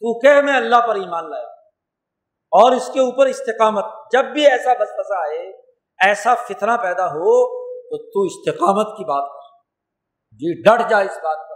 تو 0.00 0.18
کہ 0.18 0.42
میں 0.42 0.56
اللہ 0.56 0.86
پر 0.88 0.94
ایمان 0.94 1.30
لایا۔ 1.30 1.48
اور 2.50 2.72
اس 2.72 2.90
کے 2.94 3.00
اوپر 3.00 3.26
استقامت۔ 3.26 3.84
جب 4.12 4.24
بھی 4.24 4.46
ایسا 4.46 4.72
بس 4.72 4.90
بسا 4.98 5.20
آئے، 5.20 5.56
ایسا 6.06 6.34
فتنہ 6.34 6.72
پیدا 6.82 7.06
ہو، 7.06 7.58
تو 7.72 8.10
تو 8.10 8.22
استقامت 8.22 8.96
کی 8.96 9.04
بات 9.04 9.30
کر۔ 9.30 9.38
جی 10.32 10.62
ڈٹ 10.62 10.90
جا 10.90 10.98
اس 10.98 11.18
بات 11.22 11.47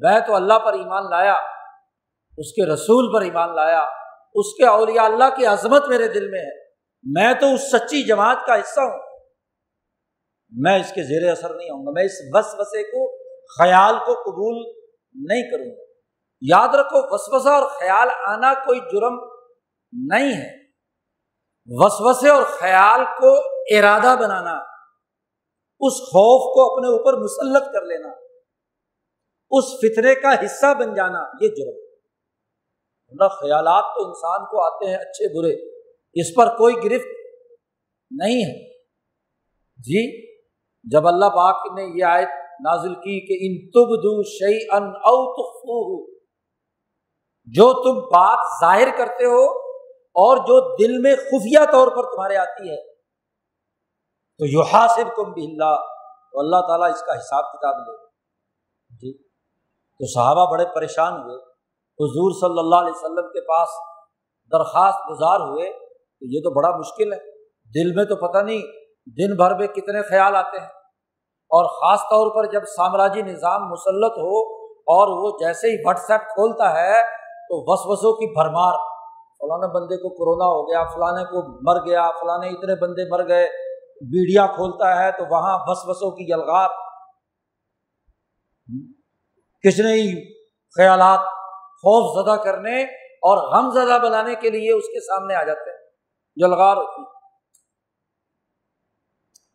میں 0.00 0.20
تو 0.20 0.34
اللہ 0.34 0.58
پر 0.58 0.72
ایمان 0.72 1.10
لایا، 1.10 1.34
اس 2.38 2.52
کے 2.52 2.74
رسول 2.74 3.14
پر 3.14 3.20
ایمان 3.20 3.54
لایا، 3.54 3.80
اس 4.34 4.54
کے 4.54 4.66
اولیاء 4.66 5.04
اللہ 5.04 5.24
کی 5.36 5.46
عظمت 5.46 5.88
میرے 5.88 6.08
دل 6.08 6.30
میں 6.30 6.40
ہے۔ 6.40 6.62
میں 7.02 7.34
تو 7.34 7.54
اس 7.54 7.70
سچی 7.70 8.02
جماعت 8.02 8.36
کا 8.46 8.54
حصہ 8.54 8.80
ہوں۔ 8.80 8.98
میں 10.50 10.80
اس 10.80 10.92
کے 10.92 11.02
زیر 11.02 11.30
اثر 11.30 11.54
نہیں 11.54 11.70
ہوں 11.70 11.86
گا، 11.86 11.90
میں 11.90 12.04
اس 12.04 12.12
بس 12.34 12.54
بسے 12.60 12.82
کو، 12.82 13.16
خیال 13.62 13.94
کو 14.06 14.12
قبول 14.14 14.82
نہیں 15.14 15.50
کروں 15.50 15.76
گا۔ 15.76 15.92
یاد 16.40 16.74
رکھو، 16.74 17.14
وسوسہ 17.14 17.48
اور 17.48 17.62
خیال 17.62 18.08
آنا 18.26 18.54
کوئی 18.54 18.80
جرم 18.80 19.14
نہیں 19.92 20.32
ہے۔ 20.32 20.62
وسوسے 21.66 22.28
اور 22.28 22.42
خیال 22.42 23.00
کو 23.04 23.34
ارادہ 23.76 24.16
بنانا، 24.20 24.54
اس 25.80 25.92
خوف 25.92 26.54
کو 26.54 26.74
اپنے 26.74 26.88
اوپر 26.88 27.12
مسلط 27.12 27.72
کر 27.72 27.82
لینا۔ 27.82 28.21
اس 29.52 29.64
فطرے 29.64 30.14
کا 30.14 30.44
حصہ 30.44 30.74
بن 30.74 30.94
جانا 30.94 31.22
یہ 31.40 31.48
جرم 31.48 31.82
خیالات 33.28 33.84
تو 33.94 34.06
انسان 34.06 34.44
کو 34.44 34.66
آتے 34.66 34.86
ہیں 34.86 34.96
اچھے 34.96 35.40
برے، 35.40 35.78
اس 36.14 36.34
پر 36.34 36.46
کوئی 36.46 36.74
گرفت 36.74 37.06
نہیں 38.10 38.44
ہے۔ 38.44 38.72
جی 39.76 40.32
جب 40.92 41.06
اللہ 41.06 41.24
پاک 41.24 41.72
نے 41.78 41.82
یہ 41.98 42.04
آیت 42.04 42.28
نازل 42.60 42.94
کی 42.94 43.26
کہ 43.26 43.34
ان 43.46 43.70
تبدو 43.70 44.22
شعی 44.22 44.58
ان 44.70 44.88
او 44.96 46.12
جو 47.46 47.72
تم 47.72 48.06
بات 48.06 48.38
ظاہر 48.60 48.98
کرتے 48.98 49.24
ہو 49.24 49.44
اور 49.94 50.36
جو 50.36 50.76
دل 50.76 50.98
میں 50.98 51.16
خفیہ 51.16 51.72
طور 51.72 51.88
پر 51.88 52.14
تمہارے 52.14 52.36
آتی 52.36 52.70
ہے، 52.70 52.92
تو 54.38 54.46
یو 54.46 54.60
حاصب 54.60 55.16
کم 55.16 55.32
بھی 55.32 55.44
اللہ 55.44 55.74
تو 56.32 56.40
اللہ 56.40 56.56
تعالیٰ 56.56 56.90
اس 56.90 57.02
کا 57.02 57.18
حساب 57.18 57.52
کتاب 57.52 57.74
لے۔ 57.78 58.06
جی۔ 58.90 59.31
تو 60.02 60.06
صحابہ 60.06 60.50
بڑے 60.50 60.64
پریشان 60.74 61.12
ہوئے۔ 61.12 61.36
حضور 61.92 62.30
صلی 62.40 62.58
اللہ 62.58 62.76
علیہ 62.76 62.92
وسلم 62.96 63.28
کے 63.28 63.40
پاس 63.40 63.68
درخواست 64.52 64.98
گزار 65.10 65.40
ہوئے 65.40 65.72
تو 65.96 66.26
یہ 66.26 66.40
تو 66.40 66.50
بڑا 66.50 66.76
مشکل 66.76 67.12
ہے، 67.12 67.18
دل 67.64 67.96
میں 67.96 68.04
تو 68.04 68.16
پتہ 68.16 68.38
نہیں 68.38 68.62
دن 69.06 69.36
بھر 69.36 69.54
میں 69.54 69.66
کتنے 69.66 70.02
خیال 70.02 70.36
آتے 70.36 70.60
ہیں۔ 70.60 70.66
اور 71.54 71.64
خاص 71.64 72.00
طور 72.00 72.34
پر 72.34 72.52
جب 72.52 72.60
سامراجی 72.76 73.22
نظام 73.22 73.68
مسلط 73.68 74.12
ہو 74.12 74.62
اور 74.70 75.08
وہ 75.08 75.38
جیسے 75.38 75.68
ہی 75.68 75.76
واٹس 75.86 76.10
ایپ 76.10 76.20
کھولتا 76.20 76.72
ہے 76.72 77.02
تو 77.32 77.72
وسوسوں 77.72 78.12
کی 78.12 78.26
بھرمار۔ 78.26 78.72
فلاں 79.38 79.74
بندے 79.74 79.96
کو 79.96 80.08
کورونا 80.08 80.44
ہو 80.44 80.68
گیا 80.68 80.84
فلاں 80.84 81.24
کو 81.24 81.70
مر 81.70 81.86
گیا 81.86 82.10
فلاں 82.20 82.38
اتنے 82.38 82.74
بندے 82.80 83.10
مر 83.10 83.28
گئے 83.28 83.46
بیڑیا 84.00 84.46
کھولتا 84.46 85.02
ہے 85.02 85.12
تو 85.12 85.24
وہاں 85.30 85.58
بس 85.58 85.78
بسوں 85.88 86.10
کی 86.10 86.24
یلغار۔ 86.24 86.68
کتنے 89.62 89.92
ہی 89.92 90.34
خیالات 90.76 91.18
خوف 91.82 92.24
زدہ 92.24 92.42
کرنے 92.42 92.82
اور 93.02 93.38
غم 93.38 93.70
زدہ 93.70 93.98
بنانے 94.02 94.34
کے 94.34 94.50
لیے 94.50 94.72
اس 94.72 94.84
کے 94.84 95.00
سامنے 95.00 95.34
آ 95.34 95.42
جاتے 95.42 95.70
ہیں 95.70 95.78
یلغار 96.36 96.76
ہوتی 96.76 97.04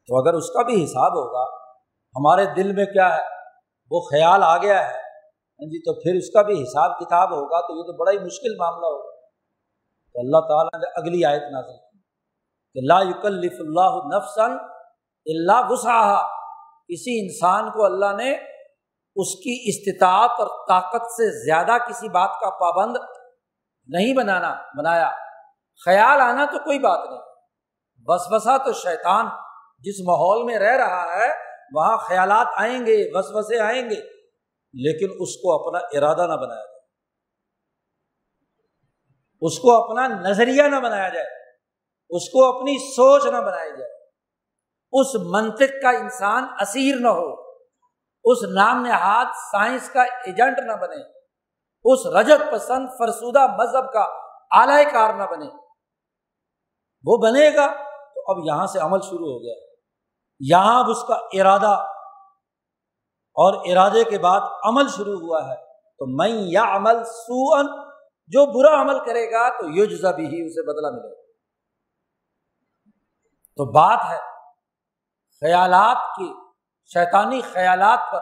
تو 0.09 0.17
اگر 0.19 0.33
اس 0.33 0.49
کا 0.49 0.61
بھی 0.61 0.83
حساب 0.83 1.11
ہوگا، 1.11 1.43
ہمارے 2.15 2.45
دل 2.45 2.75
میں 2.75 2.85
کیا 2.85 3.17
ہے؟ 3.17 3.23
وہ 3.91 4.01
خیال 4.01 4.43
آ 4.43 4.57
گیا 4.57 4.87
ہے۔ 4.87 4.93
ہاں 4.93 5.67
جی 5.67 5.79
تو 5.79 5.93
پھر 5.93 6.15
اس 6.15 6.29
کا 6.29 6.41
بھی 6.41 6.61
حساب 6.63 6.99
کتاب 6.99 7.31
ہوگا 7.31 7.61
تو 7.61 7.77
یہ 7.77 7.83
تو 7.83 7.97
بڑا 7.97 8.11
ہی 8.11 8.17
مشکل 8.17 8.55
معاملہ 8.59 8.85
ہوگا۔ 8.85 9.15
تو 10.13 10.19
اللہ 10.19 10.37
تعالیٰ 10.37 10.79
نے 10.79 10.91
اگلی 10.95 11.25
آیت 11.25 11.41
نازل 11.41 11.77
کہ 12.73 12.81
لا 12.87 12.99
یکلف 13.01 13.53
اللہ 13.59 14.17
نفسن 14.17 14.51
اللہ 15.25 15.61
وسا 15.69 16.27
کسی 16.87 17.19
انسان 17.21 17.71
کو 17.71 17.85
اللہ 17.85 18.13
نے 18.17 18.56
اس 19.17 19.35
کی 19.35 19.63
استطاعت 19.65 20.29
اور 20.29 20.67
طاقت 20.67 21.11
سے 21.11 21.45
زیادہ 21.45 21.77
کسی 21.89 22.09
بات 22.09 22.29
کا 22.29 22.49
پابند 22.49 22.97
نہیں 23.87 24.13
بنانا، 24.13 24.55
بنایا۔ 24.77 25.11
خیال 25.85 26.21
آنا 26.21 26.45
تو 26.45 26.59
کوئی 26.59 26.79
بات 26.79 27.09
نہیں۔ 27.09 27.21
بس 28.05 28.21
بسا 28.31 28.57
تو 28.57 28.73
شیطان 28.73 29.25
جس 29.79 29.95
ماحول 29.99 30.43
میں 30.43 30.59
رہ 30.59 30.77
رہا 30.77 31.15
ہے، 31.15 31.31
وہاں 31.73 31.97
خیالات 31.97 32.47
آئیں 32.55 32.79
گے 32.79 33.13
بس 33.13 33.25
بسے 33.35 33.59
آئیں 33.59 33.89
گے، 33.89 34.17
لیکن 34.73 35.15
اس 35.19 35.35
کو 35.35 35.53
اپنا 35.53 35.97
ارادہ 35.97 36.27
نہ 36.27 36.33
بنایا 36.33 36.65
جائے۔ 36.65 36.77
اس 39.41 39.59
کو 39.59 39.83
اپنا 39.83 40.07
نظریہ 40.07 40.63
نہ 40.63 40.75
بنایا 40.75 41.09
جائے۔ 41.09 41.25
اس 42.09 42.29
کو 42.29 42.57
اپنی 42.57 42.95
سوچ 42.95 43.25
نہ 43.25 43.37
بنائی 43.37 43.69
جائے۔ 43.69 43.91
اس 44.91 45.15
منطق 45.15 45.81
کا 45.81 45.89
انسان 45.89 46.43
اسیر 46.61 46.95
نہ 46.99 47.07
ہو۔ 47.07 47.46
اس 48.31 48.43
نام 48.43 48.85
نہاد 48.85 49.25
سائنس 49.51 49.89
کا 49.89 50.03
ایجنٹ 50.03 50.59
نہ 50.59 50.71
بنے، 50.71 51.19
اس 51.83 52.05
رجت 52.05 52.51
پسند 52.51 52.87
فرسودہ 52.97 53.47
مذہب 53.47 53.93
کا 53.93 54.01
اعلی 54.51 54.91
کار 54.91 55.13
نہ 55.13 55.23
بنے۔ 55.23 55.45
وہ 57.05 57.17
بنے 57.17 57.49
گا 57.55 57.67
تو 58.15 58.31
اب 58.31 58.37
یہاں 58.45 58.67
سے 58.67 58.79
عمل 58.79 59.01
شروع 59.01 59.27
ہو 59.31 59.41
گیا۔ 59.41 59.55
یہاں 60.39 60.83
اب 60.83 60.89
اس 60.89 61.03
کا 61.03 61.13
ارادہ 61.13 61.85
اور 63.35 63.53
ارادے 63.65 64.03
کے 64.03 64.19
بعد 64.19 64.41
عمل 64.63 64.87
شروع 64.87 65.19
ہوا 65.19 65.47
ہے۔ 65.47 65.55
تو 65.99 66.05
میں 66.17 66.29
یا 66.29 66.63
عمل 66.75 67.03
سو 67.03 67.63
جو 68.27 68.45
برا 68.45 68.81
عمل 68.81 69.05
کرے 69.05 69.31
گا 69.31 69.59
تو 69.59 69.69
یو 69.69 69.85
جزا 69.85 70.11
بھی 70.11 70.25
ہی 70.25 70.47
اسے 70.47 70.61
بدلا 70.67 70.89
ملے 70.89 71.15
گا۔ 71.15 71.21
تو 73.55 73.71
بات 73.71 73.99
ہے، 74.09 74.19
خیالات 75.39 76.15
کی 76.15 76.46
شیطانی 76.93 77.41
خیالات 77.41 77.99
پر 78.11 78.19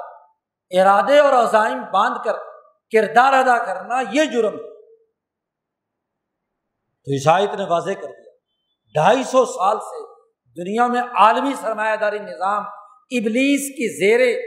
ارادے 0.70 1.20
اور 1.20 1.34
عزائم 1.34 1.84
باندھ 1.94 2.24
کر 2.26 2.34
کردار 2.92 3.34
ادا 3.34 3.66
کرنا 3.66 3.96
یہ 4.12 4.26
جرم 4.26 4.54
ہے۔ 4.54 4.76
تو 7.04 7.12
عیسائیت 7.12 7.50
نے 7.50 7.66
واضح 7.70 7.92
کر 7.92 8.08
دیا۔ 8.08 8.34
ڈھائی 8.94 9.24
سو 9.24 9.46
سال 9.46 9.80
سے 9.80 10.16
دنیا 10.64 10.88
میں 10.88 11.02
عالمی 11.02 11.54
سرمایہ 11.62 11.96
داری 11.96 12.20
نظام 12.20 12.64
ابلیس 13.12 13.76
کی 13.76 14.00
زیر 14.00 14.42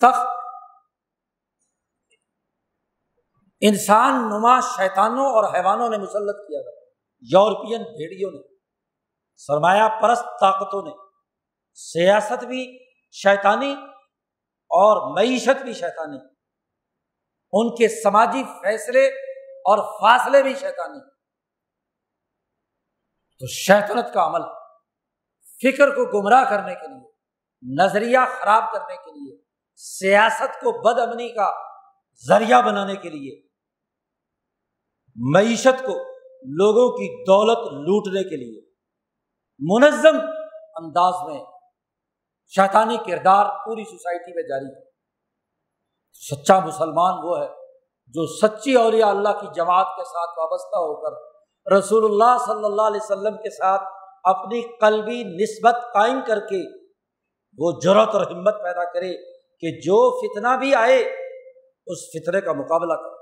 تخت 0.00 0.26
انسان 3.60 4.12
نما 4.14 4.60
شیطانوں 4.60 5.26
اور 5.26 5.54
حیوانوں 5.54 5.88
نے 5.88 5.98
مسلط 5.98 6.36
کیا 6.36 6.62
تھا۔ 6.62 6.90
یورپین 7.20 7.82
بھیڑیوں 7.82 8.30
نے، 8.30 8.56
سرمایہ 9.36 10.00
پرست 10.02 10.24
طاقتوں 10.40 10.82
نے، 10.82 10.90
سیاست 11.74 12.44
بھی 12.44 12.89
شیطانی 13.12 13.72
اور 14.70 15.16
معیشت 15.16 15.62
بھی 15.62 15.72
شیطانی، 15.72 16.18
ان 17.52 17.74
کے 17.76 17.88
سماجی 17.88 18.42
فیصلے 18.62 19.06
اور 19.70 19.78
فاصلے 20.00 20.42
بھی 20.42 20.54
شیطانی۔ 20.54 21.00
تو 23.40 23.46
شیطنت 23.46 24.14
کا 24.14 24.26
عمل 24.26 24.40
فکر 25.60 25.90
کو 25.90 26.04
گمراہ 26.10 26.44
کرنے 26.50 26.74
کے 26.74 26.86
لیے، 26.86 27.08
نظریہ 27.62 28.18
خراب 28.38 28.72
کرنے 28.72 28.96
کے 28.96 29.10
لیے، 29.10 29.36
سیاست 29.74 30.60
کو 30.60 30.72
بد 30.82 31.00
امنی 31.00 31.28
کا 31.28 31.50
ذریعہ 32.28 32.62
بنانے 32.62 32.96
کے 32.96 33.08
لیے، 33.08 33.40
معیشت 35.16 35.82
کو 35.86 35.94
لوگوں 36.56 36.88
کی 36.96 37.08
دولت 37.24 37.72
لوٹنے 37.72 38.22
کے 38.22 38.36
لیے، 38.36 38.60
منظم 39.60 40.20
انداز 40.74 41.14
میں 41.28 41.40
شیطانی 42.54 42.96
کردار 42.96 43.44
پوری 43.44 43.84
سوسائٹی 43.84 44.34
میں 44.34 44.42
جاری 44.42 44.74
ہے۔ 44.74 44.90
سچا 46.12 46.58
مسلمان 46.58 47.14
وہ 47.22 47.40
ہے 47.40 47.48
جو 48.06 48.26
سچی 48.26 48.74
اولیاء 48.74 49.08
اللہ 49.08 49.28
کی 49.28 49.46
جماعت 49.54 49.86
کے 49.96 50.04
ساتھ 50.04 50.38
وابستہ 50.38 50.76
ہو 50.76 50.94
کر 51.00 51.30
رسول 51.78 52.04
اللہ 52.04 52.44
صلی 52.46 52.64
اللہ 52.64 52.82
علیہ 52.82 53.00
وسلم 53.04 53.36
کے 53.36 53.50
ساتھ 53.50 53.82
اپنی 54.24 54.76
قلبی 54.78 55.24
نسبت 55.24 55.74
قائم 55.94 56.20
کر 56.26 56.40
کے 56.40 56.90
وہ 57.58 57.72
جرت 57.82 58.14
اور 58.14 58.26
ہمت 58.30 58.54
پیدا 58.62 58.92
کرے 58.92 59.16
کہ 59.60 59.80
جو 59.80 60.20
فتنہ 60.20 60.56
بھی 60.56 60.74
آئے 60.74 60.98
اس 61.86 61.98
فطرے 62.08 62.40
کا 62.40 62.52
مقابلہ 62.52 62.94
کرے۔ 62.94 63.20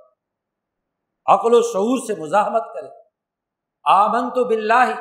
عقل 1.27 1.55
و 1.55 1.63
شعور 1.63 2.07
سے 2.07 2.21
مزاحمت 2.21 2.63
کرے۔ 2.75 2.89
آمن 3.85 4.31
تو 4.31 4.45
بلّہ 4.45 4.95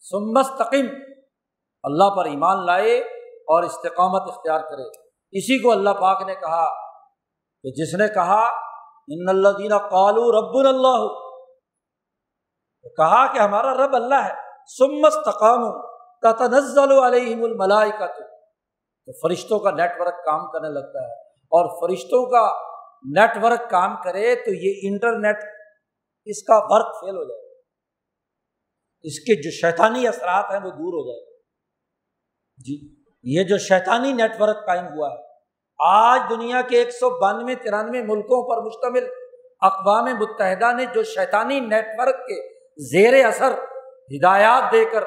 سمستقم 0.00 0.86
اللہ 1.82 2.10
پر 2.16 2.24
ایمان 2.24 2.66
لائے 2.66 3.11
اور 3.52 3.62
استقامت 3.62 4.22
اختیار 4.22 4.60
کرے۔ 4.60 4.88
اسی 5.32 5.62
کو 5.62 5.70
اللہ 5.72 5.90
پاک 5.90 6.22
نے 6.22 6.34
کہا 6.34 6.68
کہ 7.62 7.70
جس 7.70 7.94
نے 7.94 8.08
کہا، 8.08 8.46
ان 9.08 9.28
اللہ 9.28 9.48
دینا 9.48 9.78
قالو 9.78 10.32
رب 10.32 10.68
اللہ 10.68 11.22
کہا 12.96 13.32
کہ 13.32 13.38
ہمارا 13.38 13.74
رب 13.74 13.96
اللہ 13.96 14.14
ہے۔ 14.14 14.34
سمستقام 14.78 15.92
تنزل 16.20 16.92
علیہم 16.92 17.44
الملائکہ 17.44 18.06
تو 18.06 19.28
فرشتوں 19.28 19.58
کا 19.58 19.70
نیٹ 19.70 20.00
ورک 20.00 20.24
کام 20.24 20.50
کرنے 20.50 20.68
لگتا 20.68 20.98
ہے۔ 20.98 21.20
اور 21.32 21.88
فرشتوں 21.88 22.30
کا 22.30 22.52
نیٹ 23.16 23.44
ورک 23.44 23.70
کام 23.70 23.96
کرے 24.04 24.34
تو 24.34 24.50
یہ 24.50 24.72
انٹرنیٹ 24.82 25.36
اس 26.24 26.42
کا 26.42 26.56
ورک 26.56 26.94
فیل 27.00 27.16
ہو 27.16 27.24
جائے۔ 27.24 27.60
اس 29.02 29.18
کے 29.18 29.42
جو 29.42 29.50
شیطانی 29.50 30.08
اثرات 30.08 30.44
ہیں 30.50 30.60
وہ 30.64 30.70
دور 30.70 30.92
ہو 30.92 31.06
جائے۔ 31.06 31.36
جی۔ 32.56 33.01
یہ 33.24 33.44
جو 33.44 33.58
شیطانی 33.58 34.12
نیٹ 34.12 34.40
ورک 34.40 34.66
قائم 34.66 34.86
ہوا 34.86 35.08
ہے، 35.10 35.20
آج 35.80 36.20
دنیا 36.30 36.60
کے 36.60 36.78
ایک 36.78 36.90
سو 36.90 37.10
بانوے، 37.20 37.54
ترانوے 37.54 38.02
ملکوں 38.02 38.42
پر 38.48 38.62
مشتمل 38.62 39.06
اقوام 39.60 40.04
متحدہ 40.20 40.72
نے 40.72 40.84
جو 40.94 41.02
شیطانی 41.02 41.60
نیٹ 41.60 41.88
ورک 41.98 42.16
کے 42.26 42.38
زیر 42.90 43.24
اثر 43.24 43.52
ہدایات 44.14 44.72
دے 44.72 44.84
کر 44.84 45.04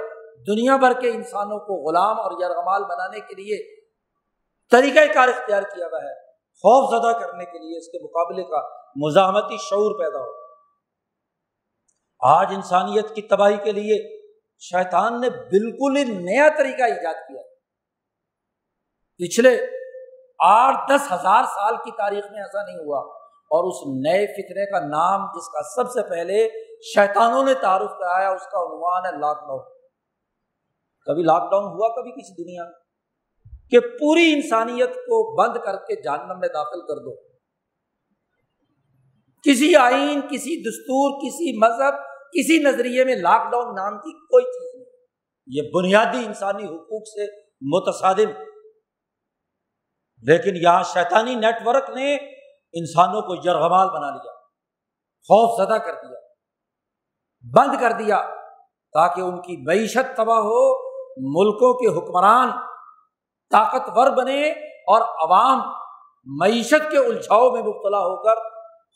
دنیا 0.48 0.76
بھر 0.78 0.94
کے 1.02 1.10
انسانوں 1.10 1.60
کو 1.60 1.76
غلام 1.82 2.20
اور 2.20 2.32
یرغمال 2.42 2.84
بنانے 2.84 3.20
کے 3.20 3.36
لیے 3.36 3.58
طریقہ 4.72 5.06
کار 5.14 5.28
اختیار 5.28 5.64
کیا 5.74 5.88
ہوا 5.88 6.00
ہے، 6.04 6.14
خوف 6.64 6.90
زدہ 6.92 7.12
کرنے 7.20 7.46
کے 7.46 7.60
لیے 7.60 7.78
اس 7.78 7.88
کے 7.88 8.04
مقابلے 8.04 8.44
کا 8.44 8.62
مزاحمتی 8.96 9.58
شعور 9.58 9.98
پیدا 10.00 10.20
ہو 10.20 10.34
آج 12.22 12.54
انسانیت 12.56 13.16
کی 13.16 13.22
تباہی 13.22 13.58
کے 13.64 13.72
لیے 13.72 13.98
شیطان 14.62 15.20
نے 15.22 15.30
بالکل 15.50 15.98
ہی 15.98 16.04
نیا 16.04 16.48
طریقہ 16.58 16.84
ایجاد 16.84 17.28
کیا۔ 17.28 17.42
پچھلے 19.18 19.58
آٹھ 20.40 20.92
دس 20.92 21.12
ہزار 21.12 21.44
سال 21.44 21.76
کی 21.76 21.92
تاریخ 21.92 22.26
میں 22.32 22.42
ایسا 22.42 22.66
نہیں 22.66 22.78
ہوا۔ 22.78 23.26
اور 23.46 23.64
اس 23.64 24.06
نئے 24.06 24.26
فطرے 24.28 24.72
کا 24.72 24.80
نام، 24.80 25.26
جس 25.26 25.48
کا 25.48 25.62
سب 25.76 25.92
سے 25.92 26.10
پہلے 26.10 26.50
شیطانوں 26.96 27.44
نے 27.44 27.54
تعارف 27.54 27.90
کرایا، 27.90 28.30
اس 28.30 28.42
کا 28.42 28.58
عنوان 28.60 29.06
ہے 29.06 29.12
لاک 29.12 29.38
ڈاؤن۔ 29.38 29.74
کبھی 31.06 31.24
لاک 31.24 31.52
ڈاؤن 31.52 31.64
ہوا، 31.64 31.96
کبھی 31.96 32.12
کسی 32.12 32.44
دنیا 32.44 32.64
میں 32.64 32.86
کہ 33.70 33.80
پوری 33.80 34.34
انسانیت 34.34 34.96
کو 34.96 35.44
بند 35.44 35.66
کر 35.66 35.76
کے 35.76 36.02
جہنم 36.02 36.40
میں 36.40 36.48
داخل 36.48 36.82
کر 36.82 36.96
دو۔ 36.96 37.16
کسی 39.44 39.76
آئین، 39.76 40.22
کسی 40.22 40.62
دستور، 40.70 41.20
کسی 41.20 41.58
مذہب، 41.58 41.94
کسی 42.06 42.64
نظریے 42.64 43.04
میں 43.04 43.16
لاک 43.16 43.52
ڈاؤن 43.52 43.76
نام 43.76 43.98
کی 43.98 44.12
کوئی 44.12 44.44
چیز 44.44 44.76
نہیں۔ 44.76 44.98
یہ 45.48 45.72
بنیادی 45.74 46.26
انسانی 46.26 46.64
حقوق 46.64 47.08
سے 47.08 47.42
متصادم 47.62 48.55
لیکن 50.26 50.56
یہاں 50.56 50.84
شیطانی 50.84 51.36
نیٹ 51.36 51.62
ورک 51.66 51.90
نے 51.90 52.14
انسانوں 52.74 53.22
کو 53.22 53.36
یرغمال 53.46 53.90
بنا 53.90 54.10
لیا، 54.12 54.32
خوف 55.30 55.58
زدہ 55.58 55.78
کر 55.78 55.94
دیا، 55.96 56.20
بند 57.46 57.80
کر 57.82 57.92
دیا 57.92 58.22
تاکہ 58.96 59.22
ان 59.22 59.42
کی 59.42 59.58
معیشت 59.66 60.16
تباہ 60.18 60.40
ہو، 60.40 60.64
ملکوں 61.34 61.74
کے 61.74 61.98
حکمران 61.98 62.52
طاقتور 63.52 64.12
بنے 64.18 64.42
اور 64.94 65.02
عوام 65.26 65.60
معیشت 66.28 66.92
کے 66.92 66.98
الجھاؤ 66.98 67.50
میں 67.52 67.62
مبتلا 67.64 68.00
ہو 68.00 68.16
کر، 68.24 68.44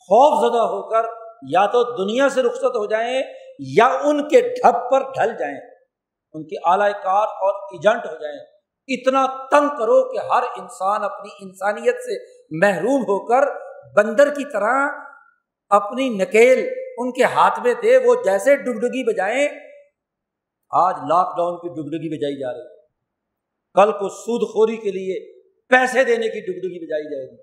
خوف 0.10 0.40
زدہ 0.42 0.64
ہو 0.68 0.82
کر 0.90 1.06
یا 1.50 1.66
تو 1.66 1.84
دنیا 1.96 2.30
سے 2.30 2.44
رخصت 2.44 2.76
ہو 2.76 2.86
جائیں 2.86 3.22
یا 3.74 3.88
ان 4.04 4.28
کے 4.30 4.42
ڈھب 4.54 4.80
پر 4.92 5.10
ڈھل 5.12 5.36
جائیں، 5.40 5.58
ان 6.36 6.44
کے 6.44 6.56
اعلی 6.66 6.92
کار 7.04 7.28
اور 7.46 7.54
ایجنٹ 7.72 8.06
ہو 8.06 8.16
جائیں۔ 8.22 8.40
اتنا 8.90 9.48
تنگ 9.48 9.70
کرو 9.70 10.12
کہ 10.12 10.18
ہر 10.18 10.44
انسان 10.58 11.04
اپنی 11.04 11.30
انسانیت 11.42 11.96
سے 11.96 12.42
محروم 12.52 13.02
ہو 13.02 13.26
کر 13.26 13.48
بندر 13.96 14.30
کی 14.30 14.44
طرح 14.54 14.90
اپنی 15.70 16.10
نکیل 16.10 16.70
ان 16.98 17.12
کے 17.12 17.24
ہاتھ 17.24 17.60
میں 17.60 17.74
دے، 17.84 17.98
وہ 17.98 18.16
جیسے 18.16 18.56
ڈگڈگی 18.56 19.14
بجائیں۔ 19.14 19.48
آج 20.70 20.96
لاک 20.98 21.38
ڈاؤن 21.38 21.58
کی 21.58 21.70
ڈگڈگی 21.70 22.18
بجائی 22.18 22.40
جا 22.40 22.54
رہی 22.54 22.60
ہے۔ 22.60 22.76
کل 23.74 23.92
کو 23.92 24.10
سود 24.10 24.54
خوری 24.54 24.78
کے 24.78 24.92
لیے 24.92 25.42
پیسے 25.68 26.04
دینے 26.04 26.28
کی 26.28 26.40
ڈگڈگی 26.40 26.86
بجائی 26.86 27.04
جائے 27.04 27.32
گی۔ 27.32 27.38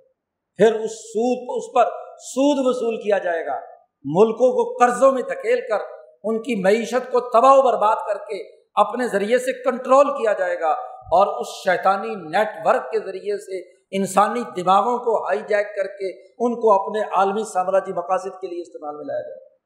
پھر 0.57 0.81
اس 0.81 0.91
سود 0.91 1.47
اس 1.49 1.75
پر 1.75 1.85
سود 2.19 2.67
وصول 2.67 2.97
کیا 2.97 3.19
جائے 3.19 3.47
گا۔ 3.47 3.61
ملکوں 4.05 4.53
کو 4.53 4.85
قرضوں 4.85 5.13
میں 5.13 5.23
دھکیل 5.23 5.61
کر، 5.61 5.79
ان 6.25 6.43
کی 6.43 6.63
معیشت 6.63 7.13
کو 7.13 7.21
تباہ 7.21 7.53
و 7.53 7.63
برباد 7.63 7.97
کر 8.07 8.19
کے 8.19 8.66
اپنے 8.77 9.09
ذریعے 9.09 9.39
سے 9.39 9.63
کنٹرول 9.71 10.11
کیا 10.11 10.33
جائے 10.33 10.61
گا 10.61 10.71
اور 10.97 11.41
اس 11.41 11.47
شیطانی 11.47 12.15
نیٹ 12.15 12.49
ورک 12.65 12.91
کے 12.91 12.99
ذریعے 12.99 13.39
سے 13.39 13.77
انسانی 13.91 14.63
دماغوں 14.63 14.99
کو 14.99 15.25
ہائی 15.25 15.39
جیک 15.39 15.77
کر 15.77 15.87
کے 15.87 16.23
ان 16.39 16.55
کو 16.55 16.73
اپنے 16.73 17.01
عالمی 17.17 17.45
سامراجی 17.53 17.93
مقاصد 17.93 18.41
کے 18.41 18.47
لیے 18.47 18.63
استعمال 18.63 18.97
میں 18.97 19.05
لایا 19.05 19.21
جائے۔ 19.21 19.57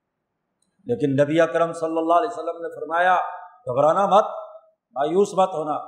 لیکن 0.86 1.22
نبی 1.22 1.40
اکرم 1.40 1.72
صلی 1.72 1.98
اللہ 1.98 2.14
علیہ 2.14 2.32
وسلم 2.32 2.62
نے 2.62 2.74
فرمایا، 2.74 3.16
گھبرانا 3.68 4.06
مت، 4.06 4.24
مایوس 4.94 5.28
مت 5.32 5.48
ہونا۔ 5.48 5.78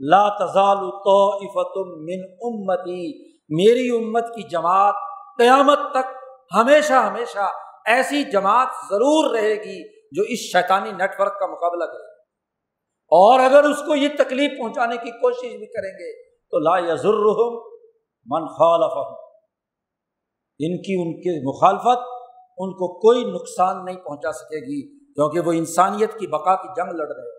لا 0.00 0.28
تزال 0.28 0.76
من 1.86 2.30
امتی، 2.40 3.28
میری 3.48 3.96
امت 3.96 4.24
کی 4.24 4.48
جماعت 4.48 4.94
قیامت 5.38 5.78
تک 5.90 6.16
ہمیشہ 6.54 6.92
ہمیشہ 6.92 7.48
ایسی 7.86 8.24
جماعت 8.24 8.68
ضرور 8.90 9.34
رہے 9.34 9.54
گی 9.54 9.98
جو 10.16 10.22
اس 10.22 10.38
شیطانی 10.38 10.92
نیٹ 10.92 11.20
ورک 11.20 11.38
کا 11.38 11.46
مقابلہ 11.46 11.84
کرے۔ 11.84 12.12
گی 12.12 12.17
اور 13.10 13.40
اگر 13.40 13.64
اس 13.64 13.78
کو 13.78 13.94
یہ 13.96 14.08
تکلیف 14.18 14.58
پہنچانے 14.58 14.96
کی 14.96 15.10
کوشش 15.10 15.56
بھی 15.56 15.66
کریں 15.66 15.92
گے، 15.92 16.22
تو 16.28 16.58
لا 16.58 16.92
یزر 16.92 17.48
من 18.26 18.46
خالف 18.46 19.18
ان 20.58 20.82
کی 20.82 20.94
ان 20.94 21.20
کی 21.20 21.48
مخالفت 21.48 22.02
ان 22.58 22.72
کو 22.72 23.00
کوئی 23.00 23.24
نقصان 23.24 23.84
نہیں 23.84 23.96
پہنچا 23.96 24.32
سکے 24.32 24.60
گی، 24.60 24.98
کیونکہ 24.98 25.40
وہ 25.40 25.52
انسانیت 25.52 26.12
کی 26.12 26.26
بقا 26.26 26.54
کی 26.56 26.68
جنگ 26.76 26.92
لڑ 26.96 27.06
رہے 27.06 27.20
ہیں۔ 27.20 27.38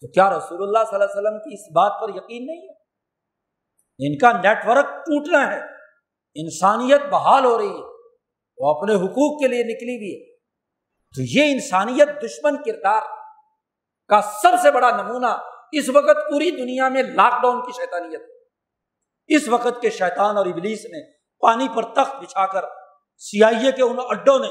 تو 0.00 0.08
کیا 0.08 0.30
رسول 0.30 0.62
اللہ 0.62 0.78
صلی 0.78 0.94
اللہ 0.94 1.04
علیہ 1.04 1.20
وسلم 1.20 1.38
کی 1.38 1.54
اس 1.54 1.72
بات 1.72 1.92
پر 2.00 2.08
یقین 2.08 2.46
نہیں 2.46 2.60
ہے؟ 2.60 2.76
ان 3.98 4.18
کا 4.18 4.32
نیٹ 4.32 4.66
ورک 4.66 4.86
ٹوٹنا 4.86 5.52
ہے، 5.52 5.60
انسانیت 6.34 7.00
بحال 7.10 7.44
ہو 7.44 7.58
رہی 7.58 7.70
ہے، 7.70 7.84
وہ 8.58 8.74
اپنے 8.74 8.94
حقوق 8.94 9.40
کے 9.40 9.48
لیے 9.48 9.62
نکلی 9.62 9.96
ہوئی 9.96 10.14
ہے۔ 10.14 10.36
تو 11.14 11.22
یہ 11.22 11.52
انسانیت 11.52 12.08
دشمن 12.22 12.62
کردار 12.62 13.15
کا 14.10 14.20
سب 14.20 14.56
سے 14.62 14.70
بڑا 14.70 14.90
نمونہ 14.90 15.34
اس 15.72 15.88
وقت 15.88 16.16
پوری 16.30 16.50
دنیا 16.50 16.88
میں 16.88 17.02
لاک 17.02 17.42
ڈاؤن 17.42 17.60
کی 17.60 17.72
شیطانیت 17.72 18.20
اس 19.26 19.48
وقت 19.48 19.80
کے 19.80 19.90
شیطان 19.90 20.36
اور 20.36 20.46
ابلیس 20.46 20.84
نے 20.84 21.02
پانی 21.42 21.68
پر 21.74 21.82
تخت 21.82 22.22
بچھا 22.22 22.46
کر 22.46 22.64
سیائی 23.22 23.72
کے 23.72 23.82
ان 23.82 23.96
اڈوں 23.98 24.38
نے، 24.38 24.48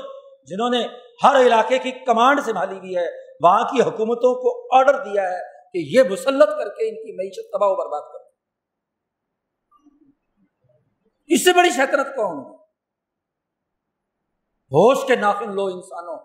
جنہوں 0.48 0.70
نے 0.70 0.86
ہر 1.24 1.36
علاقے 1.36 1.80
کی 1.80 1.92
کمانڈ 1.92 2.42
سنبھالی 2.46 2.78
ہوئی 2.78 2.96
ہے، 2.98 3.08
وہاں 3.44 3.64
کی 3.64 3.82
حکومتوں 3.82 4.34
کو 4.36 4.76
آرڈر 4.78 5.04
دیا 5.06 5.24
ہے 5.24 5.40
کہ 5.74 5.86
یہ 5.96 6.10
مسلط 6.10 6.50
کر 6.50 6.70
کے 6.70 6.90
ان 6.90 6.96
کی 6.96 7.16
معیشت 7.18 7.52
تباہ 7.54 7.70
و 7.70 7.76
برباد 7.76 8.12
کر 8.14 8.24
اس 11.30 11.44
سے 11.44 11.54
بڑی 11.54 11.70
شیطنت 11.70 12.16
کون 12.16 12.38
ہوش 14.72 14.98
کے 15.08 15.16
ناخن 15.16 15.56
لو 15.56 15.66
انسانوں، 15.66 16.18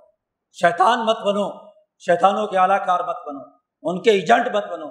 شیطان 0.53 1.07
مت 1.07 1.26
بنو۔ 1.26 1.70
شیطانوں 2.07 2.46
کے 2.46 2.59
اعلی 2.59 2.74
کار 2.86 3.01
مت 3.01 3.16
بنو، 3.26 3.38
ان 3.82 4.03
کے 4.03 4.11
ایجنٹ 4.11 4.46
مت 4.46 4.64
بنو۔ 4.64 4.86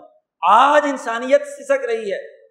آج 0.50 0.82
انسانیت 0.86 1.48
سسک 1.48 1.86
رہی 1.86 2.12
ہے۔ 2.14 2.48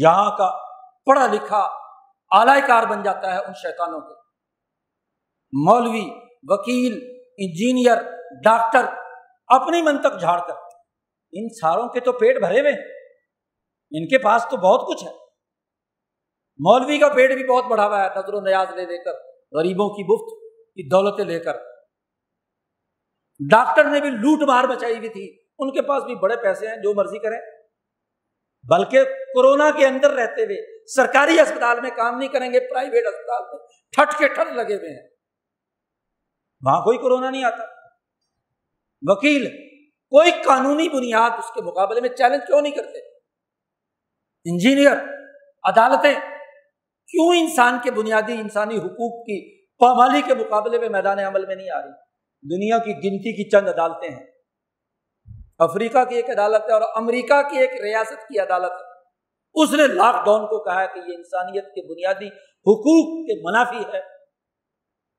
جہاں 0.00 0.36
کا 0.36 0.58
پڑھا 1.06 1.26
لکھا 1.26 1.68
اعلی 2.30 2.60
کار 2.66 2.82
بن 2.82 3.02
جاتا 3.02 3.34
ہے 3.34 3.38
ان 3.38 3.52
شیطانوں 3.54 4.00
کے۔ 4.00 4.14
مولوی، 5.52 6.10
وکیل، 6.42 6.92
انجینئر، 7.38 8.02
ڈاکٹر 8.44 8.84
اپنی 9.46 9.82
من 9.82 9.98
تک 9.98 10.20
جھاڑ 10.20 10.38
کر۔ 10.38 10.54
ان 11.32 11.48
ساروں 11.48 11.88
کے 11.88 12.00
تو 12.00 12.12
پیٹ 12.12 12.40
بھرے 12.40 12.60
ہوئے 12.60 12.72
ان 13.90 14.08
کے 14.08 14.18
پاس 14.18 14.46
تو 14.50 14.56
بہت 14.56 14.88
کچھ 14.88 15.04
ہے۔ 15.04 15.12
مولوی 16.58 16.98
کا 16.98 17.08
پیٹ 17.08 17.34
بھی 17.34 17.46
بہت 17.46 17.64
بڑھا 17.64 17.86
ہوا 17.86 18.04
ہے، 18.04 18.08
نظر 18.16 18.34
و 18.34 18.40
نیاز 18.40 18.70
لے 18.70 18.82
لے 18.82 19.04
کر، 19.04 19.12
غریبوں 19.58 19.88
کی 19.88 20.02
مفت 20.04 20.42
کی 20.52 20.88
دولتیں 20.88 21.24
لے 21.24 21.40
کر۔ 21.40 21.69
ڈاکٹر 23.48 23.84
نے 23.84 24.00
بھی 24.00 24.10
لوٹ 24.10 24.42
مار 24.42 24.64
بچائی 24.64 24.96
ہوئی 24.96 25.08
تھی۔ 25.08 25.40
ان 25.58 25.70
کے 25.70 25.82
پاس 25.82 26.02
بھی 26.02 26.14
بڑے 26.14 26.36
پیسے 26.36 26.68
ہیں، 26.68 26.76
جو 26.76 26.94
مرضی 26.94 27.18
کریں۔ 27.18 27.38
بلکہ 28.70 29.04
کورونا 29.04 29.70
کے 29.70 29.86
اندر 29.86 30.10
رہتے 30.10 30.44
ہوئے 30.44 30.84
سرکاری 30.86 31.40
اسپتال 31.40 31.80
میں 31.80 31.90
کام 31.90 32.18
نہیں 32.18 32.28
کریں 32.28 32.52
گے، 32.52 32.60
پرائیویٹ 32.60 33.06
اسپتال 33.06 33.42
میں 33.42 33.66
ٹھٹ 33.92 34.18
کے 34.18 34.28
ٹھٹ 34.28 34.52
لگے 34.52 34.74
ہوئے 34.74 35.00
ہیں۔ 35.00 35.08
وہاں 36.66 36.80
کوئی 36.80 36.98
کورونا 36.98 37.30
نہیں 37.30 37.44
آتا۔ 37.44 37.64
وکیل، 39.02 39.48
کوئی 39.88 40.30
قانونی 40.30 40.88
بنیاد 40.88 41.30
اس 41.30 41.50
کے 41.54 41.62
مقابلے 41.62 42.00
میں 42.00 42.08
چیلنج 42.08 42.40
کیوں 42.46 42.60
نہیں 42.60 42.72
کرتے؟ 42.72 42.98
انجینئر، 44.44 44.96
عدالتیں، 45.64 46.14
کیوں 47.06 47.36
انسان 47.36 47.78
کے 47.82 47.90
بنیادی 47.90 48.32
انسانی 48.32 48.76
حقوق 48.76 49.26
کی 49.26 49.66
پامالی 49.66 50.22
کے 50.22 50.34
مقابلے 50.34 50.78
میں 50.78 50.88
میدان 50.88 51.18
عمل 51.18 51.46
میں 51.46 51.56
نہیں 51.56 51.70
آ 51.70 51.82
رہی؟ 51.82 52.09
دنیا 52.42 52.78
کی 52.78 52.92
گنتی 52.92 53.32
کی 53.32 53.50
چند 53.50 53.68
عدالتیں 53.68 54.10
ہیں۔ 54.10 54.26
افریقہ 55.58 56.04
کی 56.04 56.16
ایک 56.16 56.30
عدالت 56.30 56.62
ہے 56.68 56.72
اور 56.72 56.82
امریکہ 56.94 57.42
کی 57.42 57.58
ایک 57.58 57.70
ریاست 57.82 58.28
کی 58.28 58.38
عدالت 58.38 58.72
ہے۔ 58.72 58.90
اس 59.62 59.72
نے 59.72 59.86
لاک 59.86 60.24
ڈاؤن 60.24 60.46
کو 60.46 60.64
کہا 60.64 60.86
کہ 60.86 60.98
یہ 60.98 61.14
انسانیت 61.16 61.64
کے 61.64 61.92
بنیادی 61.92 62.28
حقوق 62.36 63.26
کے 63.26 63.48
منافی 63.48 63.96
ہے۔ 63.96 64.00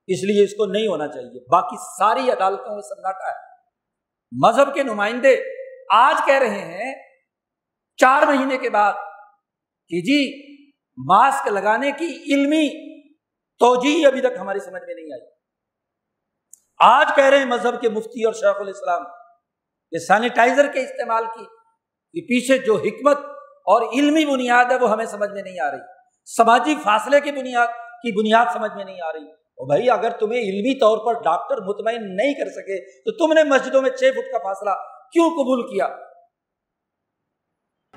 اس 0.07 0.23
لیے 0.23 0.43
اس 0.43 0.51
کو 0.51 0.65
نہیں 0.65 0.87
ہونا 0.87 1.07
چاہیے۔ 1.07 1.49
باقی 1.51 1.75
ساری 1.77 2.31
عدالتوں 2.31 2.73
میں 2.73 2.81
سناٹا 2.81 3.31
ہے 3.31 3.51
مذہب 4.43 4.73
کے 4.73 4.83
نمائندے 4.83 5.43
آج 5.93 6.15
کہہ 6.25 6.39
رہے 6.39 6.83
ہیں، 6.83 6.93
چار 7.97 8.23
مہینے 8.27 8.57
کے 8.57 8.69
بعد 8.69 8.93
کہ 9.87 10.01
جی 10.01 10.51
ماسک 11.07 11.47
لگانے 11.47 11.91
کی 11.91 12.05
علمی 12.05 12.97
توجہ 13.59 14.07
ابھی 14.07 14.21
تک 14.21 14.39
ہماری 14.39 14.59
سمجھ 14.59 14.83
میں 14.87 14.95
نہیں 14.95 15.13
آئی۔ 15.13 15.40
آج 16.81 17.11
کہہ 17.15 17.23
رہے 17.23 17.37
ہیں 17.37 17.45
مذہب 17.45 17.81
کے 17.81 17.89
مفتی 17.89 18.23
اور 18.23 18.33
شیخ 18.33 18.55
الاسلام، 18.59 19.03
یہ 19.91 19.97
سینیٹائزر 19.97 20.67
کے 20.67 20.79
استعمال 20.79 21.23
کی۔ 21.23 21.45
یہ 22.13 22.21
پیچھے 22.21 22.57
جو 22.57 22.75
حکمت 22.75 23.17
اور 23.45 23.81
علمی 23.93 24.25
بنیاد 24.25 24.65
ہے 24.65 24.75
وہ 24.75 24.91
ہمیں 24.91 25.05
سمجھ 25.05 25.29
میں 25.29 25.41
نہیں 25.41 25.59
آ 25.59 25.71
رہی۔ 25.71 25.79
سماجی 26.35 26.75
فاصلے 26.83 27.19
کی 27.19 27.31
بنیاد 27.31 27.67
کی 27.67 28.19
بنیاد 28.19 28.45
سمجھ 28.53 28.75
میں 28.75 28.85
نہیں 28.85 29.01
آ 29.01 29.13
رہی۔ 29.13 29.31
اور 29.31 29.67
بھائی، 29.67 29.89
اگر 29.89 30.09
تمہیں 30.09 30.39
علمی 30.39 30.79
طور 30.79 30.97
پر 30.97 31.21
ڈاکٹر 31.23 31.57
مطمئن 31.57 32.15
نہیں 32.15 32.33
کر 32.33 32.49
سکے، 32.49 33.01
تو 33.01 33.27
تم 33.27 33.33
نے 33.33 33.43
مسجدوں 33.43 33.81
میں 33.81 33.89
چھ 33.89 34.03
فٹ 34.11 34.31
کا 34.31 34.37
فاصلہ 34.37 34.69
کیوں 35.11 35.29
قبول 35.29 35.67
کیا؟ 35.67 35.87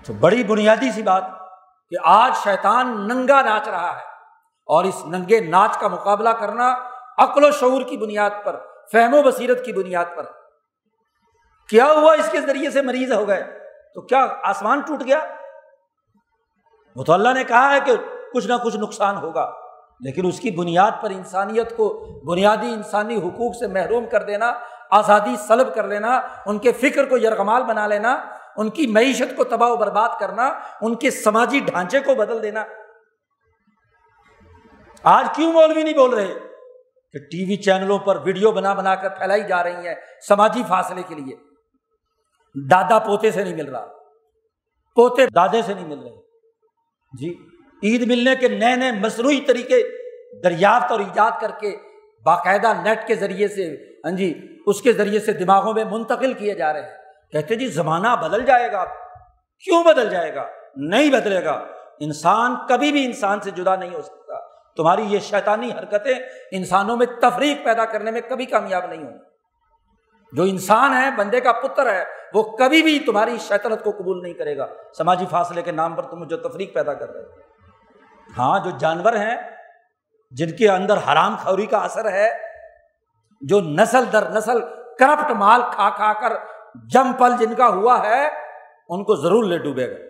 تو 0.07 0.12
بڑی 0.12 0.45
بنیادی 0.45 0.93
سی 0.93 1.03
بات 1.03 1.24
کہ 1.91 1.97
آج 2.05 2.32
شیطان 2.45 3.09
ننگا 3.09 3.43
ناچ 3.43 3.68
رہا 3.68 3.97
ہے۔ 3.97 4.03
اور 4.66 4.85
اس 4.85 5.05
ننگے 5.07 5.41
ناچ 5.41 5.78
کا 5.78 5.89
مقابلہ 5.89 6.28
کرنا 6.28 6.74
عقل 7.18 7.45
و 7.45 7.51
شعور 7.51 7.82
کی 7.82 7.97
بنیاد 7.97 8.30
پر 8.45 8.74
فہم 8.93 9.14
و 9.14 9.22
بصیرت 9.22 9.64
کی 9.64 9.72
بنیاد 9.72 10.05
پر۔ 10.16 10.26
کیا 11.68 11.87
ہوا 11.87 12.12
اس 12.12 12.28
کے 12.28 12.41
ذریعے 12.41 12.70
سے 12.70 12.82
مریض 12.82 13.12
ہو 13.12 13.28
گئے؟ 13.28 13.59
تو 13.95 14.01
کیا 14.01 14.26
آسمان 14.43 14.80
ٹوٹ 14.80 15.03
گیا؟ 15.07 15.18
وہ 16.97 17.05
تو 17.05 17.12
اللہ 17.12 17.28
نے 17.35 17.45
کہا 17.45 17.74
ہے 17.74 17.80
کہ 17.80 17.93
کچھ 18.35 18.47
نہ 18.47 18.55
کچھ 18.64 18.76
نقصان 18.76 19.16
ہوگا، 19.16 19.53
لیکن 20.01 20.26
اس 20.26 20.41
کی 20.41 20.51
بنیاد 20.51 20.91
پر 21.01 21.11
انسانیت 21.11 21.76
کو 21.76 22.07
بنیادی 22.26 22.72
انسانی 22.72 23.16
حقوق 23.16 23.57
سے 23.57 23.66
محروم 23.66 24.07
کر 24.07 24.22
دینا، 24.22 24.53
آزادی 24.91 25.37
سلب 25.49 25.74
کر 25.74 25.89
لینا، 25.89 26.20
ان 26.47 26.59
کے 26.59 26.72
فکر 26.72 27.05
کو 27.05 27.18
یرغمال 27.18 27.62
بنا 27.62 27.87
لینا، 27.87 28.24
ان 28.57 28.70
کی 28.70 28.87
معیشت 28.87 29.37
کو 29.37 29.45
تباہ 29.45 29.68
و 29.68 29.76
برباد 29.76 30.09
کرنا، 30.20 30.61
ان 30.80 30.95
کے 30.95 31.11
سماجی 31.11 31.61
ڈھانچے 31.61 32.01
کو 32.01 32.14
بدل 32.14 32.43
دینا۔ 32.43 32.64
آج 35.03 35.26
کیوں 35.37 35.53
مولوی 35.53 35.82
نہیں 35.82 35.95
بول 35.95 36.14
رہے؟ 36.14 36.53
کہ 37.15 37.25
ٹی 37.25 37.45
وی 37.45 37.57
چینلوں 37.57 37.99
پر 37.99 38.17
ویڈیو 38.25 38.53
بنا 38.53 38.73
بنا 38.73 38.95
کر 38.95 39.09
پھیلائی 39.09 39.45
جا 39.45 39.65
رہی 39.65 39.89
ہیں 39.89 39.95
سماجی 40.29 40.62
فاصلے 40.69 41.03
کے 41.09 41.15
لیے۔ 41.15 41.37
دادا 42.71 42.99
پوتے 42.99 43.31
سے 43.31 43.45
نہیں 43.45 43.55
مل 43.55 43.69
رہا۔ 43.69 43.87
پوتے 44.95 45.27
دادے 45.27 45.62
سے 45.62 45.75
نہیں 45.75 45.87
مل 45.87 45.99
رہے۔ 45.99 46.11
جی 47.19 47.49
عید 47.83 48.07
ملنے 48.07 48.31
کے 48.41 48.49
نئے 48.49 48.77
نئے 48.77 48.93
مصنوعی 48.93 49.41
طریقے 49.41 49.83
دریافت 50.43 50.93
اور 50.93 51.01
ایجاد 51.01 51.31
کر 51.41 51.51
کے 51.61 51.77
باقاعدہ 52.25 52.73
نیٹ 52.83 53.07
کے 53.07 53.15
ذریعے 53.15 53.49
سے 53.49 53.77
ہاں 54.05 54.11
جی 54.11 54.57
اس 54.67 54.83
کے 54.83 54.93
ذریعے 54.93 55.21
سے 55.21 55.33
دماغوں 55.33 55.75
میں 55.75 55.85
منتقل 55.85 56.33
کیے 56.33 56.55
جا 56.55 56.73
رہے 56.73 56.83
ہیں۔ 56.83 56.99
کہتے 57.33 57.55
جی 57.55 57.67
زمانہ 57.67 58.09
بدل 58.23 58.47
جائے 58.47 58.73
گا۔ 58.73 58.85
کیوں 59.65 59.85
بدل 59.85 60.11
جائے 60.11 60.35
گا؟ 60.35 60.47
نہیں 60.77 61.11
بدلے 61.11 61.45
گا۔ 61.45 61.67
انسان 62.01 62.55
کبھی 62.69 62.93
بھی 62.93 63.05
انسان 63.05 63.41
سے 63.41 63.51
جدا 63.51 63.77
نہیں 63.77 63.95
ہو 63.95 64.03
سکتا۔ 64.03 64.24
تمہاری 64.77 65.03
یہ 65.03 65.18
شیطانی 65.18 65.72
حرکتیں 65.72 66.14
انسانوں 66.51 66.97
میں 66.97 67.07
تفریق 67.07 67.64
پیدا 67.64 67.85
کرنے 67.85 68.11
میں 68.11 68.20
کبھی 68.29 68.47
کامیاب 68.47 68.87
نہیں 68.87 69.05
ہوں۔ 69.05 69.18
جو 70.33 70.43
انسان 70.43 70.93
ہے، 70.93 71.11
بندے 71.16 71.41
کا 71.41 71.53
پتر 71.53 71.93
ہے، 71.93 72.05
وہ 72.35 72.43
کبھی 72.43 72.83
بھی 72.83 72.99
تمہاری 72.99 73.39
شیطنت 73.39 73.85
کو 73.85 73.91
قبول 73.91 74.22
نہیں 74.22 74.35
کرے 74.35 74.57
گا۔ 74.57 74.66
سماجی 74.99 75.27
فاصلے 75.31 75.62
کے 75.62 75.72
نام 75.72 75.95
پر 75.95 76.03
تم 76.03 76.25
جو 76.25 76.37
تفریق 76.37 76.75
پیدا 76.75 76.95
کر 76.95 77.11
رہے 77.11 77.22
ہو۔ 77.22 77.27
ہاں 78.39 78.59
جو 78.59 78.70
جانور 78.79 79.12
ہیں، 79.12 79.37
جن 80.31 80.57
کے 80.57 80.68
اندر 80.68 80.97
حرام 80.97 81.37
خوری 81.37 81.66
کا 81.66 81.79
اثر 81.79 82.11
ہے، 82.12 82.39
جو 83.41 83.61
نسل 83.61 84.05
در 84.12 84.31
نسل 84.31 84.61
کرپٹ 84.99 85.31
مال 85.31 85.62
کھا 85.72 85.91
کھا 85.91 86.12
کر 86.12 86.33
جم 86.91 87.12
پل 87.12 87.33
جن 87.39 87.55
کا 87.55 87.68
ہوا 87.68 88.07
ہے، 88.07 88.29
ان 88.89 89.05
کو 89.05 89.16
ضرور 89.16 89.45
لے 89.45 89.59
ڈوبے 89.59 89.91
گا۔ 89.91 90.09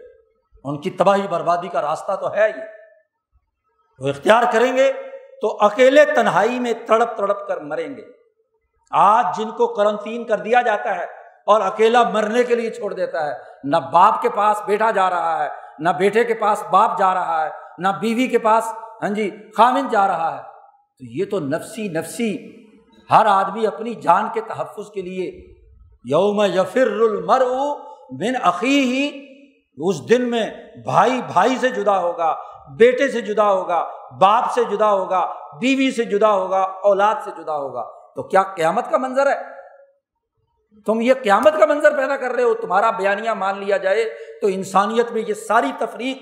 ان 0.65 0.81
کی 0.81 0.91
تباہی 0.91 1.27
بربادی 1.29 1.69
کا 1.69 1.83
راستہ 1.83 2.13
تو 2.17 2.35
ہے 2.35 2.49
ہی۔ 2.49 2.74
وہ 3.99 4.09
اختیار 4.09 4.43
کریں 4.53 4.77
گے 4.77 4.93
تو 5.41 5.57
اکیلے 5.61 6.05
تنہائی 6.05 6.61
میں 6.61 6.73
تڑپ 6.87 7.17
تڑپ 7.17 7.49
کر 7.49 7.61
مریں 7.61 7.97
گے۔ 7.97 8.03
آج 8.91 9.27
جن 9.37 9.51
کو 9.51 9.67
کرنتین 9.67 10.25
کر 10.25 10.39
دیا 10.39 10.63
جاتا 10.63 10.97
ہے 10.97 11.05
اور 11.47 11.61
اکیلا 11.61 12.03
مرنے 12.03 12.45
کے 12.45 12.55
لیے 12.55 12.71
چھوڑ 12.71 12.95
دیتا 12.95 13.27
ہے، 13.27 13.33
نہ 13.65 13.77
باپ 13.77 14.23
کے 14.23 14.29
پاس 14.29 14.63
بیٹا 14.67 14.91
جا 14.91 15.11
رہا 15.11 15.45
ہے، 15.45 15.49
نہ 15.79 15.89
بیٹے 15.89 16.25
کے 16.25 16.35
پاس 16.35 16.65
باپ 16.71 16.99
جا 16.99 17.15
رہا 17.15 17.45
ہے، 17.45 17.51
نہ 17.79 17.89
بیوی 18.01 18.27
کے 18.27 18.39
پاس 18.39 18.69
ہاں 19.03 19.09
جی 19.09 19.31
خامن 19.57 19.89
جا 19.89 20.07
رہا 20.07 20.37
ہے۔ 20.37 20.43
تو 20.99 21.05
یہ 21.05 21.25
تو 21.31 21.41
نفسی 21.41 21.89
نفسی 21.89 22.37
ہر 23.11 23.27
آدمی 23.27 23.67
اپنی 23.67 23.95
جان 23.95 24.29
کے 24.35 24.41
تحفظ 24.41 24.91
کے 24.91 25.03
لیے 25.03 25.55
یوم 26.05 26.43
یفر 26.55 26.87
المر 26.87 27.43
بن 28.11 28.37
عقی 28.43 28.81
ہی 28.81 29.27
اس 29.77 30.09
دن 30.09 30.31
میں 30.31 30.51
بھائی 30.85 31.21
بھائی 31.33 31.57
سے 31.57 31.69
جدا 31.69 31.99
ہوگا۔ 31.99 32.35
بیٹے 32.71 33.09
سے 33.09 33.21
جدا 33.21 33.53
ہوگا، 33.53 33.91
باپ 34.21 34.53
سے 34.53 34.65
جدا 34.65 34.91
ہوگا، 34.91 35.35
بیوی 35.61 35.91
سے 35.91 36.05
جدا 36.05 36.33
ہوگا، 36.33 36.61
اولاد 36.61 37.15
سے 37.25 37.31
جدا 37.39 37.57
ہوگا۔ 37.57 37.83
تو 38.15 38.23
کیا 38.23 38.43
قیامت 38.43 38.91
کا 38.91 38.99
منظر 38.99 39.27
ہے؟ 39.27 39.55
تم 40.87 41.01
یہ 41.01 41.15
قیامت 41.23 41.59
کا 41.59 41.67
منظر 41.67 41.97
پیدا 41.97 42.17
کر 42.17 42.33
رہے 42.33 42.43
ہو، 42.43 42.55
تمہارا 42.55 42.91
بیانیہ 42.91 43.31
مان 43.31 43.59
لیا 43.59 43.77
جائے 43.77 44.05
تو 44.41 44.47
انسانیت 44.47 45.11
میں 45.11 45.23
یہ 45.29 45.35
ساری 45.35 45.73
تفریق 45.79 46.19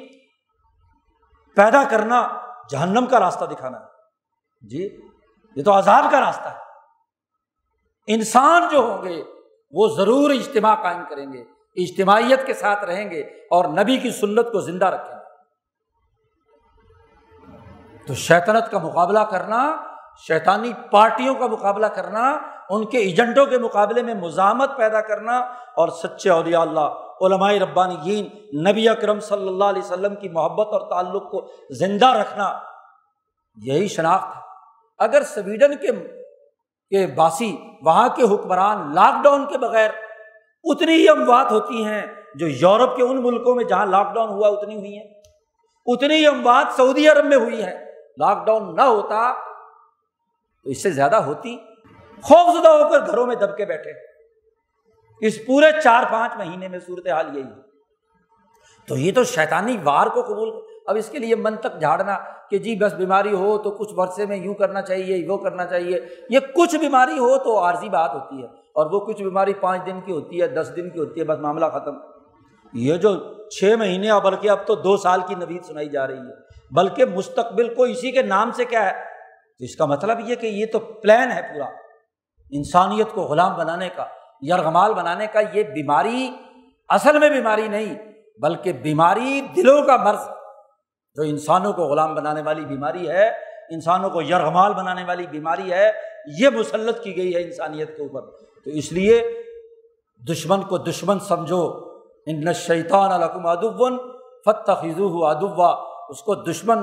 پیدا 1.57 1.83
کرنا 1.91 2.29
جہنم 2.71 3.07
کا 3.07 3.21
راستہ 3.21 3.45
دکھانا 3.45 3.79
ہے۔ 3.79 3.85
جی 4.69 4.89
یہ 5.57 5.65
تو 5.65 5.79
عذاب 5.79 6.05
کا 6.11 6.21
راستہ 6.21 6.49
ہے۔ 6.49 6.59
انسان 8.07 8.63
جو 8.71 8.79
ہوں 8.79 9.03
گے، 9.03 9.23
وہ 9.71 9.89
ضرور 9.89 10.31
اجتماع 10.31 10.75
قائم 10.75 11.05
کریں 11.11 11.33
گے، 11.33 11.45
اجتماعیت 11.77 12.47
کے 12.47 12.55
ساتھ 12.55 12.85
رہیں 12.85 13.11
گے 13.11 13.21
اور 13.21 13.65
نبی 13.65 13.97
کی 13.97 14.11
سنت 14.11 14.53
کو 14.53 14.61
زندہ 14.61 14.87
رکھیں 14.87 15.12
گے۔ 15.12 15.12
تو 18.07 18.15
شیطنت 18.15 18.71
کا 18.71 18.79
مقابلہ 18.79 19.19
کرنا، 19.19 19.77
شیطانی 20.27 20.73
پارٹیوں 20.91 21.35
کا 21.35 21.47
مقابلہ 21.47 21.87
کرنا، 21.87 22.39
ان 22.71 22.85
کے 22.85 22.99
ایجنٹوں 22.99 23.47
کے 23.47 23.59
مقابلے 23.59 24.03
میں 24.03 24.15
مزاحمت 24.15 24.77
پیدا 24.77 25.01
کرنا 25.01 25.39
اور 25.77 25.89
سچے 25.89 26.31
اولیاء 26.31 26.61
اللہ، 26.61 26.89
علماء 27.21 27.53
ربانی 27.53 28.29
نبی 28.71 28.89
اکرم 28.89 29.21
صلی 29.21 29.49
اللہ 29.49 29.65
علیہ 29.65 29.83
وسلم 29.83 30.15
کی 30.15 30.29
محبت 30.29 30.67
اور 30.73 30.81
تعلق 30.81 31.31
کو 31.31 31.51
زندہ 31.71 32.07
رکھنا۔ 32.07 32.59
یہی 33.63 33.89
شناخت 33.89 34.37
ہے۔ 34.37 34.41
اگر 34.99 35.23
سویڈن 35.23 35.77
کے 35.77 35.93
کے 36.91 37.07
باسی، 37.07 37.57
وہاں 37.83 38.09
کے 38.09 38.35
حکمران 38.35 38.95
لاک 38.95 39.25
ڈاؤن 39.25 39.47
کے 39.47 39.59
بغیر 39.59 39.91
اتنی 40.65 40.93
ہی 40.93 41.09
اموات 41.09 41.53
ہوتی 41.53 41.85
ہیں 41.85 42.07
جو 42.35 42.49
یورپ 42.49 42.97
کے 42.97 43.03
ان 43.03 43.23
ملکوں 43.23 43.55
میں 43.55 43.65
جہاں 43.65 43.87
لاک 43.87 44.15
ڈاؤن 44.15 44.29
ہوا 44.29 44.49
اتنی 44.49 44.77
ہوئی 44.77 44.99
ہیں۔ 44.99 45.15
اتنی 45.87 46.15
ہی 46.15 46.27
اموات 46.27 46.77
سعودی 46.77 47.09
عرب 47.09 47.25
میں 47.25 47.37
ہوئی 47.37 47.63
ہیں۔ 47.63 47.92
لاک 48.19 48.47
ڈاؤن 48.47 48.77
نہ 48.77 48.83
ہوتا 48.83 49.35
تو 50.65 50.71
اس 50.71 50.83
سے 50.83 50.91
زیادہ 50.91 51.17
ہوتی۔ 51.17 51.57
خوف 52.23 52.57
زدہ 52.59 52.69
ہو 52.69 52.89
کر 52.89 53.07
گھروں 53.07 53.27
میں 53.27 53.37
دب 53.37 53.57
کے 53.57 53.65
بیٹھے۔ 53.65 53.91
اس 55.27 55.47
پورے 55.47 55.67
چار 55.85 56.03
پانچ 56.13 56.33
مہینے 56.37 56.69
میں 56.69 56.79
صورت 56.79 57.07
حال 57.07 57.39
یہی 57.39 57.49
تو 58.87 58.97
یہ 58.97 59.13
تو 59.15 59.25
شیطانی 59.25 59.77
وار 59.85 60.07
کو 60.07 60.23
قبول 60.23 60.51
اب 60.87 60.97
اس 60.97 61.09
کے 61.09 61.19
لیے 61.19 61.35
من 61.35 61.57
تک 61.57 61.81
جھاڑنا 61.81 62.19
کہ 62.51 62.59
جی 62.59 62.77
بس 62.77 62.95
بیماری 62.95 63.35
ہو 63.35 63.59
تو 63.59 63.71
کچھ 63.71 63.95
برسے 63.95 64.27
میں 64.27 64.37
یوں 64.37 64.55
کرنا 64.55 64.83
چاہیے، 64.83 65.29
وہ 65.29 65.37
کرنا 65.37 65.67
چاہیے۔ 65.67 66.01
یہ 66.29 66.39
کچھ 66.39 66.77
بیماری 66.77 67.19
ہو 67.19 67.39
تو 67.39 67.59
عارضی 67.59 67.89
بات 67.89 68.15
ہوتی 68.15 68.43
ہے 68.43 68.47
اور 68.47 68.87
وہ 68.87 69.01
کچھ 69.01 69.23
بیماری 69.23 69.55
پانچ 69.55 69.87
دن 69.87 70.01
کی 70.01 70.13
ہوتی 70.13 70.43
ہے، 70.43 70.49
دس 70.49 70.73
دن 70.77 70.91
کی 70.91 70.99
ہوتی 70.99 71.21
ہے، 71.21 71.25
بس 71.25 71.39
معاملہ 71.39 71.67
ختم۔ 71.67 71.95
یہ 72.73 72.97
جو 72.97 73.35
چھ 73.51 73.75
مہینے 73.79 74.11
اور 74.11 74.23
بلکہ 74.23 74.51
اب 74.51 74.67
تو 74.67 74.75
دو 74.75 74.97
سال 74.97 75.21
کی 75.29 75.35
نوید 75.35 75.65
سنائی 75.65 75.89
جا 75.89 76.07
رہی 76.07 76.19
ہے۔ 76.19 76.52
بلکہ 76.75 77.05
مستقبل 77.05 77.75
کو 77.75 77.85
اسی 77.85 78.11
کے 78.11 78.23
نام 78.23 78.51
سے 78.53 78.65
کیا 78.65 78.87
ہے؟ 78.87 78.93
تو 79.59 79.65
اس 79.65 79.77
کا 79.77 79.85
مطلب 79.85 80.21
یہ 80.31 80.35
کہ 80.35 80.47
یہ 80.47 80.67
تو 80.73 80.79
پلان 80.79 81.33
ہے 81.33 81.43
پورا۔ 81.43 81.67
انسانیت 82.51 83.07
کو 83.15 83.23
غلام 83.23 83.57
بنانے 83.57 83.89
کا، 83.97 84.07
یرغمال 84.43 84.95
بنانے 84.95 85.27
کا 85.27 85.41
یہ 85.41 85.63
بیماری 85.63 86.31
اصل 86.89 87.19
میں 87.19 87.29
بیماری 87.29 87.69
نہیں، 87.69 87.95
بلکہ 88.41 88.73
بیماری 88.73 89.41
دلوں 89.57 89.83
کا 89.83 89.97
مرض۔ 89.97 90.29
جو 91.15 91.23
انسانوں 91.23 91.73
کو 91.73 91.83
غلام 91.83 92.15
بنانے 92.15 92.43
والی 92.43 92.65
بیماری 92.65 93.09
ہے، 93.09 93.29
انسانوں 93.71 94.11
کو 94.11 94.23
یرغمال 94.23 94.75
بنانے 94.75 95.05
والی 95.05 95.27
بیماری 95.27 95.73
ہے، 95.73 95.91
یہ 96.41 96.49
مسلط 96.49 97.03
کی 97.03 97.17
گئی 97.17 97.35
ہے 97.35 97.43
انسانیت 97.43 97.97
کے 97.97 98.03
اوپر۔ 98.03 98.21
تو 98.65 98.71
اس 98.71 98.93
لیے 98.93 99.43
دشمن 100.31 100.63
کو 100.63 100.79
دشمن 100.79 101.19
سمجھو۔ 101.19 101.93
ان 102.27 102.53
شیطان 102.53 103.13
الحکم 103.13 103.47
ادب 103.47 103.79
فتح 104.45 104.87
ادبا 105.27 105.92
اس 106.13 106.23
کو 106.23 106.35
دشمن 106.35 106.79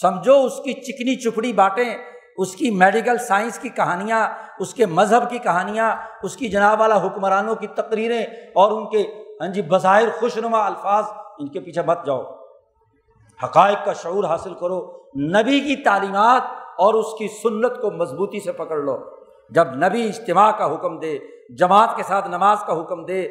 سمجھو، 0.00 0.34
اس 0.44 0.56
کی 0.64 0.72
چکنی 0.72 1.14
چپڑی 1.16 1.52
بانٹیں 1.52 1.94
اس 2.36 2.54
کی 2.56 2.70
میڈیکل 2.70 3.18
سائنس 3.18 3.58
کی 3.58 3.68
کہانیاں، 3.68 4.28
اس 4.58 4.74
کے 4.74 4.86
مذہب 4.86 5.30
کی 5.30 5.38
کہانیاں، 5.38 5.96
اس 6.22 6.36
کی 6.36 6.48
جناب 6.48 6.80
والا 6.80 6.96
حکمرانوں 6.96 7.54
کی 7.54 7.66
تقریریں 7.66 8.22
اور 8.54 8.72
ان 8.72 8.88
کے 8.90 9.02
ہاں 9.40 9.48
جی 9.48 9.62
بظاہر 9.62 10.10
خوش 10.18 10.36
نما 10.36 10.66
الفاظ، 10.66 11.04
ان 11.38 11.48
کے 11.48 11.60
پیچھے 11.60 11.82
مت 11.82 12.06
جاؤ۔ 12.06 12.22
حقائق 13.44 13.84
کا 13.84 13.92
شعور 13.92 14.24
حاصل 14.24 14.54
کرو، 14.54 14.80
نبی 15.16 15.60
کی 15.60 15.76
تعلیمات 15.76 16.42
اور 16.78 16.94
اس 16.94 17.12
کی 17.18 17.28
سنت 17.42 17.80
کو 17.80 17.90
مضبوطی 17.90 18.40
سے 18.40 18.52
پکڑ 18.52 18.76
لو۔ 18.76 18.98
جب 19.50 19.74
نبی 19.74 20.08
اجتماع 20.08 20.50
کا 20.50 20.74
حکم 20.74 20.98
دے، 20.98 21.18
جماعت 21.58 21.96
کے 21.96 22.02
ساتھ 22.02 22.28
نماز 22.28 22.58
کا 22.66 22.80
حکم 22.80 23.04
دے 23.04 23.22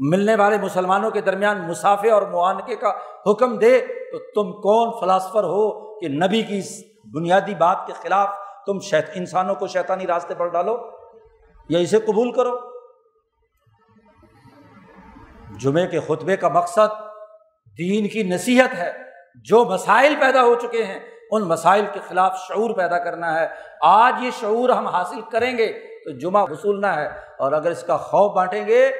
ملنے 0.00 0.34
والے 0.34 0.58
مسلمانوں 0.58 1.10
کے 1.10 1.20
درمیان 1.20 1.68
مسافے 1.68 2.10
اور 2.10 2.22
معانقے 2.22 2.76
کا 2.76 2.92
حکم 3.26 3.58
دے 3.58 3.80
تو 3.80 4.18
تم 4.18 4.60
کون 4.60 5.00
فلاسفر 5.00 5.44
ہو 5.44 5.94
کہ 6.00 6.08
نبی 6.08 6.42
کی 6.42 6.60
بنیادی 7.14 7.54
بات 7.54 7.76
کے 7.86 7.92
خلاف 7.92 8.28
تم 8.66 8.78
شیط 8.80 9.10
انسانوں 9.14 9.54
کو 9.54 9.66
شیطانی 9.66 10.06
راستے 10.06 10.34
پر 10.34 10.46
ڈالو 10.46 10.90
یا 11.68 11.78
اسے 11.78 11.98
قبول 11.98 12.32
کرو؟ 12.32 12.56
جمعے 15.60 15.86
کے 15.86 16.00
خطبے 16.00 16.36
کا 16.36 16.48
مقصد 16.48 17.00
دین 17.78 18.08
کی 18.08 18.22
نصیحت 18.22 18.74
ہے۔ 18.74 18.92
جو 19.44 19.64
مسائل 19.64 20.14
پیدا 20.20 20.42
ہو 20.42 20.54
چکے 20.54 20.84
ہیں، 20.84 21.00
ان 21.30 21.42
مسائل 21.42 21.86
کے 21.92 22.00
خلاف 22.08 22.38
شعور 22.48 22.70
پیدا 22.70 22.98
کرنا 22.98 23.40
ہے۔ 23.40 23.46
آج 23.80 24.14
یہ 24.20 24.30
شعور 24.40 24.68
ہم 24.68 24.86
حاصل 24.86 25.20
کریں 25.20 25.58
گے 25.58 25.72
تو 26.04 26.10
جمعہ 26.10 26.44
وصولنا 26.50 26.96
ہے 26.96 27.06
اور 27.38 27.52
اگر 27.52 27.70
اس 27.70 27.82
کا 27.82 27.96
خوف 27.96 28.32
بانٹیں 28.32 28.66
گے 28.66 28.92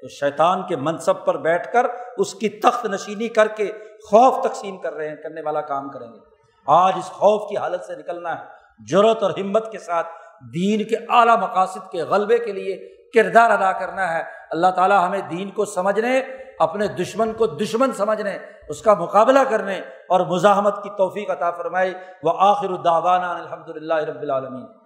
تو 0.00 0.08
شیطان 0.08 0.62
کے 0.66 0.76
منصب 0.76 1.24
پر 1.24 1.36
بیٹھ 1.36 1.72
کر 1.72 1.86
اس 2.18 2.34
کی 2.34 2.48
تخت 2.48 2.86
نشینی 2.86 3.28
کر 3.28 3.48
کے 3.48 3.72
خوف 4.10 4.44
تقسیم 4.44 4.78
کر 4.78 4.92
رہے 4.92 5.08
ہیں، 5.08 5.16
کرنے 5.16 5.40
والا 5.40 5.60
کام 5.60 5.88
کریں 5.88 6.12
گے۔ 6.12 6.18
آج 6.66 6.92
اس 6.96 7.04
خوف 7.04 7.50
کی 7.50 7.56
حالت 7.56 7.84
سے 7.84 7.96
نکلنا 7.96 8.40
ہے۔ 8.40 8.44
ضرورت 8.90 9.22
اور 9.22 9.30
ہمت 9.30 9.72
کے 9.72 9.78
ساتھ 9.78 10.06
دین 10.54 10.84
کے 10.84 10.96
اعلیٰ 11.08 11.36
مقاصد 11.36 11.90
کے 11.90 12.02
غلبے 12.02 12.38
کے 12.38 12.52
لیے 12.52 12.88
کردار 13.14 13.50
ادا 13.50 13.72
کرنا 13.72 14.18
ہے۔ 14.18 14.22
اللہ 14.50 14.66
تعالیٰ 14.66 15.08
ہمیں 15.08 15.20
دین 15.20 15.50
کو 15.50 15.64
سمجھنے، 15.64 16.20
اپنے 16.58 16.86
دشمن 16.86 17.32
کو 17.32 17.46
دشمن 17.46 17.92
سمجھنے، 17.92 18.38
اس 18.68 18.82
کا 18.82 18.94
مقابلہ 18.94 19.38
کرنے 19.50 19.78
اور 20.08 20.20
مزاحمت 20.20 20.82
کی 20.82 20.90
توفیق 20.90 21.30
عطا 21.30 21.50
فرمائی۔ 21.50 21.94
وہ 22.22 22.32
آخر 22.38 22.68
الدعوانا 22.68 23.36
الحمد 23.36 23.68
للہ 23.68 23.94
رب 23.94 24.20
العالمین۔ 24.20 24.79